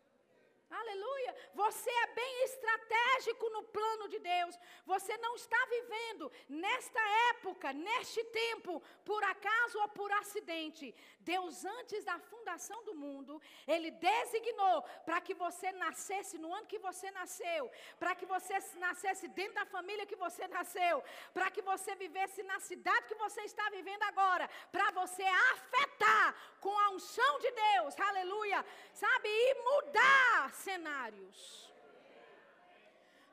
Aleluia. 0.70 1.34
Você 1.52 1.90
é 1.90 2.06
bem 2.08 2.44
estratégico 2.44 3.50
no 3.50 3.62
plano 3.64 4.08
de 4.08 4.20
Deus. 4.20 4.56
Você 4.86 5.16
não 5.18 5.34
está 5.34 5.58
vivendo 5.66 6.30
nesta 6.48 7.00
época, 7.30 7.72
neste 7.72 8.22
tempo, 8.24 8.80
por 9.04 9.22
acaso 9.24 9.80
ou 9.80 9.88
por 9.88 10.12
acidente. 10.12 10.94
Deus, 11.20 11.64
antes 11.64 12.04
da 12.04 12.18
fundação 12.20 12.84
do 12.84 12.94
mundo, 12.94 13.42
Ele 13.66 13.90
designou 13.90 14.82
para 15.04 15.20
que 15.20 15.34
você 15.34 15.72
nascesse 15.72 16.38
no 16.38 16.54
ano 16.54 16.66
que 16.66 16.78
você 16.78 17.10
nasceu, 17.10 17.70
para 17.98 18.14
que 18.14 18.24
você 18.24 18.54
nascesse 18.76 19.26
dentro 19.28 19.54
da 19.54 19.66
família 19.66 20.06
que 20.06 20.16
você 20.16 20.46
nasceu, 20.46 21.02
para 21.34 21.50
que 21.50 21.62
você 21.62 21.94
vivesse 21.96 22.42
na 22.44 22.60
cidade 22.60 23.08
que 23.08 23.14
você 23.16 23.42
está 23.42 23.68
vivendo 23.70 24.04
agora, 24.04 24.48
para 24.70 24.90
você 24.92 25.24
afetar 25.24 26.34
com 26.60 26.78
a 26.78 26.90
unção 26.90 27.38
de 27.40 27.50
Deus, 27.50 27.98
aleluia, 27.98 28.64
sabe, 28.92 29.28
e 29.28 29.54
mudar 29.62 30.54
cenários. 30.66 31.38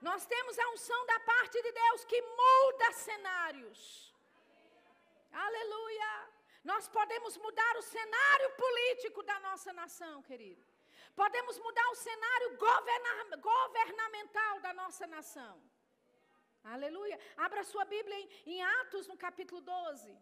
Nós 0.07 0.25
temos 0.33 0.55
a 0.63 0.69
unção 0.75 1.01
da 1.11 1.19
parte 1.31 1.61
de 1.65 1.71
Deus 1.83 2.05
que 2.11 2.19
muda 2.41 2.87
cenários. 3.07 3.79
Aleluia. 5.45 6.11
Nós 6.71 6.85
podemos 6.97 7.33
mudar 7.45 7.73
o 7.77 7.87
cenário 7.95 8.49
político 8.63 9.21
da 9.29 9.37
nossa 9.47 9.71
nação, 9.81 10.15
querido. 10.29 10.63
Podemos 11.21 11.57
mudar 11.65 11.87
o 11.91 11.99
cenário 12.07 12.49
governa 12.67 13.37
governamental 13.51 14.53
da 14.65 14.73
nossa 14.81 15.05
nação. 15.15 15.55
Aleluia. 16.75 17.17
Abra 17.45 17.63
sua 17.63 17.85
Bíblia 17.85 18.17
em, 18.19 18.27
em 18.53 18.61
Atos, 18.79 19.07
no 19.11 19.17
capítulo 19.25 19.61
12. 19.61 20.15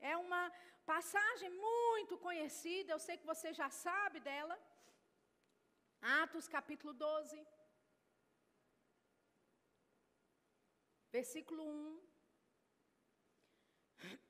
É 0.00 0.16
uma 0.16 0.42
passagem 0.86 1.50
muito 1.50 2.16
conhecida, 2.26 2.92
eu 2.92 2.98
sei 3.06 3.16
que 3.20 3.30
você 3.32 3.52
já 3.60 3.68
sabe 3.84 4.18
dela. 4.28 4.56
Atos 6.02 6.48
capítulo 6.48 6.94
12, 6.94 7.46
versículo 11.12 11.62
1. 11.62 12.00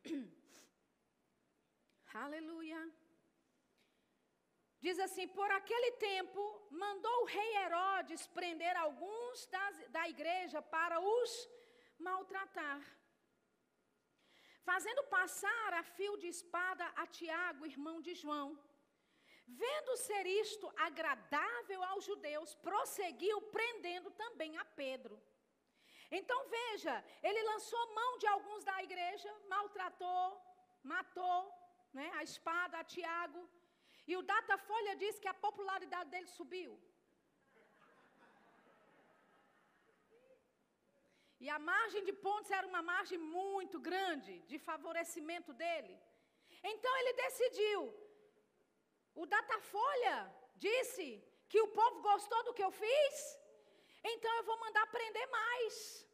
Aleluia. 2.12 2.92
Diz 4.80 4.98
assim: 4.98 5.28
Por 5.28 5.48
aquele 5.52 5.92
tempo, 5.92 6.66
mandou 6.72 7.22
o 7.22 7.26
rei 7.26 7.56
Herodes 7.58 8.26
prender 8.26 8.76
alguns 8.76 9.46
das, 9.46 9.88
da 9.90 10.08
igreja 10.08 10.60
para 10.60 10.98
os 10.98 11.48
maltratar, 11.98 12.82
fazendo 14.64 15.04
passar 15.04 15.74
a 15.74 15.84
fio 15.84 16.16
de 16.16 16.26
espada 16.26 16.84
a 16.96 17.06
Tiago, 17.06 17.64
irmão 17.64 18.00
de 18.00 18.14
João. 18.14 18.58
Vendo 19.58 19.96
ser 19.96 20.24
isto 20.26 20.66
agradável 20.76 21.82
aos 21.84 22.04
judeus, 22.04 22.54
prosseguiu 22.54 23.36
prendendo 23.56 24.10
também 24.22 24.56
a 24.58 24.64
Pedro. 24.64 25.20
Então 26.18 26.38
veja, 26.48 26.94
ele 27.22 27.42
lançou 27.50 27.94
mão 27.94 28.18
de 28.18 28.26
alguns 28.26 28.62
da 28.64 28.82
igreja, 28.82 29.30
maltratou, 29.48 30.26
matou, 30.82 31.40
né, 31.92 32.10
a 32.18 32.22
espada 32.22 32.78
a 32.78 32.84
Tiago. 32.84 33.42
E 34.06 34.16
o 34.16 34.22
Datafolha 34.22 34.94
diz 34.96 35.18
que 35.18 35.28
a 35.28 35.40
popularidade 35.46 36.10
dele 36.10 36.26
subiu. 36.26 36.72
E 41.44 41.48
a 41.48 41.58
margem 41.58 42.04
de 42.04 42.12
pontos 42.12 42.50
era 42.50 42.66
uma 42.66 42.82
margem 42.82 43.18
muito 43.18 43.78
grande 43.80 44.40
de 44.50 44.58
favorecimento 44.58 45.52
dele. 45.54 45.94
Então 46.62 46.92
ele 46.98 47.12
decidiu 47.24 47.80
o 49.14 49.26
Datafolha 49.26 50.34
disse 50.56 51.22
que 51.48 51.60
o 51.60 51.68
povo 51.68 52.00
gostou 52.00 52.42
do 52.44 52.54
que 52.54 52.62
eu 52.62 52.70
fiz, 52.70 53.38
então 54.04 54.32
eu 54.36 54.44
vou 54.44 54.58
mandar 54.60 54.86
prender 54.86 55.26
mais. 55.28 56.06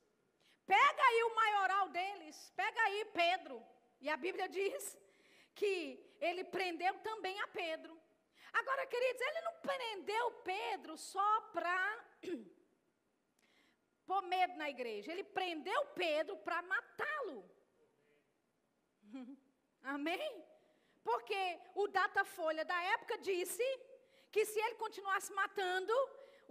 Pega 0.66 1.02
aí 1.02 1.22
o 1.24 1.34
maioral 1.34 1.88
deles, 1.90 2.52
pega 2.56 2.80
aí 2.82 3.04
Pedro. 3.06 3.64
E 4.00 4.08
a 4.08 4.16
Bíblia 4.16 4.48
diz 4.58 4.98
que 5.54 5.72
ele 6.20 6.44
prendeu 6.44 6.94
também 7.00 7.38
a 7.40 7.48
Pedro. 7.48 8.00
Agora, 8.52 8.86
queridos, 8.86 9.20
ele 9.20 9.40
não 9.42 9.54
prendeu 9.60 10.30
Pedro 10.42 10.96
só 10.96 11.40
para 11.52 12.06
pôr 14.06 14.22
medo 14.22 14.54
na 14.56 14.70
igreja. 14.70 15.12
Ele 15.12 15.24
prendeu 15.24 15.86
Pedro 15.88 16.36
para 16.38 16.62
matá-lo. 16.62 17.50
Amém? 19.82 20.44
Porque 21.08 21.42
o 21.82 21.86
Datafolha 21.96 22.64
da 22.64 22.78
época 22.94 23.16
disse 23.18 23.66
que 24.34 24.44
se 24.44 24.58
ele 24.64 24.76
continuasse 24.84 25.32
matando, 25.40 25.94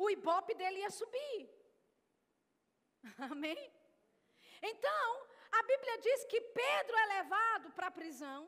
o 0.04 0.10
ibope 0.10 0.54
dele 0.60 0.80
ia 0.80 0.92
subir. 1.00 1.42
Amém? 3.32 3.64
Então, 4.72 5.08
a 5.60 5.62
Bíblia 5.72 5.98
diz 6.06 6.24
que 6.32 6.40
Pedro 6.62 6.96
é 7.04 7.06
levado 7.18 7.72
para 7.72 7.88
a 7.88 7.98
prisão. 8.00 8.42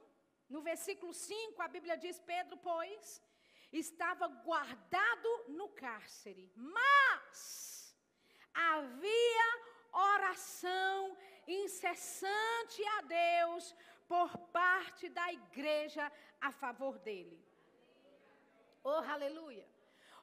No 0.47 0.61
versículo 0.61 1.13
5, 1.13 1.61
a 1.61 1.67
Bíblia 1.75 1.97
diz: 1.97 2.19
Pedro, 2.31 2.55
pois, 2.69 3.21
estava 3.71 4.27
guardado 4.49 5.29
no 5.59 5.67
cárcere, 5.83 6.45
mas 6.55 7.93
havia 8.53 9.49
oração 9.91 11.17
incessante 11.47 12.81
a 12.97 13.01
Deus 13.01 13.75
por 14.07 14.29
parte 14.59 15.09
da 15.09 15.27
igreja 15.31 16.11
a 16.39 16.51
favor 16.51 16.97
dele. 17.07 17.39
Oh, 18.83 19.03
aleluia. 19.15 19.67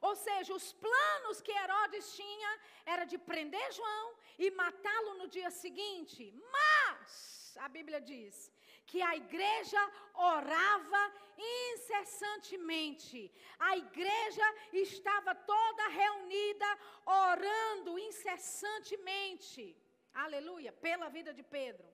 Ou 0.07 0.15
seja, 0.15 0.53
os 0.53 0.67
planos 0.85 1.41
que 1.45 1.51
Herodes 1.51 2.15
tinha 2.15 2.51
era 2.85 3.05
de 3.05 3.17
prender 3.17 3.67
João 3.71 4.07
e 4.37 4.51
matá-lo 4.51 5.13
no 5.19 5.27
dia 5.27 5.49
seguinte. 5.49 6.33
Mas 6.55 7.55
a 7.65 7.67
Bíblia 7.67 8.01
diz 8.01 8.51
que 8.85 9.01
a 9.01 9.15
igreja 9.15 9.81
orava 10.13 11.03
incessantemente. 11.37 13.31
A 13.59 13.77
igreja 13.77 14.45
estava 14.73 15.33
toda 15.33 15.87
reunida 15.87 16.69
orando 17.05 17.97
incessantemente. 17.97 19.75
Aleluia, 20.13 20.71
pela 20.71 21.09
vida 21.09 21.33
de 21.33 21.43
Pedro. 21.43 21.87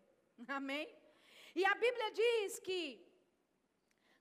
Amém. 0.48 0.88
E 1.56 1.66
a 1.66 1.76
Bíblia 1.76 2.12
diz 2.12 2.60
que 2.60 2.82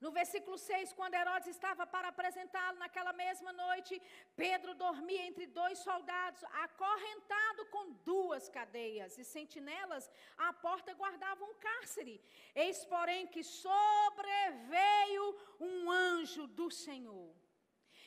No 0.05 0.11
versículo 0.11 0.57
6, 0.57 0.95
quando 0.95 1.15
Herodes 1.15 1.49
estava 1.49 1.87
para 1.87 2.09
apresentá-lo 2.09 2.79
naquela 2.79 3.13
mesma 3.13 3.53
noite, 3.53 4.01
Pedro 4.35 4.75
dormia 4.75 5.27
entre 5.27 5.47
dois 5.47 5.79
soldados, 5.81 6.43
acorrentado 6.67 7.67
com 7.67 7.93
duas 8.11 8.49
cadeias, 8.49 9.19
e 9.19 9.25
sentinelas 9.25 10.11
à 10.39 10.55
porta 10.55 10.95
guardavam 10.95 11.51
um 11.51 11.55
cárcere. 11.67 12.19
Eis, 12.55 12.83
porém, 12.87 13.27
que 13.27 13.45
sobreveio 13.45 15.27
um 15.61 15.91
anjo 15.91 16.47
do 16.47 16.71
Senhor, 16.71 17.35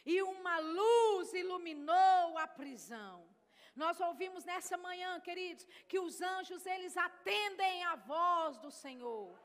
e 0.04 0.20
uma 0.24 0.58
luz 0.58 1.32
iluminou 1.34 2.40
a 2.40 2.48
prisão. 2.48 3.18
Nós 3.76 4.00
ouvimos 4.00 4.46
nessa 4.46 4.78
manhã, 4.78 5.20
queridos, 5.20 5.66
que 5.88 6.00
os 6.00 6.22
anjos 6.22 6.66
eles 6.66 6.96
atendem 6.96 7.84
a 7.86 7.96
voz 7.96 8.58
do 8.60 8.70
Senhor. 8.70 9.36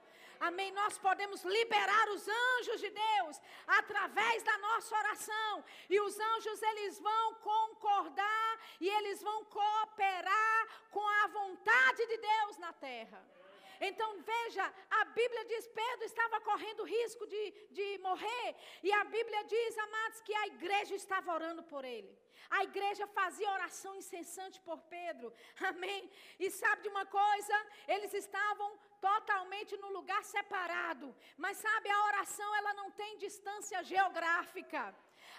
Amém. 0.41 0.70
Nós 0.72 0.97
podemos 0.99 1.43
liberar 1.43 2.09
os 2.11 2.26
anjos 2.29 2.81
de 2.81 2.91
Deus 2.91 3.41
através 3.66 4.43
da 4.43 4.57
nossa 4.59 4.97
oração. 4.97 5.64
E 5.91 6.01
os 6.01 6.18
anjos 6.18 6.62
eles 6.62 7.01
vão 7.01 7.35
concordar 7.37 8.61
e 8.81 8.89
eles 8.89 9.22
vão 9.22 9.45
cooperar 9.47 10.68
com 10.91 11.07
a 11.07 11.26
vontade 11.29 12.07
de 12.07 12.18
Deus 12.18 12.59
na 12.59 12.72
terra. 12.72 13.38
Então 13.81 14.20
veja, 14.22 14.74
a 14.91 15.05
Bíblia 15.07 15.45
diz: 15.45 15.66
Pedro 15.68 16.05
estava 16.05 16.41
correndo 16.41 16.85
risco 16.85 17.26
de, 17.26 17.51
de 17.70 17.99
morrer, 17.99 18.57
e 18.83 18.93
a 18.93 19.05
Bíblia 19.05 19.45
diz, 19.45 19.79
amados, 19.79 20.20
que 20.22 20.35
a 20.35 20.47
igreja 20.47 20.95
estava 20.95 21.33
orando 21.33 21.62
por 21.62 21.85
ele. 21.85 22.16
A 22.51 22.64
igreja 22.64 23.07
fazia 23.07 23.51
oração 23.51 23.95
incessante 23.95 24.61
por 24.61 24.79
Pedro, 24.83 25.33
amém? 25.70 26.11
E 26.39 26.51
sabe 26.51 26.83
de 26.83 26.89
uma 26.89 27.05
coisa? 27.05 27.55
Eles 27.87 28.14
estavam 28.14 28.79
totalmente 29.01 29.76
no 29.76 29.91
lugar 29.93 30.24
separado, 30.24 31.14
mas 31.37 31.57
sabe, 31.59 31.91
a 31.91 32.05
oração 32.07 32.57
ela 32.57 32.74
não 32.74 32.91
tem 32.91 33.18
distância 33.18 33.83
geográfica. 33.83 34.95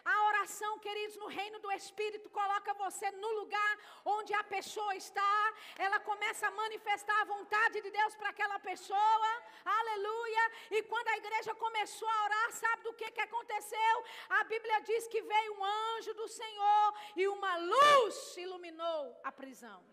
A 0.05 0.27
oração, 0.27 0.79
queridos, 0.79 1.17
no 1.17 1.27
reino 1.27 1.59
do 1.59 1.71
Espírito, 1.71 2.29
coloca 2.29 2.73
você 2.73 3.09
no 3.11 3.31
lugar 3.39 3.77
onde 4.05 4.33
a 4.33 4.43
pessoa 4.43 4.95
está. 4.95 5.53
Ela 5.77 5.99
começa 5.99 6.47
a 6.47 6.51
manifestar 6.51 7.21
a 7.21 7.25
vontade 7.25 7.81
de 7.81 7.91
Deus 7.91 8.15
para 8.15 8.29
aquela 8.29 8.59
pessoa. 8.59 9.29
Aleluia. 9.65 10.51
E 10.71 10.83
quando 10.83 11.07
a 11.09 11.17
igreja 11.17 11.53
começou 11.55 12.07
a 12.07 12.23
orar, 12.25 12.51
sabe 12.51 12.83
do 12.83 12.93
que, 12.93 13.11
que 13.11 13.21
aconteceu? 13.21 13.95
A 14.29 14.43
Bíblia 14.43 14.79
diz 14.81 15.07
que 15.07 15.21
veio 15.21 15.53
um 15.59 15.63
anjo 15.63 16.13
do 16.13 16.27
Senhor 16.27 16.93
e 17.15 17.27
uma 17.27 17.57
luz 17.57 18.37
iluminou 18.37 19.19
a 19.23 19.31
prisão. 19.31 19.83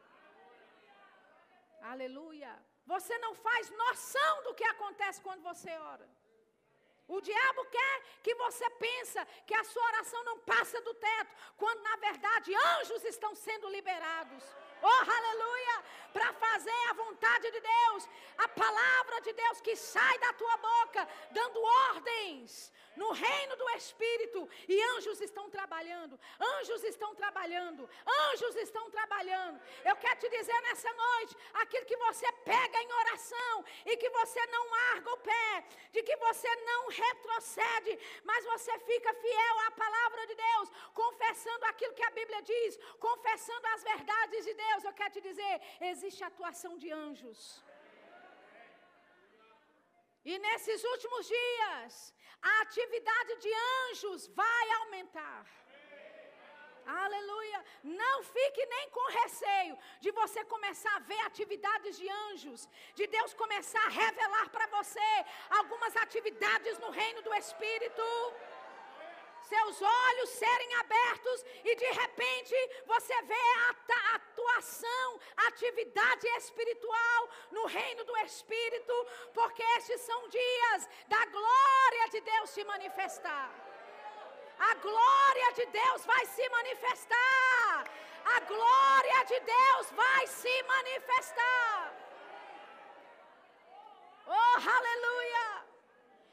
Aleluia. 1.83 2.53
Você 2.87 3.17
não 3.19 3.35
faz 3.35 3.71
noção 3.71 4.43
do 4.45 4.55
que 4.55 4.65
acontece 4.65 5.21
quando 5.21 5.43
você 5.43 5.71
ora. 5.95 6.09
O 7.09 7.21
diabo 7.21 7.65
quer 7.67 8.03
que 8.23 8.35
você 8.35 8.69
pensa 8.71 9.25
que 9.47 9.55
a 9.55 9.65
sua 9.65 9.83
oração 9.85 10.25
não 10.25 10.39
passa 10.41 10.81
do 10.81 10.95
teto, 10.95 11.37
quando 11.57 11.83
na 11.83 11.97
verdade 11.97 12.55
anjos 12.55 13.05
estão 13.05 13.35
sendo 13.35 13.69
liberados. 13.69 14.43
Oh, 14.83 15.11
aleluia! 15.19 15.85
Para 16.13 16.33
fazer 16.33 16.89
a 16.91 16.95
vontade 16.95 17.51
de 17.51 17.61
Deus, 17.61 18.09
a 18.39 18.49
palavra 18.49 19.21
de 19.21 19.33
Deus 19.33 19.61
que 19.61 19.77
sai 19.77 20.19
da 20.19 20.33
tua 20.33 20.57
boca, 20.57 21.09
dando 21.31 21.63
ordens 21.91 22.73
no 22.97 23.13
reino 23.13 23.57
do 23.57 23.69
Espírito. 23.71 24.49
E 24.69 24.83
anjos 24.97 25.21
estão 25.21 25.49
trabalhando, 25.51 26.19
anjos 26.41 26.83
estão 26.85 27.15
trabalhando, 27.15 27.89
anjos 28.31 28.57
estão 28.57 28.91
trabalhando. 28.91 29.61
Eu 29.85 29.97
quero 29.97 30.19
te 30.21 30.29
dizer 30.29 30.61
nessa 30.63 30.93
noite: 30.93 31.37
aquilo 31.55 31.87
que 31.87 31.97
você 31.97 32.33
pega 32.45 32.83
em 32.83 32.93
oração 32.93 33.65
e 33.85 33.97
que 33.97 34.09
você 34.11 34.45
não 34.47 34.71
larga 34.71 35.13
o 35.13 35.19
pé, 35.19 35.65
de 35.93 36.03
que 36.03 36.17
você 36.17 36.57
não 36.57 36.89
retrocede, 36.89 37.99
mas 38.25 38.45
você 38.45 38.79
fica 38.81 39.15
fiel 39.15 39.59
à 39.67 39.71
palavra 39.73 40.27
de 40.27 40.35
Deus, 40.35 40.71
confessando 40.95 41.65
aquilo 41.67 41.95
que 41.95 42.05
a 42.05 42.11
Bíblia 42.11 42.43
diz, 42.43 42.79
confessando 42.99 43.67
as 43.75 43.83
verdades 43.83 44.45
de 44.45 44.55
Deus. 44.55 44.76
Eu 44.85 44.93
quero 44.93 45.15
te 45.17 45.21
dizer: 45.21 45.55
existe 45.81 46.23
atuação 46.25 46.77
de 46.79 46.91
anjos. 46.93 47.63
E 50.25 50.39
nesses 50.39 50.83
últimos 50.93 51.27
dias, 51.27 52.15
a 52.43 52.61
atividade 52.63 53.37
de 53.45 53.53
anjos 53.83 54.27
vai 54.29 54.71
aumentar. 54.81 55.47
Aleluia. 56.87 57.65
Não 57.83 58.23
fique 58.23 58.65
nem 58.67 58.91
com 58.91 59.13
receio 59.23 59.77
de 60.01 60.11
você 60.13 60.45
começar 60.45 60.95
a 60.97 61.01
ver 61.01 61.21
atividades 61.21 61.97
de 61.97 62.09
anjos, 62.27 62.69
de 62.95 63.07
Deus 63.07 63.35
começar 63.35 63.85
a 63.87 63.95
revelar 64.05 64.49
para 64.51 64.67
você 64.69 65.11
algumas 65.51 65.97
atividades 65.97 66.79
no 66.79 66.91
reino 66.91 67.23
do 67.23 67.35
Espírito 67.35 68.03
seus 69.47 69.81
olhos 69.81 70.31
serem 70.31 70.75
abertos 70.75 71.45
e 71.65 71.77
de 71.77 71.91
repente 71.93 72.55
você 72.85 73.23
vê 73.23 73.47
a 73.69 73.75
atuação, 74.57 75.21
atividade 75.49 76.27
espiritual 76.39 77.29
no 77.51 77.67
reino 77.67 78.05
do 78.05 78.17
Espírito, 78.19 79.07
porque 79.35 79.63
estes 79.79 80.01
são 80.03 80.29
dias 80.29 80.89
da 81.09 81.25
glória 81.27 82.09
de 82.11 82.21
Deus 82.21 82.51
se 82.51 82.65
manifestar. 82.65 83.51
A 84.59 84.75
glória 84.77 85.53
de 85.53 85.67
Deus 85.67 86.05
vai 86.07 86.25
se 86.27 86.49
manifestar. 86.49 87.85
A 88.37 88.41
glória 88.41 89.25
de 89.25 89.41
Deus 89.41 89.91
vai 89.93 90.27
se 90.27 90.63
manifestar. 90.63 91.95
Oh, 94.27 94.57
aleluia! 94.79 95.46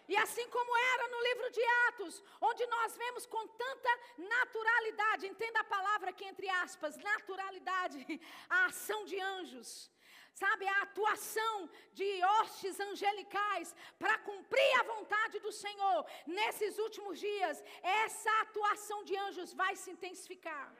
E 0.07 0.17
assim 0.17 0.47
como 0.49 0.77
era 0.93 1.07
no 1.07 1.21
livro 1.23 1.49
de 1.51 1.63
Atos, 1.87 2.23
onde 2.41 2.65
nós 2.67 2.95
vemos 2.97 3.25
com 3.25 3.47
tanta 3.47 3.99
naturalidade, 4.17 5.27
entenda 5.27 5.61
a 5.61 5.71
palavra 5.75 6.09
aqui 6.09 6.25
entre 6.25 6.49
aspas, 6.49 6.97
naturalidade, 6.97 8.21
a 8.49 8.65
ação 8.65 9.05
de 9.05 9.19
anjos, 9.19 9.89
sabe, 10.33 10.67
a 10.67 10.81
atuação 10.81 11.69
de 11.93 12.23
hostes 12.25 12.79
angelicais 12.79 13.75
para 13.97 14.17
cumprir 14.19 14.79
a 14.79 14.83
vontade 14.83 15.39
do 15.39 15.51
Senhor. 15.51 16.05
Nesses 16.25 16.77
últimos 16.79 17.19
dias, 17.19 17.63
essa 17.81 18.31
atuação 18.41 19.03
de 19.03 19.15
anjos 19.15 19.53
vai 19.53 19.75
se 19.75 19.91
intensificar. 19.91 20.73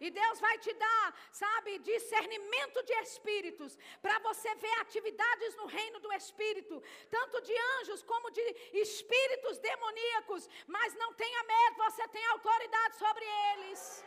E 0.00 0.10
Deus 0.10 0.38
vai 0.40 0.56
te 0.58 0.72
dar, 0.74 1.14
sabe, 1.32 1.78
discernimento 1.80 2.82
de 2.84 2.92
espíritos, 3.00 3.76
para 4.00 4.18
você 4.20 4.54
ver 4.54 4.80
atividades 4.80 5.56
no 5.56 5.66
reino 5.66 5.98
do 6.00 6.12
espírito, 6.12 6.82
tanto 7.10 7.40
de 7.40 7.54
anjos 7.78 8.02
como 8.02 8.30
de 8.30 8.40
espíritos 8.72 9.58
demoníacos. 9.58 10.48
Mas 10.66 10.94
não 10.94 11.12
tenha 11.14 11.42
medo, 11.42 11.76
você 11.78 12.06
tem 12.08 12.24
autoridade 12.26 12.96
sobre 12.96 13.24
eles. 13.52 14.04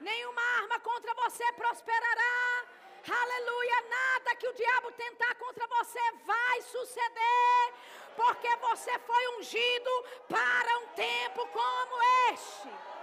Nenhuma 0.00 0.42
arma 0.60 0.78
contra 0.80 1.14
você 1.14 1.52
prosperará. 1.54 2.66
Aleluia, 3.10 3.80
nada 3.88 4.36
que 4.36 4.48
o 4.48 4.52
diabo 4.52 4.92
tentar 4.92 5.34
contra 5.36 5.66
você 5.66 6.12
vai 6.26 6.60
suceder, 6.62 7.74
porque 8.14 8.54
você 8.56 8.98
foi 8.98 9.38
ungido 9.38 9.90
para 10.28 10.78
um 10.80 10.86
tempo 10.88 11.46
como 11.46 12.02
este. 12.32 12.97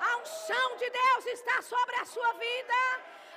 A 0.00 0.16
unção 0.18 0.76
de 0.76 0.90
Deus 0.90 1.26
está 1.26 1.62
sobre 1.62 1.96
a 1.96 2.04
sua 2.04 2.32
vida. 2.34 2.80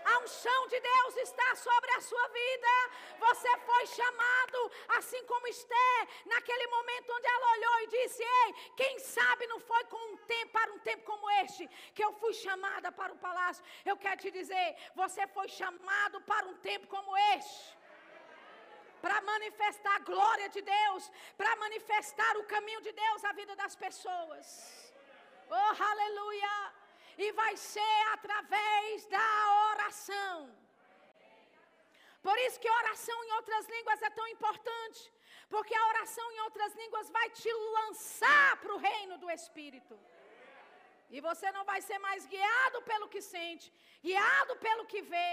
A 0.06 0.20
unção 0.20 0.68
de 0.68 0.80
Deus 0.80 1.18
está 1.18 1.56
sobre 1.56 1.92
a 1.92 2.02
sua 2.02 2.28
vida. 2.30 2.74
Você 3.20 3.58
foi 3.60 3.86
chamado, 3.88 4.72
assim 4.98 5.24
como 5.26 5.48
Esther, 5.48 6.08
naquele 6.26 6.68
momento 6.68 7.14
onde 7.14 7.28
ela 7.28 7.52
olhou 7.52 7.80
e 7.82 7.88
disse: 7.88 8.24
Ei, 8.24 8.54
quem 8.76 9.00
sabe 9.00 9.48
não 9.48 9.60
foi 9.60 9.84
com 9.86 10.14
um 10.14 10.18
tempo, 10.18 10.52
para 10.52 10.72
um 10.72 10.80
tempo 10.80 11.04
como 11.04 11.30
este, 11.42 11.68
que 11.94 12.04
eu 12.04 12.14
fui 12.14 12.34
chamada 12.34 12.92
para 12.92 13.14
o 13.14 13.18
palácio. 13.18 13.64
Eu 13.86 13.98
quero 13.98 14.22
te 14.22 14.32
dizer: 14.32 14.76
você 14.96 15.28
foi 15.28 15.48
chamado 15.48 16.22
para 16.22 16.46
um 16.48 16.56
tempo 16.58 16.88
como 16.88 17.18
este 17.36 17.78
para 19.02 19.22
manifestar 19.22 19.96
a 19.96 20.00
glória 20.00 20.50
de 20.50 20.62
Deus, 20.62 21.12
para 21.38 21.56
manifestar 21.56 22.36
o 22.38 22.44
caminho 22.44 22.82
de 22.82 22.92
Deus 22.92 23.24
à 23.24 23.32
vida 23.32 23.56
das 23.56 23.74
pessoas. 23.74 24.89
Oh, 25.50 25.84
aleluia! 25.92 26.74
E 27.18 27.32
vai 27.34 27.56
ser 27.58 28.02
através 28.14 29.06
da 29.08 29.30
oração. 29.72 30.36
Por 32.22 32.38
isso 32.46 32.60
que 32.60 32.70
oração 32.70 33.18
em 33.24 33.32
outras 33.40 33.66
línguas 33.68 34.02
é 34.02 34.10
tão 34.10 34.28
importante. 34.28 35.02
Porque 35.50 35.76
a 35.76 35.88
oração 35.88 36.32
em 36.32 36.40
outras 36.42 36.74
línguas 36.76 37.10
vai 37.10 37.28
te 37.32 37.52
lançar 37.78 38.58
para 38.62 38.74
o 38.74 38.78
reino 38.78 39.18
do 39.18 39.30
Espírito. 39.32 39.98
E 41.10 41.20
você 41.20 41.52
não 41.52 41.64
vai 41.66 41.82
ser 41.82 41.98
mais 42.08 42.26
guiado 42.34 42.82
pelo 42.84 43.10
que 43.10 43.22
sente, 43.22 43.74
guiado 44.04 44.56
pelo 44.58 44.86
que 44.86 45.02
vê, 45.02 45.30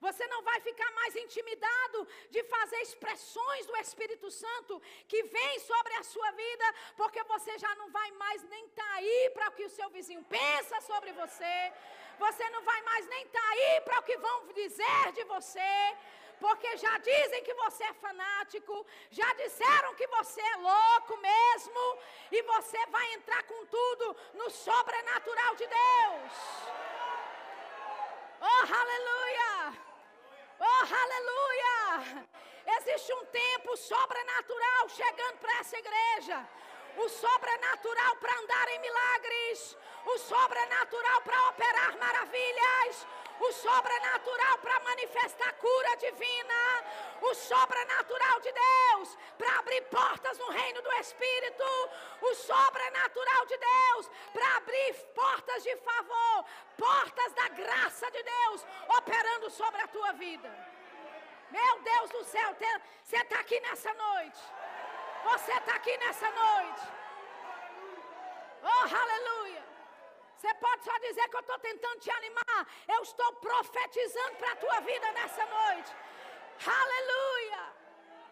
você 0.00 0.26
não 0.28 0.42
vai 0.42 0.60
ficar 0.60 0.90
mais 0.92 1.14
intimidado 1.16 2.06
de 2.30 2.42
fazer 2.44 2.80
expressões 2.82 3.66
do 3.66 3.76
Espírito 3.78 4.30
Santo 4.30 4.80
que 5.08 5.22
vem 5.24 5.58
sobre 5.60 5.94
a 5.94 6.02
sua 6.02 6.30
vida, 6.32 6.74
porque 6.96 7.22
você 7.24 7.58
já 7.58 7.74
não 7.76 7.90
vai 7.90 8.10
mais 8.12 8.42
nem 8.44 8.64
estar 8.66 8.84
tá 8.84 8.94
aí 8.94 9.30
para 9.34 9.48
o 9.48 9.52
que 9.52 9.64
o 9.64 9.70
seu 9.70 9.88
vizinho 9.90 10.24
pensa 10.24 10.80
sobre 10.82 11.12
você. 11.12 11.72
Você 12.18 12.48
não 12.50 12.62
vai 12.62 12.80
mais 12.82 13.06
nem 13.06 13.24
estar 13.24 13.40
tá 13.40 13.48
aí 13.50 13.80
para 13.80 13.98
o 13.98 14.02
que 14.02 14.16
vão 14.18 14.46
dizer 14.52 15.12
de 15.14 15.24
você. 15.24 15.96
porque 16.40 16.76
já 16.76 16.98
dizem 16.98 17.42
que 17.42 17.54
você 17.54 17.82
é 17.84 17.94
fanático, 17.94 18.86
já 19.10 19.32
disseram 19.34 19.94
que 19.96 20.06
você 20.06 20.40
é 20.40 20.56
louco 20.56 21.16
mesmo, 21.16 21.98
e 22.30 22.42
você 22.42 22.86
vai 22.86 23.14
entrar 23.14 23.42
com 23.42 23.66
tudo 23.66 24.16
no 24.34 24.48
sobrenatural 24.48 25.56
de 25.56 25.66
Deus. 25.66 26.32
Oh, 28.40 28.72
aleluia! 28.72 29.37
Oh, 30.60 30.86
aleluia! 31.04 32.28
Existe 32.78 33.12
um 33.14 33.24
tempo 33.26 33.76
sobrenatural 33.76 34.88
chegando 34.88 35.38
para 35.38 35.58
essa 35.60 35.76
igreja. 35.78 36.48
O 36.96 37.08
sobrenatural 37.08 38.16
para 38.16 38.38
andar 38.40 38.68
em 38.68 38.78
milagres. 38.80 39.76
O 40.04 40.18
sobrenatural 40.18 41.20
para 41.22 41.48
operar 41.48 41.96
maravilhas 41.98 43.06
o 43.40 43.52
sobrenatural 43.52 44.58
para 44.58 44.80
manifestar 44.80 45.52
cura 45.54 45.96
divina, 45.96 46.84
o 47.20 47.34
sobrenatural 47.34 48.40
de 48.40 48.52
Deus 48.52 49.18
para 49.36 49.58
abrir 49.58 49.82
portas 49.82 50.38
no 50.38 50.50
reino 50.50 50.82
do 50.82 50.92
Espírito, 50.94 51.64
o 52.22 52.34
sobrenatural 52.34 53.46
de 53.46 53.56
Deus 53.56 54.10
para 54.32 54.56
abrir 54.56 54.94
portas 55.14 55.62
de 55.62 55.76
favor, 55.76 56.44
portas 56.76 57.32
da 57.34 57.48
graça 57.48 58.10
de 58.10 58.22
Deus 58.22 58.66
operando 58.96 59.50
sobre 59.50 59.80
a 59.80 59.88
tua 59.88 60.12
vida. 60.12 60.50
Meu 61.50 61.80
Deus 61.80 62.10
do 62.10 62.24
céu, 62.24 62.54
você 63.02 63.16
está 63.16 63.40
aqui 63.40 63.58
nessa 63.60 63.92
noite. 63.94 64.40
Você 65.24 65.52
está 65.52 65.74
aqui 65.74 65.96
nessa 65.98 66.30
noite. 66.30 66.82
Oh, 68.62 68.96
aleluia. 69.02 69.64
Você 70.36 70.54
pode 70.54 70.84
só 70.84 70.96
dizer 70.98 71.28
que 71.28 71.36
eu 71.36 71.40
estou 71.40 71.58
tentando 71.58 71.98
te 72.00 72.10
animar. 72.10 72.66
Eu 72.86 73.02
estou 73.02 73.32
profetizando 73.34 74.36
para 74.36 74.52
a 74.52 74.56
tua 74.56 74.80
vida 74.80 75.12
nessa 75.12 75.44
noite. 75.46 75.96
Aleluia! 76.66 77.72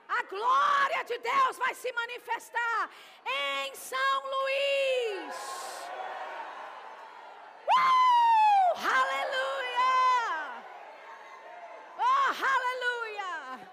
A 0.08 0.22
glória 0.24 1.04
de 1.04 1.18
Deus 1.18 1.58
vai 1.58 1.74
se 1.74 1.92
manifestar 1.92 2.90
em 3.24 3.74
São 3.74 4.22
Luís. 4.24 5.34
Uh! 7.68 8.06
Aleluia! 8.76 10.64
Oh, 11.98 12.30
aleluia! 12.54 13.70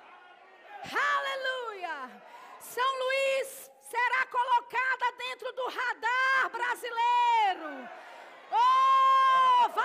Aleluia! 1.17 2.21
São 2.59 2.99
Luís 2.99 3.71
será 3.81 4.25
colocada 4.27 5.11
dentro 5.17 5.51
do 5.53 5.65
radar 5.67 6.49
brasileiro. 6.51 8.02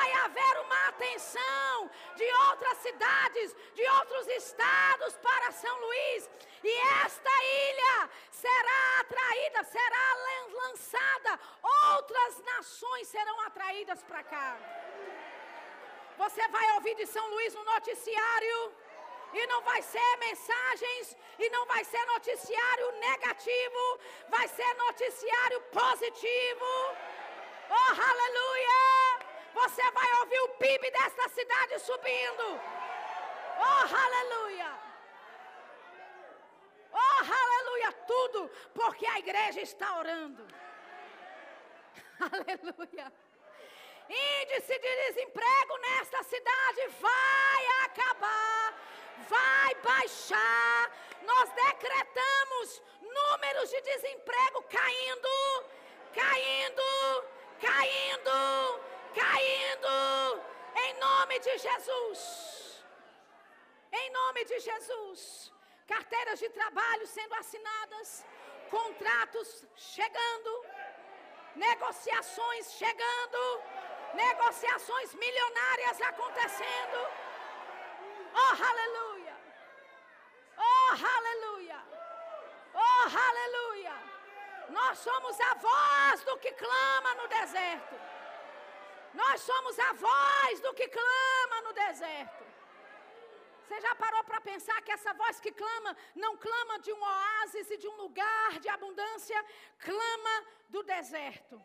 Vai 0.09 0.25
haver 0.25 0.61
uma 0.61 0.89
atenção 0.89 1.91
de 2.17 2.25
outras 2.49 2.79
cidades, 2.79 3.55
de 3.75 3.87
outros 3.99 4.27
estados 4.29 5.15
para 5.19 5.53
São 5.53 5.81
Luís. 5.81 6.31
E 6.65 6.73
esta 7.05 7.31
ilha 7.45 8.11
será 8.31 9.01
atraída, 9.01 9.65
será 9.65 10.15
lançada. 10.63 11.41
Outras 11.93 12.41
nações 12.43 13.09
serão 13.09 13.39
atraídas 13.43 14.03
para 14.05 14.23
cá. 14.23 14.57
Você 16.17 16.49
vai 16.49 16.73
ouvir 16.77 16.95
de 16.95 17.07
São 17.07 17.29
Luís 17.29 17.53
no 17.53 17.65
noticiário. 17.65 18.73
E 19.35 19.47
não 19.47 19.61
vai 19.61 19.83
ser 19.83 20.17
mensagens, 20.17 21.15
e 21.39 21.51
não 21.51 21.67
vai 21.67 21.85
ser 21.85 22.03
noticiário 22.07 22.93
negativo, 22.93 24.01
vai 24.31 24.49
ser 24.49 24.73
noticiário 24.75 25.61
positivo. 25.71 26.97
Oh, 27.69 28.03
aleluia! 28.11 28.98
Você 29.61 29.91
vai 29.91 30.13
ouvir 30.21 30.41
o 30.41 30.49
PIB 30.61 30.91
desta 30.91 31.29
cidade 31.31 31.79
subindo. 31.81 32.61
Oh, 33.59 33.97
aleluia! 34.07 34.71
Oh, 36.93 37.21
aleluia! 37.43 37.93
Tudo 38.07 38.51
porque 38.75 39.07
a 39.07 39.19
igreja 39.19 39.61
está 39.61 39.99
orando. 39.99 40.47
Aleluia! 42.19 43.13
Índice 44.09 44.79
de 44.79 44.97
desemprego 45.07 45.77
nesta 45.79 46.23
cidade 46.23 46.89
vai 47.01 47.67
acabar, 47.85 48.75
vai 49.29 49.75
baixar. 49.77 50.91
Nós 51.23 51.51
decretamos 51.51 52.83
números 53.01 53.71
de 53.71 53.81
desemprego 53.83 54.63
caindo, 54.63 55.29
caindo 56.15 57.29
caindo, 57.61 58.81
caindo, 59.15 60.43
em 60.85 60.95
nome 60.99 61.39
de 61.41 61.59
Jesus. 61.59 62.85
Em 63.93 64.11
nome 64.11 64.45
de 64.45 64.59
Jesus. 64.61 65.53
Carteiras 65.87 66.39
de 66.39 66.49
trabalho 66.51 67.07
sendo 67.07 67.35
assinadas, 67.35 68.25
contratos 68.71 69.65
chegando, 69.77 70.67
negociações 71.57 72.73
chegando, 72.73 73.63
negociações 74.15 75.15
milionárias 75.15 76.01
acontecendo. 76.03 76.99
Oh, 78.35 78.63
aleluia! 78.71 79.37
Oh, 80.59 80.93
aleluia! 81.17 81.81
Oh, 82.75 83.09
aleluia! 83.29 83.95
Nós 84.69 84.99
somos 84.99 85.41
a 85.41 85.55
voz 85.55 86.23
do 86.25 86.37
que 86.39 86.53
clama 86.53 87.15
no 87.15 87.29
deserto. 87.29 88.18
Nós 89.15 89.41
somos 89.41 89.79
a 89.79 89.93
voz 89.93 90.61
do 90.61 90.75
que 90.75 90.89
clama 90.89 91.63
no 91.63 91.73
deserto. 91.73 92.45
Você 93.67 93.81
já 93.81 93.95
parou 93.95 94.25
para 94.25 94.41
pensar 94.41 94.81
que 94.83 94.93
essa 94.93 95.13
voz 95.13 95.41
que 95.41 95.53
clama 95.53 95.97
não 96.15 96.37
clama 96.37 96.79
de 96.79 96.93
um 96.93 97.01
oásis 97.01 97.71
e 97.71 97.77
de 97.77 97.87
um 97.87 97.97
lugar 97.97 98.59
de 98.61 98.69
abundância, 98.69 99.45
clama 99.79 100.47
do 100.69 100.83
deserto? 100.83 101.63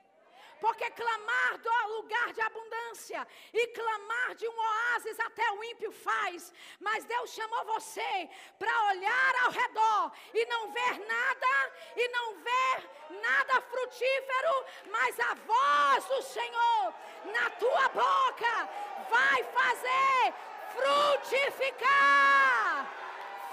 Porque 0.64 0.90
clamar 0.92 1.58
do 1.58 1.88
lugar 1.96 2.32
de 2.32 2.40
abundância 2.40 3.28
e 3.54 3.68
clamar 3.68 4.34
de 4.34 4.48
um 4.48 4.58
oásis 4.58 5.20
até 5.20 5.52
o 5.52 5.62
ímpio 5.62 5.92
faz, 5.92 6.54
mas 6.80 7.04
Deus 7.04 7.32
chamou 7.32 7.66
você 7.66 8.30
para 8.58 8.86
olhar 8.92 9.36
ao 9.44 9.52
redor 9.52 10.14
e 10.34 10.46
não 10.46 10.72
ver 10.72 11.00
nada, 11.06 11.74
e 11.98 12.08
não 12.08 12.36
ver 12.36 12.90
nada 13.10 13.60
frutífero, 13.60 14.66
mas 14.90 15.20
a 15.20 15.34
voz 15.34 16.06
do 16.06 16.22
Senhor 16.22 16.94
na 17.26 17.50
tua 17.50 17.90
boca 17.90 18.70
vai 19.10 19.44
fazer 19.44 20.34
frutificar. 20.76 21.84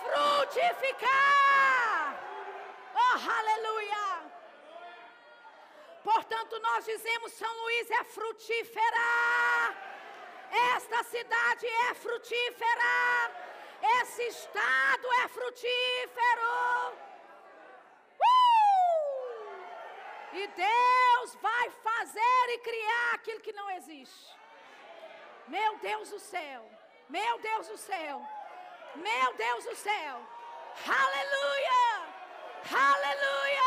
Frutificar. 0.05 1.11
Oh, 2.95 3.19
aleluia. 3.39 3.70
Portanto, 6.03 6.59
nós 6.61 6.85
dizemos: 6.85 7.33
São 7.33 7.53
Luís 7.63 7.91
é 7.91 8.05
frutífera. 8.05 9.77
Esta 10.75 11.03
cidade 11.05 11.67
é 11.67 11.95
frutífera. 11.95 13.49
Esse 14.01 14.23
estado 14.29 15.13
é 15.25 15.29
frutífero. 15.29 16.97
Uh! 18.19 18.61
E 20.33 20.47
Deus 20.49 21.35
vai 21.41 21.71
fazer 21.71 22.45
e 22.49 22.59
criar 22.59 23.15
aquilo 23.15 23.41
que 23.41 23.53
não 23.53 23.71
existe. 23.71 24.39
Meu 25.49 25.79
Deus 25.79 26.11
do 26.11 26.19
céu. 26.19 26.71
Meu 27.09 27.39
Deus 27.39 27.69
do 27.69 27.77
céu. 27.77 28.27
Meu 28.95 29.35
Deus 29.35 29.65
do 29.65 29.77
céu. 29.77 30.21
Aleluia! 30.87 31.81
Aleluia! 32.73 33.61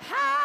Aleluia! 0.00 0.39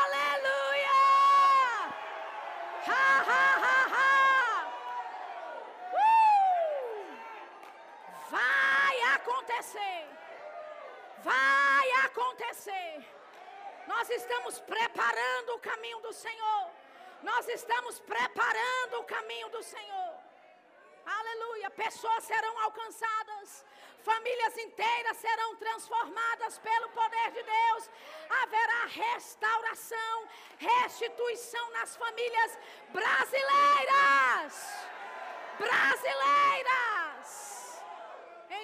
Acontecer. 9.55 10.07
Vai 11.23 11.91
acontecer. 12.05 13.05
Nós 13.87 14.09
estamos 14.09 14.59
preparando 14.59 15.49
o 15.55 15.59
caminho 15.59 15.99
do 16.01 16.13
Senhor. 16.13 16.69
Nós 17.23 17.47
estamos 17.47 17.99
preparando 17.99 18.99
o 18.99 19.03
caminho 19.03 19.49
do 19.49 19.63
Senhor. 19.63 20.13
Aleluia. 21.05 21.69
Pessoas 21.71 22.23
serão 22.23 22.59
alcançadas 22.59 23.65
famílias 24.05 24.55
inteiras 24.57 25.17
serão 25.17 25.55
transformadas 25.55 26.59
pelo 26.59 26.89
poder 26.89 27.31
de 27.31 27.41
Deus, 27.41 27.89
haverá 28.41 28.85
restauração, 28.85 30.29
restituição 30.59 31.71
nas 31.71 31.95
famílias 31.95 32.59
brasileiras. 32.89 34.53
Brasileiras, 35.57 37.04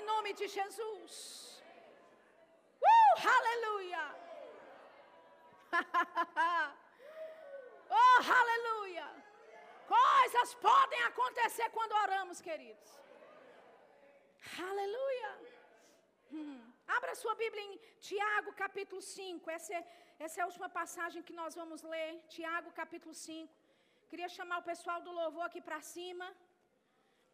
em 0.01 0.05
nome 0.13 0.31
de 0.39 0.47
Jesus. 0.57 1.63
Uh, 2.91 3.15
aleluia! 3.37 4.03
oh, 7.99 8.19
aleluia! 8.41 9.07
Coisas 9.97 10.49
podem 10.69 11.01
acontecer 11.11 11.67
quando 11.77 11.93
oramos, 12.03 12.39
queridos. 12.47 12.89
Aleluia. 14.69 15.31
Hum. 16.33 16.61
Abra 16.97 17.13
sua 17.21 17.35
Bíblia 17.43 17.63
em 17.69 17.73
Tiago 18.07 18.51
capítulo 18.63 19.01
5. 19.01 19.49
Essa 19.57 19.73
é, 19.79 19.81
essa 20.25 20.35
é 20.39 20.43
a 20.43 20.49
última 20.51 20.69
passagem 20.79 21.25
que 21.27 21.35
nós 21.41 21.53
vamos 21.61 21.81
ler. 21.93 22.11
Tiago 22.35 22.71
capítulo 22.81 23.13
5. 23.13 23.53
Queria 24.09 24.29
chamar 24.37 24.57
o 24.59 24.67
pessoal 24.71 24.99
do 25.07 25.11
louvor 25.19 25.45
aqui 25.49 25.61
para 25.69 25.79
cima. 25.93 26.27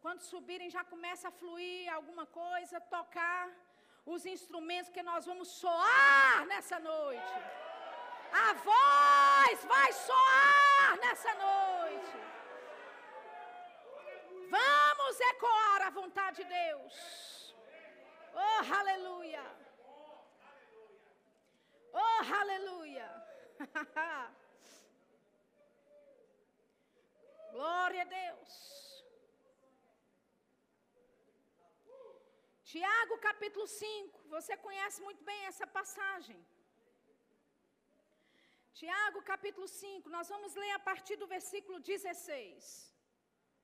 Quando 0.00 0.20
subirem, 0.32 0.70
já 0.70 0.82
começa 0.84 1.26
a 1.28 1.36
fluir 1.40 1.92
alguma 1.92 2.24
coisa, 2.26 2.80
tocar 2.80 3.50
os 4.06 4.24
instrumentos 4.24 4.90
que 4.96 5.02
nós 5.02 5.26
vamos 5.26 5.48
soar 5.48 6.46
nessa 6.46 6.78
noite. 6.78 7.34
A 8.46 8.52
voz 8.70 9.64
vai 9.64 9.92
soar 9.92 10.98
nessa 11.04 11.34
noite. 11.34 12.16
Vamos 14.50 15.20
ecoar 15.20 15.82
a 15.86 15.90
vontade 15.90 16.36
de 16.42 16.44
Deus. 16.44 17.54
Oh, 18.34 18.62
aleluia. 18.80 19.44
Oh, 21.92 22.22
aleluia. 22.40 23.08
Glória 27.52 28.02
a 28.02 28.04
Deus. 28.04 28.87
Tiago 32.72 33.14
capítulo 33.28 33.66
5, 33.66 34.28
você 34.34 34.54
conhece 34.64 34.98
muito 35.06 35.22
bem 35.28 35.40
essa 35.50 35.66
passagem. 35.76 36.38
Tiago 38.80 39.20
capítulo 39.30 39.66
5, 39.66 40.10
nós 40.16 40.28
vamos 40.32 40.54
ler 40.62 40.72
a 40.72 40.82
partir 40.88 41.16
do 41.22 41.26
versículo 41.26 41.78
16. 41.80 42.66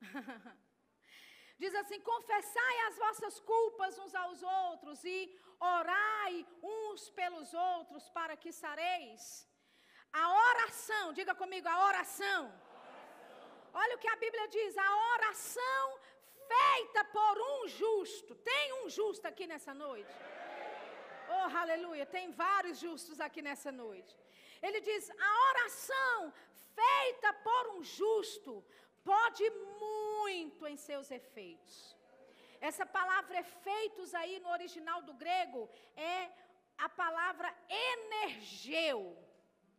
Diz 1.62 1.74
assim: 1.80 2.00
Confessai 2.12 2.76
as 2.86 2.96
vossas 3.04 3.34
culpas 3.52 3.98
uns 4.04 4.14
aos 4.22 4.42
outros 4.42 5.04
e 5.04 5.18
orai 5.60 6.34
uns 6.62 7.10
pelos 7.10 7.52
outros 7.52 8.08
para 8.08 8.38
que 8.42 8.52
sareis. 8.62 9.22
A 10.22 10.24
oração, 10.48 11.12
diga 11.12 11.34
comigo, 11.42 11.68
a 11.68 11.78
oração. 11.90 12.42
Olha 13.82 13.96
o 13.96 14.02
que 14.02 14.12
a 14.14 14.20
Bíblia 14.24 14.48
diz: 14.56 14.78
a 14.78 14.90
oração 15.14 15.84
feita 16.52 17.04
por 17.04 17.36
um 17.52 17.68
justo. 17.68 18.34
Tem 18.36 18.66
um 18.80 18.88
justo 18.88 19.26
aqui 19.26 19.46
nessa 19.46 19.72
noite? 19.74 20.14
Oh, 21.28 21.56
aleluia. 21.56 22.06
Tem 22.06 22.30
vários 22.30 22.78
justos 22.78 23.20
aqui 23.20 23.40
nessa 23.42 23.72
noite. 23.72 24.14
Ele 24.62 24.80
diz: 24.80 25.10
a 25.10 25.32
oração 25.50 26.32
feita 26.74 27.32
por 27.48 27.64
um 27.74 27.82
justo 27.82 28.64
pode 29.04 29.44
muito 29.84 30.66
em 30.66 30.76
seus 30.76 31.10
efeitos. 31.10 31.96
Essa 32.60 32.86
palavra 32.86 33.38
efeitos 33.38 34.14
aí 34.14 34.38
no 34.40 34.50
original 34.50 35.02
do 35.02 35.14
grego 35.14 35.68
é 35.96 36.30
a 36.78 36.88
palavra 36.88 37.54
energeu, 37.68 39.00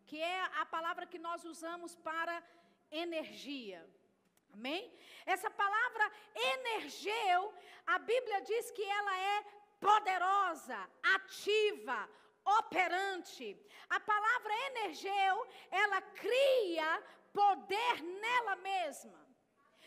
que 0.05 0.21
é 0.21 0.41
a 0.61 0.65
palavra 0.65 1.05
que 1.05 1.17
nós 1.17 1.43
usamos 1.45 1.95
para 1.95 2.43
energia. 2.91 3.81
Amém? 4.55 4.83
Essa 5.25 5.49
palavra 5.49 6.05
energeu, 6.33 7.53
a 7.85 7.97
Bíblia 7.99 8.39
diz 8.41 8.71
que 8.71 8.85
ela 8.99 9.15
é 9.19 9.37
poderosa, 9.79 10.79
ativa, 11.15 12.09
operante. 12.59 13.47
A 13.89 13.99
palavra 13.99 14.53
energeu, 14.71 15.47
ela 15.83 16.01
cria 16.01 17.03
poder 17.33 18.01
nela 18.01 18.55
mesma. 18.71 19.19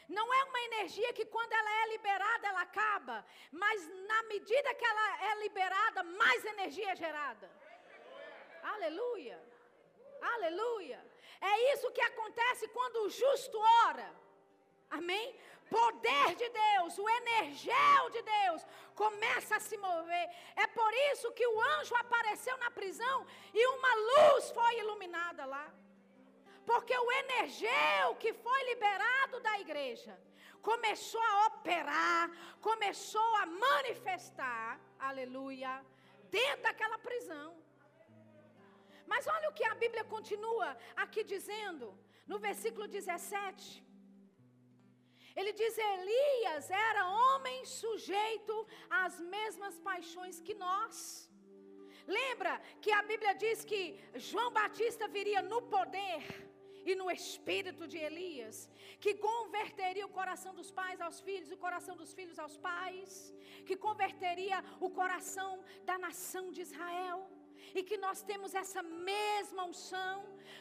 Não 0.07 0.27
é 0.35 0.45
uma 0.45 0.61
energia 0.71 1.12
que 1.12 1.27
quando 1.27 1.53
ela 1.53 1.73
é 1.83 1.89
liberada 1.89 2.49
ela 2.49 2.62
acaba, 2.62 3.25
mas 3.51 3.89
na 4.11 4.23
medida 4.25 4.75
que 4.75 4.85
ela 4.85 5.07
é 5.31 5.35
liberada, 5.41 6.03
mais 6.03 6.45
energia 6.45 6.93
é 6.93 6.97
gerada. 6.97 7.51
Aleluia. 8.62 9.39
Aleluia. 10.21 11.01
É 11.41 11.73
isso 11.73 11.91
que 11.93 12.01
acontece 12.01 12.69
quando 12.69 12.97
o 13.05 13.11
justo 13.11 13.59
ora. 13.87 14.28
Amém? 14.91 15.39
Poder 15.70 16.34
de 16.34 16.49
Deus, 16.49 16.99
o 16.99 17.09
energel 17.09 18.11
de 18.11 18.22
Deus 18.22 18.66
começa 18.95 19.57
a 19.57 19.61
se 19.61 19.76
mover. 19.76 20.26
É 20.57 20.66
por 20.66 20.93
isso 21.12 21.32
que 21.32 21.47
o 21.47 21.61
anjo 21.61 21.95
apareceu 21.97 22.57
na 22.59 22.70
prisão 22.70 23.26
e 23.53 23.66
uma 23.66 23.95
luz 24.11 24.51
foi 24.51 24.78
iluminada 24.78 25.45
lá. 25.45 25.66
Porque 26.64 26.97
o 26.97 27.12
energeu 27.12 28.14
que 28.18 28.32
foi 28.32 28.62
liberado 28.70 29.41
da 29.41 29.59
igreja 29.61 30.18
começou 30.62 31.22
a 31.22 31.47
operar, 31.47 32.30
começou 32.61 33.36
a 33.36 33.47
manifestar, 33.47 34.80
aleluia, 34.99 35.84
dentro 36.30 36.62
daquela 36.62 36.99
prisão. 36.99 37.57
Mas 39.07 39.26
olha 39.26 39.49
o 39.49 39.53
que 39.53 39.64
a 39.64 39.74
Bíblia 39.74 40.05
continua 40.05 40.76
aqui 40.97 41.24
dizendo, 41.24 41.99
no 42.26 42.39
versículo 42.39 42.86
17. 42.86 43.88
Ele 45.39 45.53
diz: 45.61 45.74
Elias 45.93 46.64
era 46.89 47.03
homem 47.20 47.59
sujeito 47.80 48.55
às 49.03 49.14
mesmas 49.34 49.76
paixões 49.89 50.36
que 50.47 50.55
nós. 50.66 50.97
Lembra 52.18 52.53
que 52.82 52.91
a 52.99 53.03
Bíblia 53.11 53.34
diz 53.45 53.59
que 53.70 53.82
João 54.28 54.51
Batista 54.61 55.07
viria 55.16 55.43
no 55.53 55.61
poder 55.74 56.22
e 56.91 56.95
no 57.01 57.07
espírito 57.18 57.86
de 57.93 57.99
Elias, 58.09 58.57
que 59.03 59.12
converteria 59.28 60.07
o 60.07 60.14
coração 60.20 60.53
dos 60.61 60.70
pais 60.80 61.01
aos 61.07 61.18
filhos, 61.26 61.53
o 61.53 61.62
coração 61.66 61.95
dos 62.03 62.12
filhos 62.18 62.39
aos 62.45 62.57
pais, 62.68 63.11
que 63.66 63.76
converteria 63.86 64.59
o 64.86 64.91
coração 65.01 65.53
da 65.89 65.99
nação 66.07 66.45
de 66.51 66.62
Israel 66.68 67.18
e 67.75 67.83
que 67.83 67.97
nós 67.97 68.23
temos 68.23 68.55
essa 68.55 68.83
mesma 68.83 69.65
unção, 69.65 70.17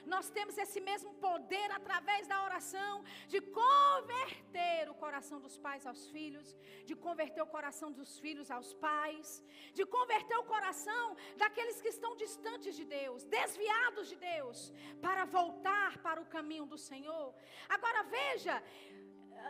nós 0.06 0.30
temos 0.30 0.58
esse 0.58 0.80
mesmo 0.80 1.14
poder 1.16 1.72
através 1.72 2.28
da 2.28 2.44
oração 2.44 3.04
de 3.28 3.40
converter 3.42 4.90
o 4.90 4.96
coração 4.96 5.40
dos 5.40 5.58
pais 5.58 5.86
aos 5.86 6.10
filhos, 6.10 6.56
de 6.86 6.96
converter 6.96 7.42
o 7.42 7.48
coração 7.48 7.92
dos 7.92 8.20
filhos 8.20 8.52
aos 8.52 8.74
pais, 8.74 9.44
de 9.74 9.86
converter 9.86 10.38
o 10.38 10.44
coração 10.44 11.16
daqueles 11.36 11.82
que 11.82 11.90
estão 11.90 12.16
distantes 12.16 12.76
de 12.76 12.86
Deus, 12.86 13.24
desviados 13.24 14.08
de 14.10 14.16
Deus, 14.16 14.72
para 15.02 15.26
voltar 15.26 15.98
para 16.00 16.22
o 16.22 16.26
caminho 16.26 16.66
do 16.66 16.78
Senhor. 16.78 17.34
Agora 17.70 18.04
veja, 18.04 18.64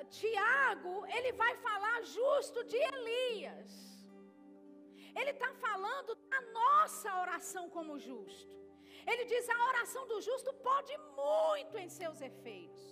Tiago, 0.10 1.06
ele 1.08 1.32
vai 1.34 1.56
falar 1.58 2.02
justo 2.04 2.64
de 2.64 2.78
Elias. 2.78 3.97
Ele 5.20 5.32
está 5.36 5.49
falando 5.65 6.13
da 6.34 6.41
nossa 6.59 7.09
oração 7.24 7.63
como 7.76 7.99
justo. 8.07 8.55
Ele 9.11 9.24
diz: 9.32 9.45
a 9.55 9.59
oração 9.72 10.03
do 10.11 10.20
justo 10.28 10.51
pode 10.70 10.93
muito 11.22 11.76
em 11.84 11.89
seus 11.99 12.20
efeitos. 12.30 12.84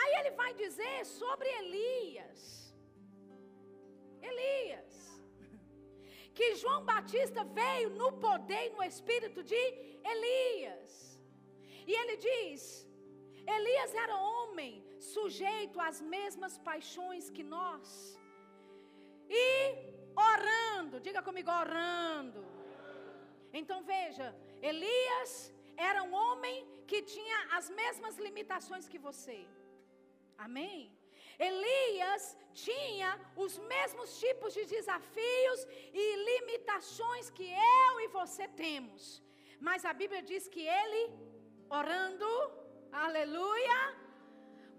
Aí 0.00 0.12
ele 0.20 0.32
vai 0.42 0.52
dizer 0.62 0.98
sobre 1.20 1.48
Elias. 1.60 2.40
Elias. 4.30 4.94
Que 6.38 6.48
João 6.62 6.82
Batista 6.92 7.42
veio 7.60 7.90
no 8.00 8.10
poder 8.26 8.62
e 8.66 8.74
no 8.76 8.82
espírito 8.92 9.42
de 9.52 9.62
Elias. 10.12 10.92
E 11.90 11.92
ele 12.00 12.16
diz: 12.28 12.62
Elias 13.56 13.94
era 14.04 14.22
homem 14.32 14.72
sujeito 15.14 15.80
às 15.88 16.00
mesmas 16.14 16.56
paixões 16.70 17.30
que 17.36 17.44
nós. 17.56 17.88
E 19.28 19.95
orando, 20.16 21.00
diga 21.00 21.22
comigo, 21.22 21.50
orando. 21.50 22.44
Então 23.52 23.82
veja, 23.82 24.34
Elias 24.62 25.52
era 25.76 26.02
um 26.02 26.14
homem 26.14 26.66
que 26.86 27.02
tinha 27.02 27.38
as 27.58 27.68
mesmas 27.70 28.16
limitações 28.26 28.88
que 28.88 28.98
você. 28.98 29.46
Amém? 30.38 30.78
Elias 31.38 32.36
tinha 32.54 33.10
os 33.44 33.58
mesmos 33.58 34.18
tipos 34.18 34.54
de 34.54 34.64
desafios 34.64 35.60
e 35.92 36.04
limitações 36.30 37.30
que 37.30 37.46
eu 37.50 38.00
e 38.00 38.08
você 38.08 38.48
temos. 38.48 39.22
Mas 39.60 39.84
a 39.84 39.92
Bíblia 39.92 40.22
diz 40.22 40.48
que 40.48 40.60
ele, 40.60 41.02
orando, 41.68 42.30
aleluia, 42.92 43.78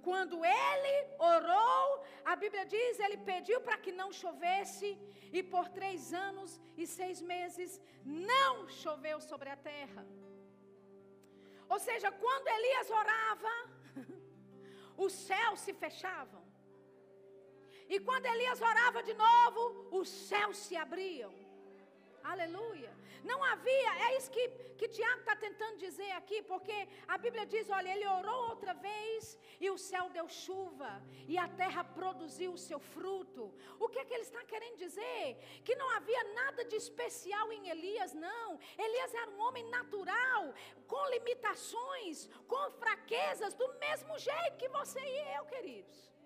quando 0.08 0.38
ele 0.46 0.96
orou, 1.36 1.86
a 2.32 2.34
Bíblia 2.44 2.66
diz, 2.74 3.00
ele 3.06 3.18
pediu 3.32 3.60
para 3.66 3.78
que 3.84 3.92
não 4.00 4.10
chovesse, 4.20 4.90
e 5.38 5.42
por 5.54 5.66
três 5.78 6.14
anos 6.28 6.52
e 6.82 6.84
seis 6.98 7.20
meses 7.34 7.72
não 8.06 8.54
choveu 8.82 9.18
sobre 9.30 9.50
a 9.56 9.58
terra. 9.72 10.04
Ou 11.74 11.80
seja, 11.88 12.10
quando 12.24 12.48
Elias 12.58 12.90
orava, 13.02 13.56
os 15.06 15.14
céus 15.30 15.60
se 15.66 15.74
fechavam. 15.84 16.44
E 17.94 18.00
quando 18.08 18.32
Elias 18.34 18.62
orava 18.72 19.02
de 19.10 19.16
novo, 19.26 19.62
os 20.00 20.10
céus 20.30 20.58
se 20.66 20.78
abriam. 20.86 21.34
Aleluia. 22.34 22.94
Não 23.24 23.44
havia, 23.44 23.92
é 24.08 24.18
isso 24.18 24.30
que, 24.32 24.48
que 24.78 24.88
Tiago 24.88 25.20
está 25.20 25.36
tentando 25.36 25.78
dizer 25.78 26.12
aqui, 26.12 26.42
porque 26.44 26.88
a 27.08 27.18
Bíblia 27.18 27.46
diz: 27.46 27.70
olha, 27.70 27.90
ele 27.90 28.08
orou 28.08 28.50
outra 28.50 28.74
vez 28.74 29.38
e 29.60 29.70
o 29.70 29.78
céu 29.78 30.10
deu 30.10 30.28
chuva 30.28 31.02
e 31.28 31.38
a 31.38 31.48
terra 31.48 31.84
produziu 31.84 32.54
o 32.54 32.58
seu 32.58 32.80
fruto. 32.80 33.54
O 33.80 33.90
que 33.90 34.00
é 34.00 34.06
que 34.06 34.14
ele 34.14 34.24
está 34.24 34.44
querendo 34.44 34.78
dizer? 34.78 35.38
Que 35.64 35.76
não 35.76 35.90
havia 35.92 36.24
nada 36.34 36.64
de 36.66 36.76
especial 36.76 37.52
em 37.52 37.70
Elias, 37.70 38.14
não. 38.14 38.60
Elias 38.78 39.14
era 39.14 39.32
um 39.32 39.40
homem 39.40 39.66
natural, 39.70 40.54
com 40.88 41.10
limitações, 41.10 42.28
com 42.48 42.72
fraquezas, 42.72 43.54
do 43.54 43.68
mesmo 43.80 44.18
jeito 44.18 44.58
que 44.58 44.70
você 44.70 45.00
e 45.00 45.36
eu, 45.38 45.46
queridos. 45.46 46.17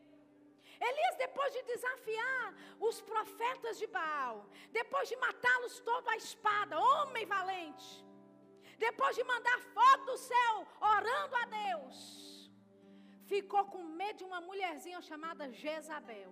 Elias, 0.89 1.15
depois 1.25 1.53
de 1.55 1.61
desafiar 1.73 2.55
os 2.87 2.99
profetas 3.11 3.77
de 3.81 3.87
Baal, 3.97 4.37
depois 4.79 5.07
de 5.09 5.15
matá-los 5.25 5.79
todo 5.89 6.09
à 6.09 6.15
espada, 6.15 6.79
homem 6.79 7.25
valente, 7.35 7.89
depois 8.85 9.15
de 9.15 9.23
mandar 9.23 9.59
fogo 9.75 10.05
do 10.09 10.17
céu, 10.17 10.53
orando 10.95 11.35
a 11.43 11.45
Deus, 11.61 11.95
ficou 13.33 13.63
com 13.73 13.83
medo 14.01 14.17
de 14.21 14.27
uma 14.29 14.41
mulherzinha 14.49 15.01
chamada 15.09 15.51
Jezabel. 15.61 16.31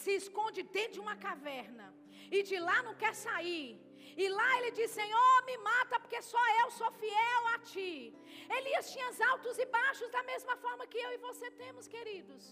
Se 0.00 0.12
esconde 0.22 0.62
dentro 0.76 0.94
de 0.96 1.00
uma 1.06 1.16
caverna 1.16 1.86
e 2.36 2.44
de 2.50 2.58
lá 2.68 2.78
não 2.86 2.94
quer 3.02 3.14
sair. 3.26 3.70
E 4.22 4.28
lá 4.38 4.50
ele 4.58 4.70
diz: 4.78 4.90
Senhor, 5.00 5.36
me 5.48 5.56
mata, 5.70 5.98
porque 5.98 6.20
só 6.22 6.42
eu 6.60 6.70
sou 6.78 6.90
fiel 7.02 7.42
a 7.54 7.58
ti. 7.70 7.92
Elias 8.58 8.92
tinha 8.92 9.10
altos 9.32 9.58
e 9.58 9.66
baixos, 9.66 10.10
da 10.16 10.22
mesma 10.22 10.56
forma 10.64 10.86
que 10.86 10.98
eu 11.06 11.12
e 11.16 11.18
você 11.28 11.50
temos, 11.62 11.86
queridos. 11.94 12.44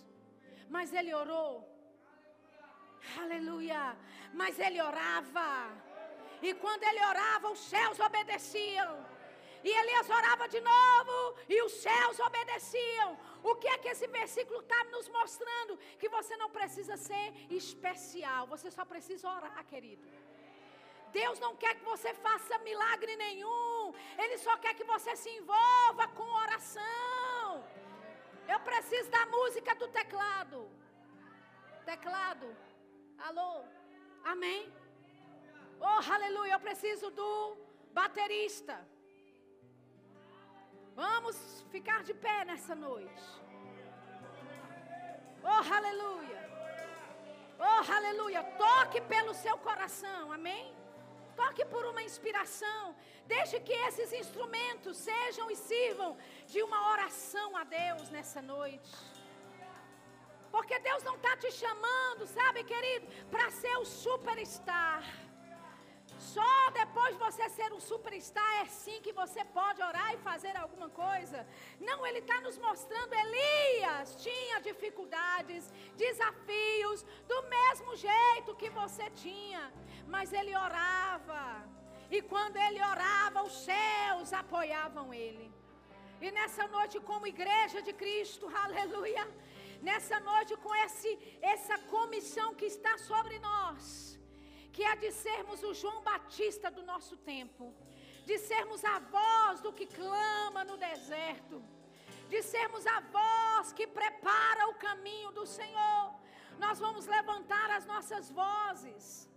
Mas 0.69 0.93
ele 0.93 1.13
orou. 1.15 1.53
Aleluia. 3.23 3.97
Mas 4.33 4.59
ele 4.59 4.81
orava. 4.81 5.51
E 6.43 6.55
quando 6.55 6.83
ele 6.85 7.05
orava, 7.13 7.51
os 7.51 7.59
céus 7.59 7.99
obedeciam. 7.99 8.93
E 9.65 9.71
Elias 9.81 10.09
orava 10.09 10.47
de 10.49 10.61
novo 10.61 11.37
e 11.49 11.61
os 11.63 11.73
céus 11.73 12.19
obedeciam. 12.21 13.19
O 13.43 13.55
que 13.57 13.69
é 13.69 13.79
que 13.79 13.89
esse 13.89 14.07
versículo 14.07 14.61
está 14.61 14.85
nos 14.85 15.09
mostrando? 15.09 15.77
Que 15.99 16.09
você 16.09 16.37
não 16.37 16.51
precisa 16.51 16.97
ser 16.97 17.27
especial, 17.51 18.47
você 18.47 18.71
só 18.71 18.85
precisa 18.85 19.29
orar, 19.29 19.65
querido. 19.65 20.07
Deus 21.13 21.39
não 21.41 21.57
quer 21.57 21.75
que 21.75 21.85
você 21.85 22.13
faça 22.15 22.59
milagre 22.59 23.17
nenhum, 23.17 23.95
Ele 24.23 24.37
só 24.39 24.57
quer 24.59 24.75
que 24.75 24.85
você 24.85 25.17
se 25.17 25.31
envolva 25.31 26.07
com 26.09 26.29
oração. 26.45 27.28
Eu 28.53 28.59
preciso 28.69 29.11
da 29.11 29.25
música 29.27 29.75
do 29.75 29.89
teclado. 29.99 30.61
Teclado. 31.85 32.49
Alô? 33.27 33.53
Amém? 34.25 34.73
Oh, 35.81 36.01
aleluia. 36.17 36.55
Eu 36.55 36.61
preciso 36.69 37.11
do 37.11 37.57
baterista. 37.93 38.77
Vamos 40.95 41.37
ficar 41.75 42.03
de 42.09 42.15
pé 42.15 42.39
nessa 42.45 42.75
noite. 42.75 43.27
Oh, 45.51 45.75
aleluia. 45.79 46.41
Oh, 47.69 47.93
aleluia. 47.99 48.43
Toque 48.65 49.01
pelo 49.15 49.35
seu 49.35 49.57
coração. 49.59 50.33
Amém? 50.33 50.75
Toque 51.37 51.65
por 51.67 51.85
uma 51.87 52.03
inspiração. 52.03 52.97
Deixe 53.35 53.57
que 53.67 53.77
esses 53.89 54.11
instrumentos 54.23 54.97
sejam 55.09 55.47
e 55.51 55.57
sirvam 55.69 56.11
de 56.53 56.61
uma 56.67 56.81
oração 56.93 57.49
a 57.57 57.65
Deus 57.81 58.09
nessa 58.17 58.41
noite. 58.55 58.93
Porque 60.55 60.77
Deus 60.89 61.03
não 61.09 61.17
está 61.17 61.37
te 61.43 61.51
chamando, 61.63 62.27
sabe, 62.27 62.65
querido, 62.73 63.07
para 63.33 63.51
ser 63.51 63.77
o 63.79 63.85
superstar. 63.85 65.03
Só 66.19 66.55
depois 66.71 67.11
de 67.15 67.21
você 67.27 67.45
ser 67.51 67.71
um 67.73 67.83
superstar 67.91 68.53
é 68.63 68.67
sim 68.67 69.01
que 69.03 69.13
você 69.13 69.45
pode 69.59 69.81
orar 69.91 70.09
e 70.15 70.25
fazer 70.31 70.57
alguma 70.57 70.89
coisa. 70.89 71.47
Não, 71.89 71.99
ele 72.07 72.21
está 72.25 72.41
nos 72.41 72.59
mostrando. 72.67 73.13
Elias 73.25 74.17
tinha 74.27 74.59
dificuldades, 74.61 75.71
desafios, 76.05 77.05
do 77.33 77.41
mesmo 77.57 77.95
jeito 77.95 78.57
que 78.63 78.71
você 78.71 79.09
tinha 79.11 79.63
mas 80.09 80.33
ele 80.33 80.57
orava. 80.57 81.43
E 82.11 82.23
quando 82.23 82.57
ele 82.57 82.81
orava, 82.93 83.43
os 83.43 83.57
céus 83.69 84.33
apoiavam 84.33 85.13
ele. 85.13 85.47
E 86.21 86.31
nessa 86.31 86.67
noite, 86.67 86.99
como 87.01 87.27
igreja 87.27 87.81
de 87.83 87.93
Cristo, 87.93 88.51
aleluia, 88.65 89.25
nessa 89.89 90.19
noite, 90.21 90.57
com 90.57 90.75
esse, 90.87 91.11
essa 91.41 91.77
comissão 91.95 92.55
que 92.55 92.67
está 92.67 92.97
sobre 92.99 93.39
nós, 93.39 94.19
que 94.73 94.83
é 94.83 94.97
de 94.97 95.13
sermos 95.13 95.63
o 95.63 95.75
João 95.75 96.01
Batista 96.03 96.71
do 96.71 96.83
nosso 96.83 97.17
tempo, 97.17 97.75
de 98.25 98.39
sermos 98.39 98.85
a 98.85 98.99
voz 98.99 99.61
do 99.61 99.73
que 99.73 99.87
clama 99.87 100.65
no 100.65 100.77
deserto, 100.77 101.63
de 102.29 102.43
sermos 102.43 102.87
a 102.87 103.01
voz 103.01 103.73
que 103.73 103.87
prepara 103.87 104.69
o 104.69 104.75
caminho 104.75 105.31
do 105.33 105.47
Senhor. 105.47 106.15
Nós 106.59 106.79
vamos 106.79 107.07
levantar 107.07 107.71
as 107.71 107.87
nossas 107.87 108.31
vozes 108.31 109.29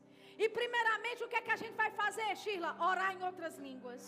e 0.43 0.47
primeiramente 0.59 1.23
o 1.23 1.29
que 1.31 1.37
é 1.39 1.45
que 1.45 1.55
a 1.55 1.61
gente 1.61 1.75
vai 1.81 1.89
fazer, 2.01 2.29
Sheila? 2.41 2.69
Orar 2.89 3.11
em 3.15 3.23
outras 3.29 3.55
línguas. 3.65 4.03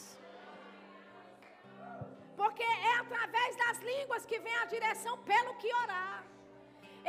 Porque 2.40 2.68
é 2.92 2.94
através 3.04 3.52
das 3.64 3.78
línguas 3.92 4.24
que 4.30 4.40
vem 4.46 4.56
a 4.62 4.66
direção 4.76 5.16
pelo 5.32 5.52
que 5.62 5.70
orar. 5.84 6.20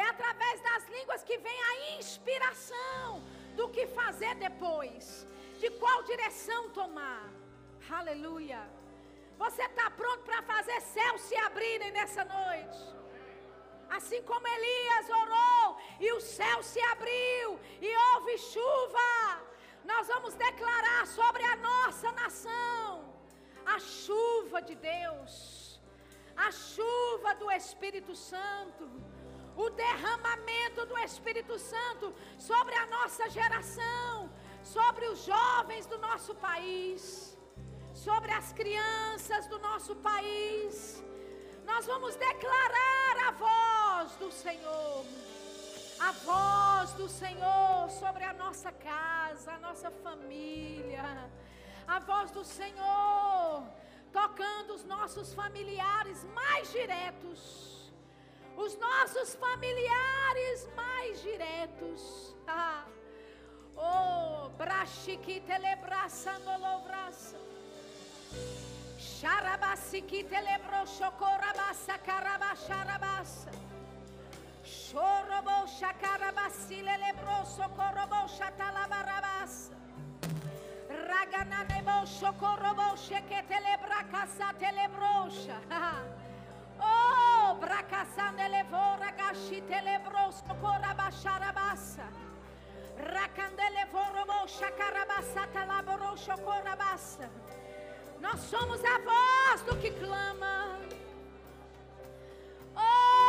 É 0.02 0.04
através 0.14 0.56
das 0.68 0.82
línguas 0.96 1.22
que 1.28 1.38
vem 1.46 1.60
a 1.70 1.72
inspiração 1.98 3.06
do 3.58 3.66
que 3.74 3.84
fazer 4.00 4.34
depois. 4.46 5.04
De 5.62 5.70
qual 5.82 5.98
direção 6.12 6.62
tomar. 6.80 7.24
Aleluia. 8.00 8.62
Você 9.44 9.64
está 9.70 9.86
pronto 10.02 10.22
para 10.28 10.42
fazer 10.52 10.78
céus 10.96 11.22
se 11.28 11.36
abrirem 11.48 11.92
nessa 11.98 12.24
noite? 12.36 12.82
Assim 13.96 14.22
como 14.30 14.52
Elias 14.56 15.08
orou 15.22 15.63
e 16.00 16.12
o 16.12 16.20
céu 16.20 16.62
se 16.62 16.80
abriu 16.92 17.58
e 17.80 17.96
houve 18.06 18.36
chuva, 18.38 19.42
nós 19.84 20.06
vamos 20.08 20.34
declarar 20.34 21.06
sobre 21.06 21.42
a 21.44 21.56
nossa 21.56 22.10
nação 22.12 23.14
a 23.64 23.78
chuva 23.78 24.60
de 24.60 24.74
Deus, 24.74 25.80
a 26.36 26.50
chuva 26.50 27.34
do 27.34 27.50
Espírito 27.50 28.14
Santo, 28.14 28.90
o 29.56 29.70
derramamento 29.70 30.84
do 30.84 30.98
Espírito 30.98 31.58
Santo 31.58 32.14
sobre 32.38 32.74
a 32.74 32.86
nossa 32.86 33.28
geração, 33.30 34.30
sobre 34.62 35.06
os 35.06 35.24
jovens 35.24 35.86
do 35.86 35.98
nosso 35.98 36.34
país, 36.34 37.38
sobre 37.94 38.32
as 38.32 38.52
crianças 38.52 39.46
do 39.46 39.58
nosso 39.58 39.94
país 39.96 41.02
nós 41.64 41.86
vamos 41.86 42.14
declarar 42.16 43.28
a 43.28 43.30
voz 43.32 44.16
do 44.16 44.30
Senhor. 44.30 45.04
A 45.98 46.12
voz 46.12 46.92
do 46.92 47.08
Senhor 47.08 47.90
sobre 47.90 48.24
a 48.24 48.32
nossa 48.32 48.72
casa, 48.72 49.52
a 49.52 49.58
nossa 49.58 49.90
família. 49.90 51.30
A 51.86 51.98
voz 51.98 52.30
do 52.30 52.44
Senhor 52.44 53.64
tocando 54.12 54.74
os 54.74 54.84
nossos 54.84 55.34
familiares 55.34 56.24
mais 56.34 56.70
diretos. 56.72 57.92
Os 58.56 58.76
nossos 58.78 59.34
familiares 59.34 60.68
mais 60.76 61.20
diretos. 61.22 62.36
Ah. 62.46 62.84
Oh, 63.76 64.48
brachiquite 64.50 65.58
lebraça 65.58 66.38
no 66.38 66.58
loubraça. 66.58 67.36
Sharabasi 68.98 70.02
kitelebro 70.02 70.86
shokorabasa 70.86 71.98
karabasharabasa. 74.94 75.24
Shorobo 75.24 75.66
shakarabasi 75.66 76.82
lelebro 76.82 77.44
sokorobo 77.44 78.28
shatalabarabasa. 78.36 79.74
Ragananebo 80.88 82.06
shokorobo 82.06 82.88
sheketelebra 82.96 84.00
kasa 84.10 84.48
telebrosha. 84.58 85.58
Oh, 86.80 87.58
gashi 89.18 89.62
telebro 89.62 90.32
sokorabasharabasa. 90.32 92.06
Rakandele 92.98 93.84
vorobo 93.92 94.46
shakarabasa 94.46 95.46
talabro 95.52 96.16
shokorabasa. 96.16 97.28
Nós 98.20 98.40
somos 98.40 98.80
a 98.84 98.98
voz 99.00 99.62
do 99.66 99.76
que 99.76 99.90
clama. 99.90 100.78
Oh, 102.76 103.23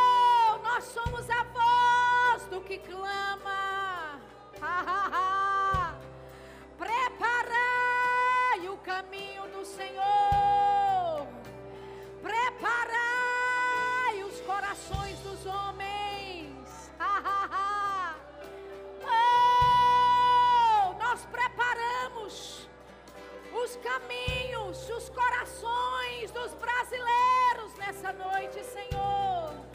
nós 0.65 0.83
somos 0.85 1.29
a 1.29 1.43
voz 1.57 2.43
do 2.49 2.59
que 2.61 2.79
clama. 2.79 4.19
Preparai 6.77 8.67
o 8.67 8.77
caminho 8.77 9.47
do 9.49 9.63
Senhor. 9.63 11.27
Preparai 12.21 14.23
os 14.23 14.41
corações 14.41 15.19
dos 15.19 15.45
homens. 15.45 16.91
oh, 19.03 20.93
nós 21.03 21.25
preparamos 21.37 22.67
os 23.53 23.75
caminhos, 23.77 24.89
os 24.89 25.09
corações 25.09 26.31
dos 26.31 26.53
brasileiros 26.55 27.75
nessa 27.77 28.11
noite, 28.13 28.63
Senhor. 28.63 29.74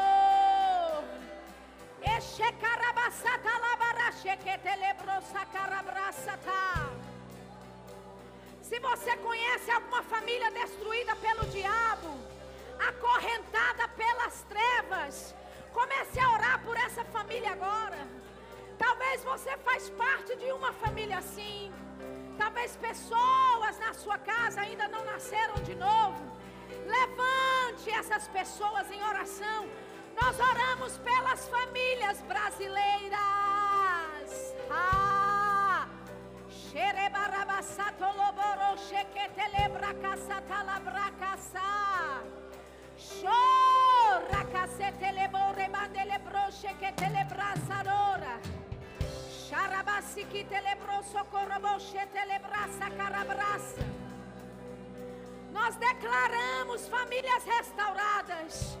Se 8.61 8.79
você 8.79 9.17
conhece 9.17 9.69
alguma 9.69 10.01
família 10.03 10.49
destruída 10.51 11.13
pelo 11.17 11.45
diabo, 11.47 12.09
acorrentada 12.87 13.85
pelas 13.89 14.43
trevas, 14.43 15.35
comece 15.73 16.17
a 16.21 16.31
orar 16.31 16.63
por 16.63 16.77
essa 16.77 17.03
família 17.03 17.51
agora. 17.51 18.07
Talvez 18.79 19.25
você 19.25 19.57
faz 19.57 19.89
parte 19.89 20.37
de 20.37 20.53
uma 20.53 20.71
família 20.71 21.17
assim. 21.17 21.69
Talvez 22.37 22.77
pessoas 22.77 23.77
na 23.79 23.93
sua 23.93 24.17
casa 24.17 24.61
ainda 24.61 24.87
não 24.87 25.03
nasceram 25.03 25.55
de 25.63 25.75
novo. 25.75 26.21
Levante 26.85 27.89
essas 27.89 28.25
pessoas 28.29 28.89
em 28.89 29.03
oração. 29.03 29.67
Nós 30.21 30.39
oramos 30.39 30.97
pelas 30.99 31.47
famílias 31.49 32.21
brasileiras. 32.21 33.19
Ah! 34.69 35.87
Xerebarabasato 36.49 38.05
loboro 38.21 38.77
sheketele 38.87 39.67
brakasata 39.75 40.63
la 40.63 40.79
brakasa. 40.79 42.21
Shora 42.97 44.45
kasetele 44.53 45.27
bore 45.27 45.67
mandele 45.67 46.17
bro 46.25 46.45
sheketele 46.51 47.25
brasadora. 47.31 48.35
Sharabasiki 49.43 50.45
telebroso 50.45 51.25
korobo 51.31 51.79
shetele 51.79 52.39
brasa 52.39 52.87
carabrasa. 52.97 53.83
Nós 55.51 55.75
declaramos 55.75 56.87
famílias 56.87 57.43
restauradas, 57.43 58.77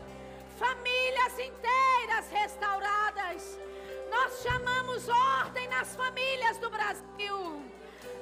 famílias 0.61 1.33
inteiras 1.39 2.25
restauradas. 2.29 3.59
Nós 4.11 4.41
chamamos 4.43 5.09
ordem 5.09 5.67
nas 5.69 5.95
famílias 5.95 6.57
do 6.59 6.69
Brasil. 6.69 7.65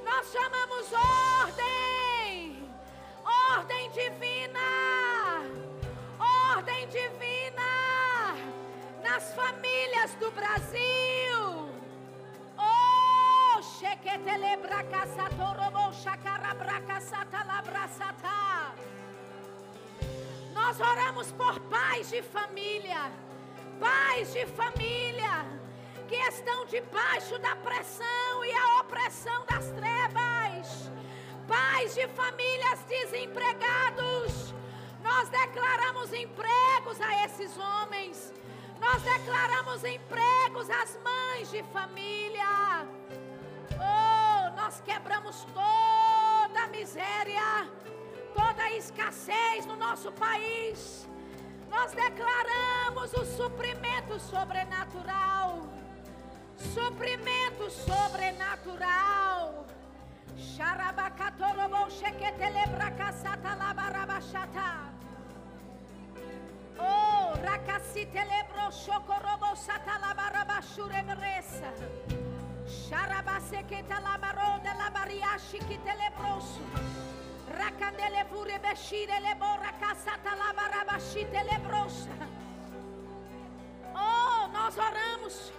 Nós 0.05 0.31
chamamos 0.31 0.85
ordem, 1.41 2.71
ordem 3.51 3.91
divina, 3.91 4.69
ordem 6.53 6.87
divina 6.87 7.71
nas 9.03 9.33
famílias 9.33 10.11
do 10.15 10.31
Brasil. 10.31 11.69
Oh, 12.57 13.09
Nós 20.59 20.79
oramos 20.79 21.31
por 21.31 21.57
pais 21.61 22.09
de 22.09 22.21
família, 22.21 23.11
pais 23.79 24.33
de 24.33 24.45
família 24.45 25.35
que 26.07 26.15
estão 26.15 26.65
debaixo 26.65 27.39
da 27.39 27.55
pressão 27.55 28.45
e 28.45 28.51
a 28.51 28.81
opressão 28.81 29.45
das 29.45 29.71
trevas, 29.71 30.91
pais 31.47 31.95
de 31.95 32.07
famílias 32.09 32.79
desempregados, 32.89 34.53
nós 35.01 35.29
declaramos 35.29 36.11
empregos 36.11 36.99
a 36.99 37.25
esses 37.25 37.57
homens, 37.57 38.33
nós 38.81 39.01
declaramos 39.01 39.83
empregos 39.85 40.69
às 40.69 40.99
mães 41.07 41.51
de 41.51 41.63
família. 41.71 42.85
Oh, 43.73 44.61
nós 44.61 44.81
quebramos 44.81 45.45
toda 45.53 46.63
a 46.63 46.67
miséria, 46.67 47.69
toda 48.33 48.63
a 48.63 48.73
escassez 48.73 49.65
no 49.65 49.75
nosso 49.75 50.11
país. 50.11 51.07
Nós 51.69 51.91
declaramos 51.91 53.13
o 53.13 53.25
suprimento 53.25 54.19
sobrenatural 54.19 55.69
suprimento 56.59 57.69
sobrenatural. 57.69 59.65
Oh, 66.77 67.33
racacitelebro 67.43 68.71
chocorobo 68.71 69.55
satalabarabachuremresa. 69.55 71.73
Xarabasequeta 72.67 73.99
labaro 73.99 74.59
de 74.61 74.73
labariachi 74.73 75.59
que 75.59 75.77
telebroso. 75.79 76.61
Fure 78.29 78.59
bexire 78.59 79.19
lebora 79.21 79.73
casata 79.79 80.35
labarabachi 80.35 81.25
telebrosa. 81.31 82.09
Oh, 83.95 84.47
nós 84.53 84.77
oramos 84.77 85.51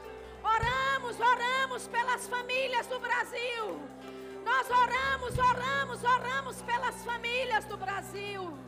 Oramos, 0.43 1.21
oramos 1.21 1.87
pelas 1.89 2.27
famílias 2.27 2.87
do 2.87 2.99
Brasil. 2.99 3.81
Nós 4.45 4.67
oramos, 4.71 5.39
oramos, 5.39 6.03
oramos 6.03 6.63
pelas 6.63 7.05
famílias 7.05 7.65
do 7.67 7.77
Brasil. 7.77 8.59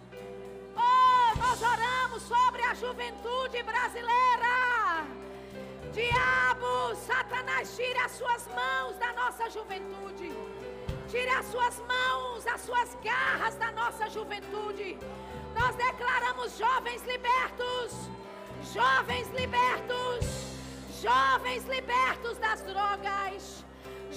Oh, 0.76 1.38
nós 1.38 1.62
oramos 1.62 2.22
sobre 2.22 2.62
a 2.62 2.74
juventude 2.74 3.62
brasileira. 3.62 5.06
Diabo, 5.92 6.94
Satanás, 7.06 7.74
tire 7.74 7.98
as 7.98 8.12
suas 8.12 8.46
mãos 8.48 8.96
da 8.98 9.12
nossa 9.14 9.48
juventude. 9.48 10.30
Tire 11.12 11.32
as 11.40 11.46
suas 11.46 11.78
mãos, 11.94 12.46
as 12.46 12.60
suas 12.62 12.96
garras 13.04 13.54
da 13.56 13.70
nossa 13.72 14.08
juventude. 14.08 14.98
Nós 15.58 15.76
declaramos 15.76 16.56
jovens 16.56 17.02
libertos. 17.12 18.10
Jovens 18.72 19.28
libertos 19.40 20.52
Jovens 21.02 21.64
libertos 21.64 22.38
das 22.38 22.62
drogas. 22.62 23.64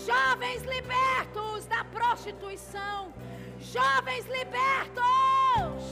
Jovens 0.05 0.61
libertos 0.61 1.65
da 1.65 1.83
prostituição. 1.85 3.11
Jovens 3.59 4.27
libertos 4.27 5.83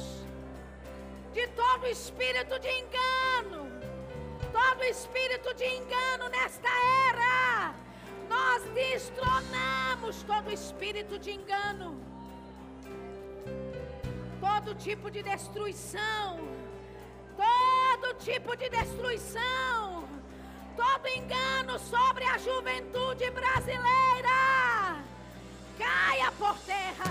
de 1.34 1.48
todo 1.48 1.88
espírito 1.88 2.60
de 2.60 2.70
engano. 2.70 3.68
Todo 4.52 4.84
espírito 4.84 5.52
de 5.56 5.66
engano 5.66 6.30
nesta 6.30 6.70
era. 7.10 7.74
Nós 8.34 8.62
destronamos 8.74 10.24
todo 10.24 10.52
espírito 10.52 11.18
de 11.20 11.32
engano. 11.32 11.90
Todo 14.40 14.76
tipo 14.76 15.10
de 15.10 15.22
destruição. 15.24 16.30
Todo 17.38 18.14
tipo 18.28 18.56
de 18.56 18.70
destruição 18.70 20.04
todo 20.76 21.08
engano 21.08 21.78
sobre 21.80 22.24
a 22.24 22.38
juventude 22.38 23.30
brasileira 23.32 25.04
caia 25.78 26.32
por 26.38 26.56
terra, 26.60 27.06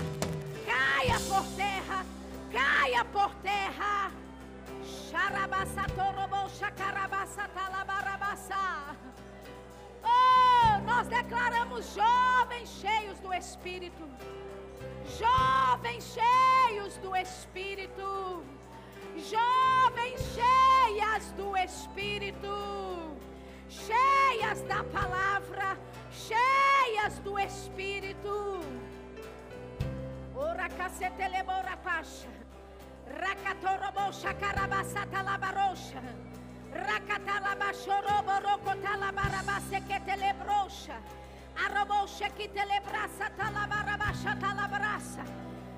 caia 0.65 1.19
por 1.29 1.45
terra, 1.55 2.05
caia 2.51 3.05
por 3.05 3.33
terra. 3.35 4.11
Oh, 10.03 10.81
nós 10.85 11.07
declaramos 11.07 11.93
jovens 11.93 12.69
cheios 12.69 13.19
do 13.19 13.33
Espírito, 13.33 14.07
jovens 15.19 16.15
cheios 16.15 16.97
do 16.97 17.15
Espírito, 17.15 18.43
jovens 19.15 20.21
cheias 20.35 21.31
do 21.33 21.55
Espírito 21.57 23.03
cheias 23.73 24.61
da 24.63 24.83
palavra, 24.83 25.77
cheias 26.11 27.19
do 27.19 27.39
Espírito. 27.39 28.59
Ora 30.35 30.69
cacetelebora 30.69 31.77
pacha. 31.77 32.29
Rakatorobosha 33.19 34.33
karabasata 34.35 35.21
labarosha. 35.21 36.01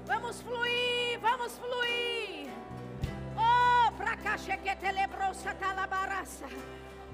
Vamos 0.06 0.42
fluir, 0.42 1.20
vamos 1.20 1.58
fluir. 1.58 2.50
Oh, 3.36 3.92
pra 3.94 4.16
cá, 4.18 4.38
que 4.38 4.76
telebrocha 4.78 5.54
talabaraça. 5.56 6.46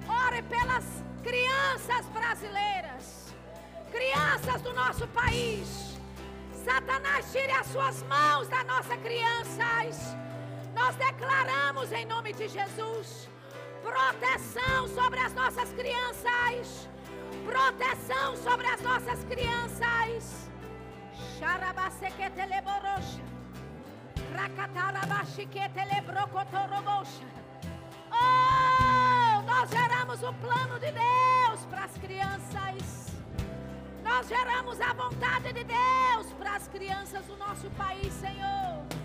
Ore 0.06 0.42
pelas 0.42 0.84
crianças 1.22 2.06
brasileiras, 2.06 3.34
crianças 3.90 4.62
do 4.62 4.72
nosso 4.72 5.08
país. 5.08 5.98
Satanás, 6.64 7.32
tire 7.32 7.50
as 7.52 7.66
suas 7.66 8.02
mãos 8.04 8.48
da 8.48 8.62
nossa 8.64 8.96
crianças. 8.98 10.16
Nós 10.74 10.94
declaramos 10.96 11.90
em 11.92 12.06
nome 12.06 12.32
de 12.32 12.48
Jesus 12.48 13.31
proteção 13.82 14.88
sobre 14.88 15.18
as 15.20 15.34
nossas 15.34 15.72
crianças. 15.72 16.88
Proteção 17.44 18.36
sobre 18.36 18.66
as 18.66 18.80
nossas 18.80 19.24
crianças. 19.24 20.50
Oh, 28.10 29.42
nós 29.42 29.70
geramos 29.70 30.22
o 30.22 30.32
plano 30.34 30.78
de 30.78 30.92
Deus 30.92 31.64
para 31.68 31.84
as 31.84 31.98
crianças. 31.98 33.12
Nós 34.04 34.28
geramos 34.28 34.80
a 34.80 34.92
vontade 34.92 35.52
de 35.52 35.64
Deus 35.64 36.32
para 36.38 36.56
as 36.56 36.68
crianças 36.68 37.26
do 37.26 37.36
nosso 37.36 37.68
país, 37.70 38.12
Senhor. 38.14 39.01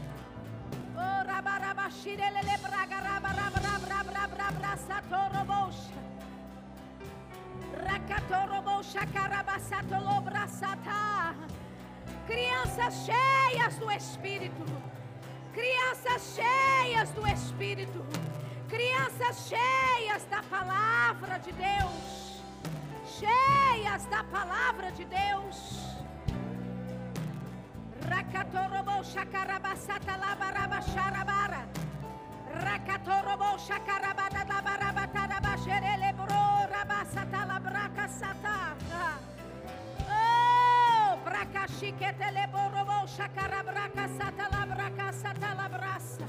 Crianças 12.28 12.94
cheias 13.06 13.76
do 13.80 13.90
Espírito. 13.92 14.66
Crianças 15.54 16.36
cheias 16.36 17.10
do 17.12 17.26
Espírito. 17.26 18.06
Crianças 18.68 19.48
cheias 19.48 20.24
da 20.26 20.44
palavra 20.44 21.40
de 21.40 21.52
Deus. 21.54 22.44
Cheias 23.06 24.06
da 24.06 24.24
palavra 24.26 24.92
de 24.92 25.06
Deus. 25.06 25.98
Rakatorobo 28.28 29.04
shakarabasata 29.04 30.18
labaraba 30.20 30.82
sharabara. 30.82 31.64
Rakatorobo 32.66 33.58
shakarabada 33.58 34.44
labarabata 34.46 35.24
rabasherele 35.32 36.12
bro 36.16 36.68
rabasata 36.68 37.42
labraka 37.48 38.08
sata. 38.08 38.76
Oh, 40.10 41.18
brakashikete 41.24 42.30
leborobo 42.36 43.08
shakarabraka 43.08 44.08
sata 44.18 44.46
labraka 44.52 45.14
sata 45.14 45.56
labrasa. 45.56 46.28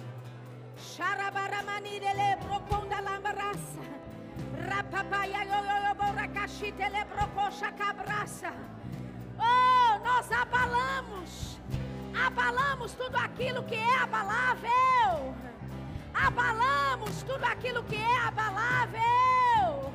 Sharabaramani 0.79 1.99
de 1.99 2.12
lebro 2.15 2.61
konda 2.70 3.01
lambrasa. 3.03 3.83
Rapapaya 4.69 5.43
yo 5.45 5.61
yo 5.66 5.77
yo 5.85 5.95
borakashite. 5.99 6.87
Oh, 9.41 10.01
nós 10.05 10.31
abalamos, 10.33 11.59
abalamos 12.15 12.93
tudo 12.93 13.17
aquilo 13.17 13.65
que 13.65 13.75
é 13.75 13.99
abalável, 13.99 15.35
abalamos 16.15 17.23
tudo 17.23 17.43
aquilo 17.45 17.83
que 17.85 17.97
é 17.97 18.19
abalável. 18.19 19.93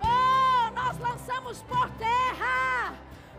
Oh, 0.00 0.70
nós 0.74 0.98
lançamos 0.98 1.62
por 1.62 1.88
terra 1.90 2.94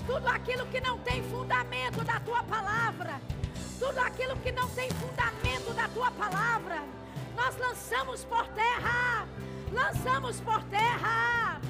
tudo 0.06 0.28
aquilo 0.28 0.66
que 0.68 0.80
não 0.82 1.00
tem 1.00 1.24
fundamento 1.24 2.04
da 2.04 2.20
tua 2.20 2.44
palavra, 2.44 3.20
tudo 3.80 3.98
aquilo 4.00 4.36
que 4.38 4.52
não 4.52 4.70
tem 4.70 4.90
fundamento 4.90 5.74
da 5.76 5.88
tua 5.90 6.12
palavra, 6.12 6.84
nós 7.36 7.58
lançamos 7.58 8.24
por 8.26 8.48
terra, 8.48 9.28
lançamos 9.72 10.40
por 10.42 10.64
terra. 10.64 11.62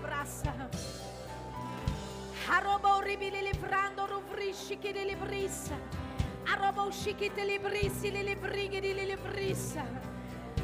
librissi 7.44 8.10
li 8.10 8.22
librighi 8.22 8.80
li 8.80 9.06
librissa. 9.06 9.84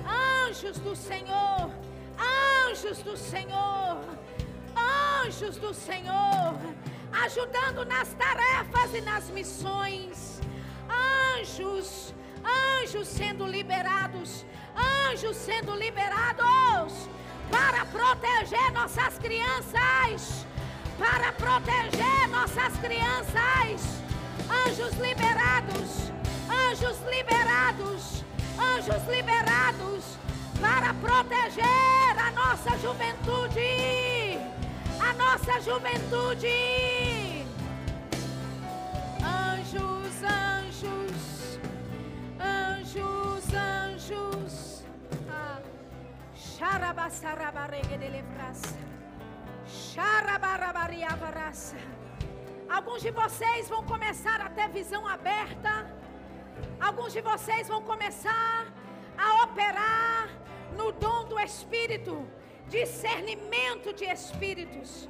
Anjos 0.05 0.78
do 0.78 0.94
Senhor, 0.94 1.70
anjos 2.69 3.02
do 3.02 3.16
Senhor, 3.16 4.05
anjos 4.77 5.57
do 5.57 5.73
Senhor, 5.73 6.59
ajudando 7.24 7.85
nas 7.85 8.12
tarefas 8.15 8.94
e 8.94 9.01
nas 9.01 9.31
missões. 9.31 10.40
Anjos, 11.39 12.15
anjos 12.44 13.09
sendo 13.09 13.47
liberados, 13.47 14.44
anjos 15.09 15.36
sendo 15.36 15.74
liberados 15.74 17.09
para 17.51 17.85
proteger 17.86 18.73
nossas 18.73 19.19
crianças, 19.19 20.47
para 21.01 21.32
proteger 21.32 22.28
nossas 22.28 22.77
crianças. 22.78 23.81
Anjos 24.66 24.93
liberados, 24.98 26.12
anjos 26.68 26.98
liberados, 27.09 28.24
anjos 28.59 29.09
liberados 29.09 30.05
para 30.60 30.93
proteger 30.94 32.14
a 32.27 32.31
nossa 32.32 32.77
juventude, 32.78 34.39
a 35.01 35.12
nossa 35.14 35.60
juventude. 35.62 37.47
Anjos, 39.24 40.14
anjos, 40.22 41.59
anjos, 42.39 43.55
anjos. 43.55 44.85
Ah. 45.31 45.60
Xarabassarabarege 46.35 47.97
de 47.97 48.09
levraça. 48.09 48.99
Alguns 52.68 53.02
de 53.02 53.10
vocês 53.10 53.68
vão 53.68 53.82
começar 53.84 54.40
a 54.40 54.48
ter 54.48 54.68
visão 54.68 55.06
aberta. 55.06 55.72
Alguns 56.80 57.12
de 57.12 57.20
vocês 57.20 57.68
vão 57.68 57.82
começar 57.82 58.66
a 59.16 59.44
operar 59.44 60.28
no 60.76 60.92
dom 60.92 61.24
do 61.26 61.38
Espírito, 61.38 62.14
discernimento 62.68 63.92
de 63.92 64.05
espíritos. 64.05 65.09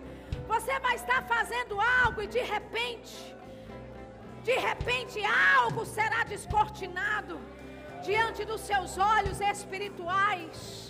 Você 0.49 0.79
vai 0.81 0.95
estar 0.97 1.23
fazendo 1.25 1.81
algo 1.81 2.23
e 2.23 2.27
de 2.27 2.41
repente, 2.41 3.37
de 4.43 4.57
repente 4.69 5.21
algo 5.25 5.85
será 5.85 6.25
descortinado 6.25 7.39
diante 8.03 8.45
dos 8.45 8.63
seus 8.63 8.99
olhos 8.99 9.41
espirituais. 9.41 10.90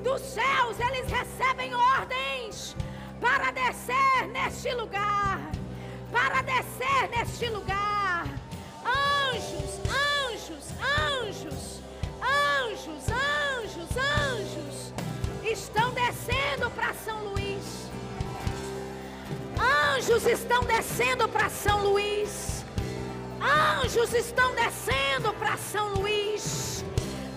dos 0.00 0.20
céus, 0.20 0.78
eles 0.78 1.10
recebem 1.10 1.74
ordens 1.74 2.76
para 3.20 3.50
descer 3.50 4.28
neste 4.32 4.72
lugar. 4.74 5.40
Para 6.10 6.42
descer 6.42 7.08
neste 7.16 7.48
lugar. 7.48 8.24
Anjos, 8.84 9.80
anjos, 10.28 10.64
anjos, 11.08 11.80
anjos, 12.20 13.04
anjos, 13.08 13.96
anjos 13.96 14.92
estão 15.44 15.92
descendo 15.92 16.70
para 16.70 16.94
São 16.94 17.24
Luís. 17.24 17.90
Anjos 19.96 20.26
estão 20.26 20.64
descendo 20.64 21.28
para 21.28 21.48
São 21.50 21.84
Luís. 21.84 22.64
Anjos 23.40 24.12
estão 24.14 24.54
descendo 24.54 25.32
para 25.34 25.56
São 25.56 25.94
Luís. 25.94 26.84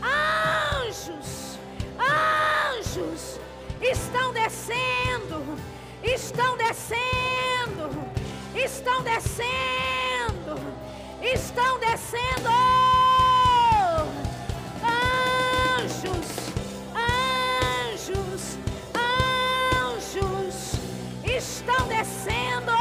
Anjos 0.01 1.52
anjos 1.99 3.39
estão 3.81 4.31
descendo, 4.33 5.57
estão 6.03 6.57
descendo, 6.57 7.89
estão 8.55 9.03
descendo, 9.03 10.59
estão 11.21 11.79
descendo. 11.79 12.49
Anjos, 15.81 16.27
anjos, 17.91 18.57
anjos 19.95 20.79
estão 21.23 21.87
descendo, 21.87 22.71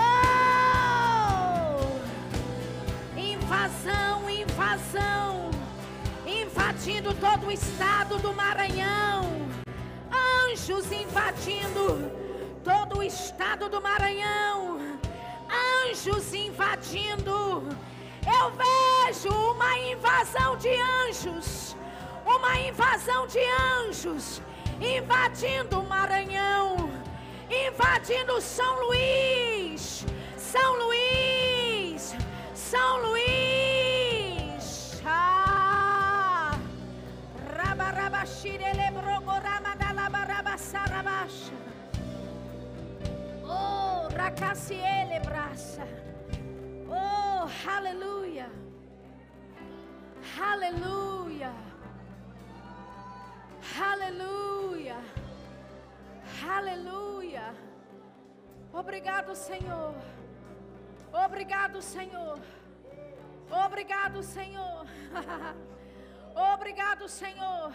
Invasão, 3.15 4.27
invasão, 4.27 5.51
invadindo 6.25 7.13
todo 7.13 7.45
o 7.45 7.51
estado 7.51 8.17
do 8.17 8.33
Maranhão. 8.33 9.47
Anjos 10.49 10.91
invadindo 10.91 12.11
todo 12.63 12.97
o 12.97 13.03
estado 13.03 13.69
do 13.69 13.79
Maranhão. 13.79 14.79
Anjos 15.87 16.33
invadindo. 16.33 17.61
Eu 18.25 18.51
vejo 18.57 19.29
uma 19.29 19.77
invasão 19.77 20.57
de 20.57 20.69
anjos. 21.07 21.75
Uma 22.35 22.59
invasão 22.59 23.25
de 23.27 23.39
anjos 23.79 24.41
invadindo 24.79 25.79
o 25.79 25.87
Maranhão, 25.87 26.89
invadindo 27.49 28.41
São 28.41 28.85
Luís, 28.85 30.05
São 30.37 30.75
Luís, 30.75 32.15
São 32.53 33.01
Luís. 33.01 35.01
Ah. 35.05 36.57
Oh, 43.43 44.13
racaciele 44.13 45.19
braça. 45.23 45.87
Oh, 46.89 47.69
aleluia. 47.69 48.49
Aleluia. 50.37 51.74
Aleluia. 53.73 54.97
Aleluia. 56.47 57.53
Obrigado, 58.71 59.35
Senhor. 59.35 59.95
Obrigado, 61.11 61.81
Senhor. 61.81 62.39
Obrigado, 63.65 64.21
Senhor. 64.21 64.85
Obrigado, 66.53 67.07
Senhor. 67.07 67.73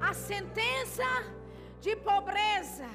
A 0.00 0.14
sentença 0.14 1.10
de 1.80 1.94
pobreza, 1.96 2.88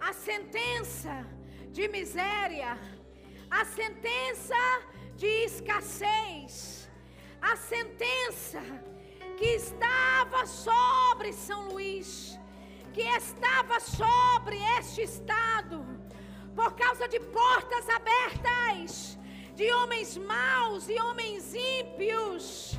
a 0.00 0.12
sentença 0.12 1.24
de 1.70 1.86
miséria, 1.88 2.76
a 3.50 3.64
sentença 3.64 4.62
de 5.14 5.26
escassez, 5.44 6.90
a 7.40 7.54
sentença 7.56 8.60
que 9.36 9.44
estava 9.44 10.46
sobre 10.46 11.32
São 11.32 11.68
Luís, 11.70 12.38
que 12.92 13.02
estava 13.02 13.80
sobre 13.80 14.56
este 14.78 15.02
estado, 15.02 15.84
por 16.54 16.74
causa 16.74 17.08
de 17.08 17.18
portas 17.20 17.88
abertas, 17.88 19.18
de 19.54 19.72
homens 19.72 20.16
maus 20.16 20.88
e 20.88 21.00
homens 21.00 21.54
ímpios. 21.54 22.78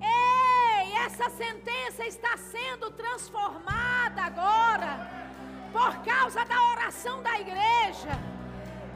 Ei, 0.00 0.92
essa 1.06 1.28
sentença 1.30 2.06
está 2.06 2.36
sendo 2.36 2.90
transformada 2.90 4.22
agora, 4.22 4.92
por 5.72 6.02
causa 6.02 6.44
da 6.44 6.60
oração 6.70 7.22
da 7.22 7.38
igreja. 7.38 8.10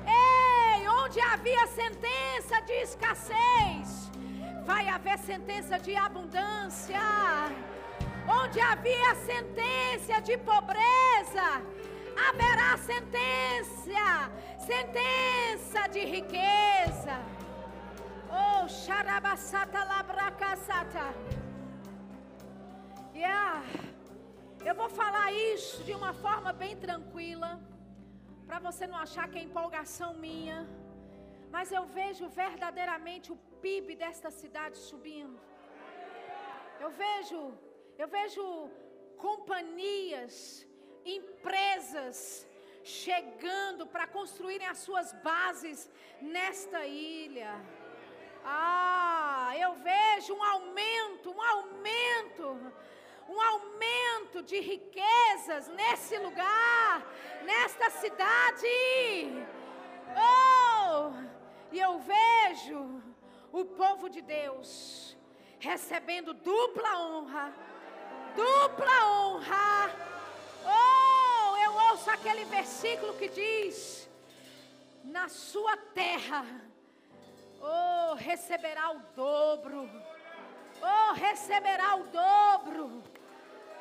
Ei, 0.06 0.88
onde 0.88 1.20
havia 1.20 1.66
sentença 1.66 2.60
de 2.62 2.72
escassez, 2.72 4.10
vai 4.70 4.84
haver 4.88 5.18
sentença 5.30 5.78
de 5.78 5.94
abundância. 6.08 7.00
Onde 8.40 8.58
havia 8.60 9.14
sentença 9.30 10.20
de 10.28 10.36
pobreza, 10.50 11.48
haverá 12.28 12.70
sentença, 12.90 14.08
sentença 14.70 15.80
de 15.94 16.02
riqueza. 16.16 17.16
Oh, 18.40 18.68
xarabasata 18.68 19.84
labracasata. 19.84 21.06
Yeah. 23.14 23.62
Eu 24.64 24.74
vou 24.74 24.90
falar 24.90 25.32
isso 25.32 25.84
de 25.84 25.92
uma 25.92 26.12
forma 26.12 26.52
bem 26.52 26.74
tranquila, 26.76 27.60
para 28.46 28.58
você 28.58 28.84
não 28.88 28.98
achar 28.98 29.28
que 29.28 29.38
é 29.38 29.42
empolgação 29.42 30.14
minha. 30.14 30.58
Mas 31.56 31.70
eu 31.76 31.84
vejo 31.98 32.24
verdadeiramente 32.42 33.28
o 33.34 33.36
PIB 33.62 33.94
desta 34.02 34.30
cidade 34.40 34.76
subindo. 34.88 35.38
Eu 36.82 36.90
vejo, 37.02 37.38
eu 38.02 38.08
vejo 38.16 38.42
companhias, 39.26 40.34
empresas 41.18 42.18
chegando 42.84 43.86
para 43.86 44.06
construírem 44.16 44.66
as 44.72 44.80
suas 44.86 45.14
bases 45.28 45.78
nesta 46.20 46.80
ilha. 46.86 47.52
Ah, 48.44 49.52
eu 49.64 49.72
vejo 49.90 50.34
um 50.34 50.44
aumento, 50.54 51.30
um 51.36 51.42
aumento, 51.54 52.48
um 53.34 53.40
aumento 53.52 54.42
de 54.50 54.60
riquezas 54.60 55.68
nesse 55.80 56.18
lugar, 56.18 56.94
nesta 57.50 57.88
cidade. 58.02 58.76
Oh, 60.28 61.35
e 61.72 61.78
eu 61.78 61.98
vejo 61.98 63.02
o 63.52 63.64
povo 63.64 64.08
de 64.08 64.20
Deus 64.20 65.16
recebendo 65.58 66.34
dupla 66.34 66.98
honra, 66.98 67.54
dupla 68.34 69.06
honra. 69.06 69.90
Oh, 70.64 71.56
eu 71.56 71.72
ouço 71.90 72.10
aquele 72.10 72.44
versículo 72.44 73.14
que 73.14 73.28
diz: 73.28 74.08
Na 75.04 75.28
sua 75.28 75.76
terra, 75.94 76.44
oh, 77.60 78.14
receberá 78.14 78.90
o 78.90 78.98
dobro, 79.14 79.90
oh, 80.82 81.12
receberá 81.14 81.96
o 81.96 82.04
dobro. 82.04 83.02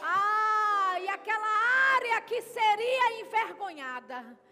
Ah, 0.02 0.99
e 0.99 1.10
aquela 1.10 1.48
área 1.95 2.22
que 2.22 2.41
seria 2.41 3.22
envergonhada. 3.22 4.44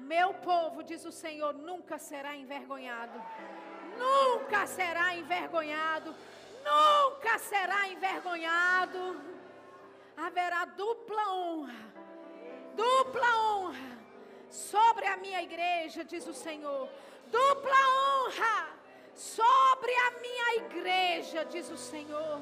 Meu 0.00 0.34
povo, 0.34 0.82
diz 0.82 1.04
o 1.04 1.12
Senhor, 1.12 1.52
nunca 1.54 1.98
será 1.98 2.36
envergonhado. 2.36 3.22
Nunca 3.98 4.66
será 4.66 5.14
envergonhado. 5.14 6.14
Nunca 6.64 7.38
será 7.38 7.88
envergonhado. 7.88 9.20
Haverá 10.16 10.64
dupla 10.64 11.32
honra. 11.34 11.84
Dupla 12.74 13.30
honra 13.44 13.98
sobre 14.48 15.06
a 15.06 15.16
minha 15.16 15.42
igreja, 15.42 16.04
diz 16.04 16.26
o 16.26 16.34
Senhor. 16.34 16.88
Dupla 17.30 17.80
honra 17.98 18.68
sobre 19.14 19.92
a 20.06 20.10
minha 20.20 20.56
igreja, 20.64 21.44
diz 21.44 21.70
o 21.70 21.76
Senhor. 21.76 22.40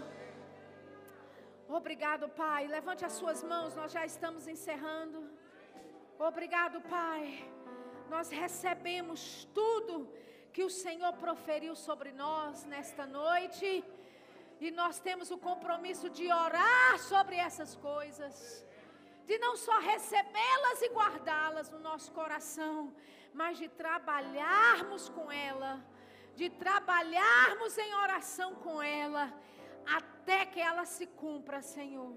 Obrigado, 1.68 2.28
Pai. 2.28 2.66
Levante 2.66 3.04
as 3.04 3.12
suas 3.12 3.42
mãos, 3.42 3.74
nós 3.74 3.92
já 3.92 4.06
estamos 4.06 4.46
encerrando. 4.46 5.28
Obrigado, 6.18 6.80
Pai. 6.80 7.48
Nós 8.10 8.28
recebemos 8.28 9.44
tudo 9.54 10.12
que 10.52 10.64
o 10.64 10.68
Senhor 10.68 11.12
proferiu 11.12 11.76
sobre 11.76 12.10
nós 12.10 12.64
nesta 12.64 13.06
noite. 13.06 13.84
E 14.58 14.72
nós 14.72 14.98
temos 14.98 15.30
o 15.30 15.38
compromisso 15.38 16.10
de 16.10 16.26
orar 16.32 16.98
sobre 16.98 17.36
essas 17.36 17.76
coisas. 17.76 18.66
De 19.26 19.38
não 19.38 19.56
só 19.56 19.78
recebê-las 19.78 20.82
e 20.82 20.88
guardá-las 20.88 21.70
no 21.70 21.78
nosso 21.78 22.10
coração, 22.10 22.92
mas 23.32 23.56
de 23.56 23.68
trabalharmos 23.68 25.08
com 25.08 25.30
ela. 25.30 25.80
De 26.34 26.50
trabalharmos 26.50 27.78
em 27.78 27.94
oração 27.94 28.56
com 28.56 28.82
ela. 28.82 29.32
Até 29.86 30.44
que 30.46 30.60
ela 30.60 30.84
se 30.84 31.06
cumpra, 31.06 31.62
Senhor. 31.62 32.12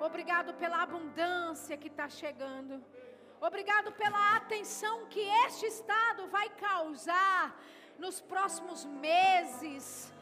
Obrigado 0.00 0.54
pela 0.54 0.80
abundância 0.80 1.76
que 1.76 1.88
está 1.88 2.08
chegando. 2.08 2.84
Obrigado 3.40 3.92
pela 3.92 4.36
atenção 4.36 5.06
que 5.06 5.20
este 5.46 5.66
estado 5.66 6.26
vai 6.28 6.48
causar 6.48 7.54
nos 7.98 8.20
próximos 8.20 8.84
meses. 8.84 10.12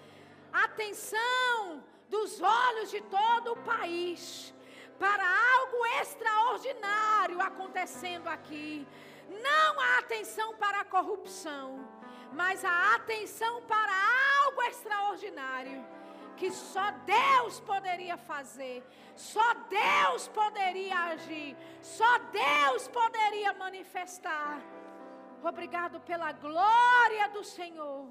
Atenção 0.53 1.83
dos 2.09 2.41
olhos 2.41 2.91
de 2.91 3.01
todo 3.03 3.53
o 3.53 3.63
país 3.63 4.53
para 4.99 5.25
algo 5.57 5.87
extraordinário 6.01 7.41
acontecendo 7.41 8.29
aqui. 8.29 8.87
Não 9.29 9.81
a 9.81 9.99
atenção 9.99 10.55
para 10.57 10.81
a 10.81 10.85
corrupção, 10.85 11.89
mas 12.33 12.65
a 12.65 12.95
atenção 12.97 13.63
para 13.63 13.93
algo 14.45 14.63
extraordinário 14.63 15.85
que 16.37 16.51
só 16.51 16.91
Deus 16.91 17.61
poderia 17.61 18.17
fazer, 18.17 18.85
só 19.17 19.55
Deus 19.55 20.29
poderia 20.29 20.97
agir, 21.13 21.57
só 21.81 22.19
Deus 22.19 22.89
poderia 22.89 23.53
manifestar. 23.55 24.61
Obrigado 25.43 26.01
pela 26.01 26.33
glória 26.33 27.29
do 27.29 27.45
Senhor, 27.45 28.09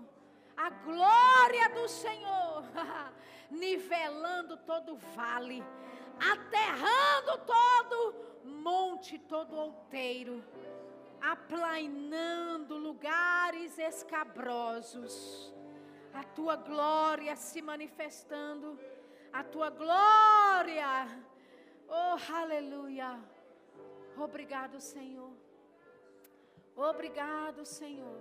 a 0.56 0.70
glória 0.70 1.70
do 1.70 1.88
Senhor, 1.88 2.64
nivelando 3.50 4.58
todo 4.58 4.96
vale, 5.16 5.64
aterrando 6.20 7.46
todo 7.46 8.16
monte, 8.44 9.18
todo 9.18 9.56
outeiro, 9.56 10.44
aplainando 11.22 12.78
lugares 12.78 13.78
escabrosos 13.80 15.54
a 16.14 16.24
tua 16.24 16.56
glória 16.56 17.36
se 17.36 17.62
manifestando, 17.62 18.80
a 19.32 19.44
tua 19.44 19.70
glória. 19.70 21.08
Oh, 21.88 22.34
aleluia. 22.34 23.20
Obrigado, 24.18 24.80
Senhor. 24.80 25.32
Obrigado, 26.76 27.66
Senhor. 27.66 28.20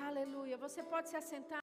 Aleluia. 0.00 0.56
Você 0.56 0.82
pode 0.82 1.08
se 1.08 1.16
assentar. 1.16 1.60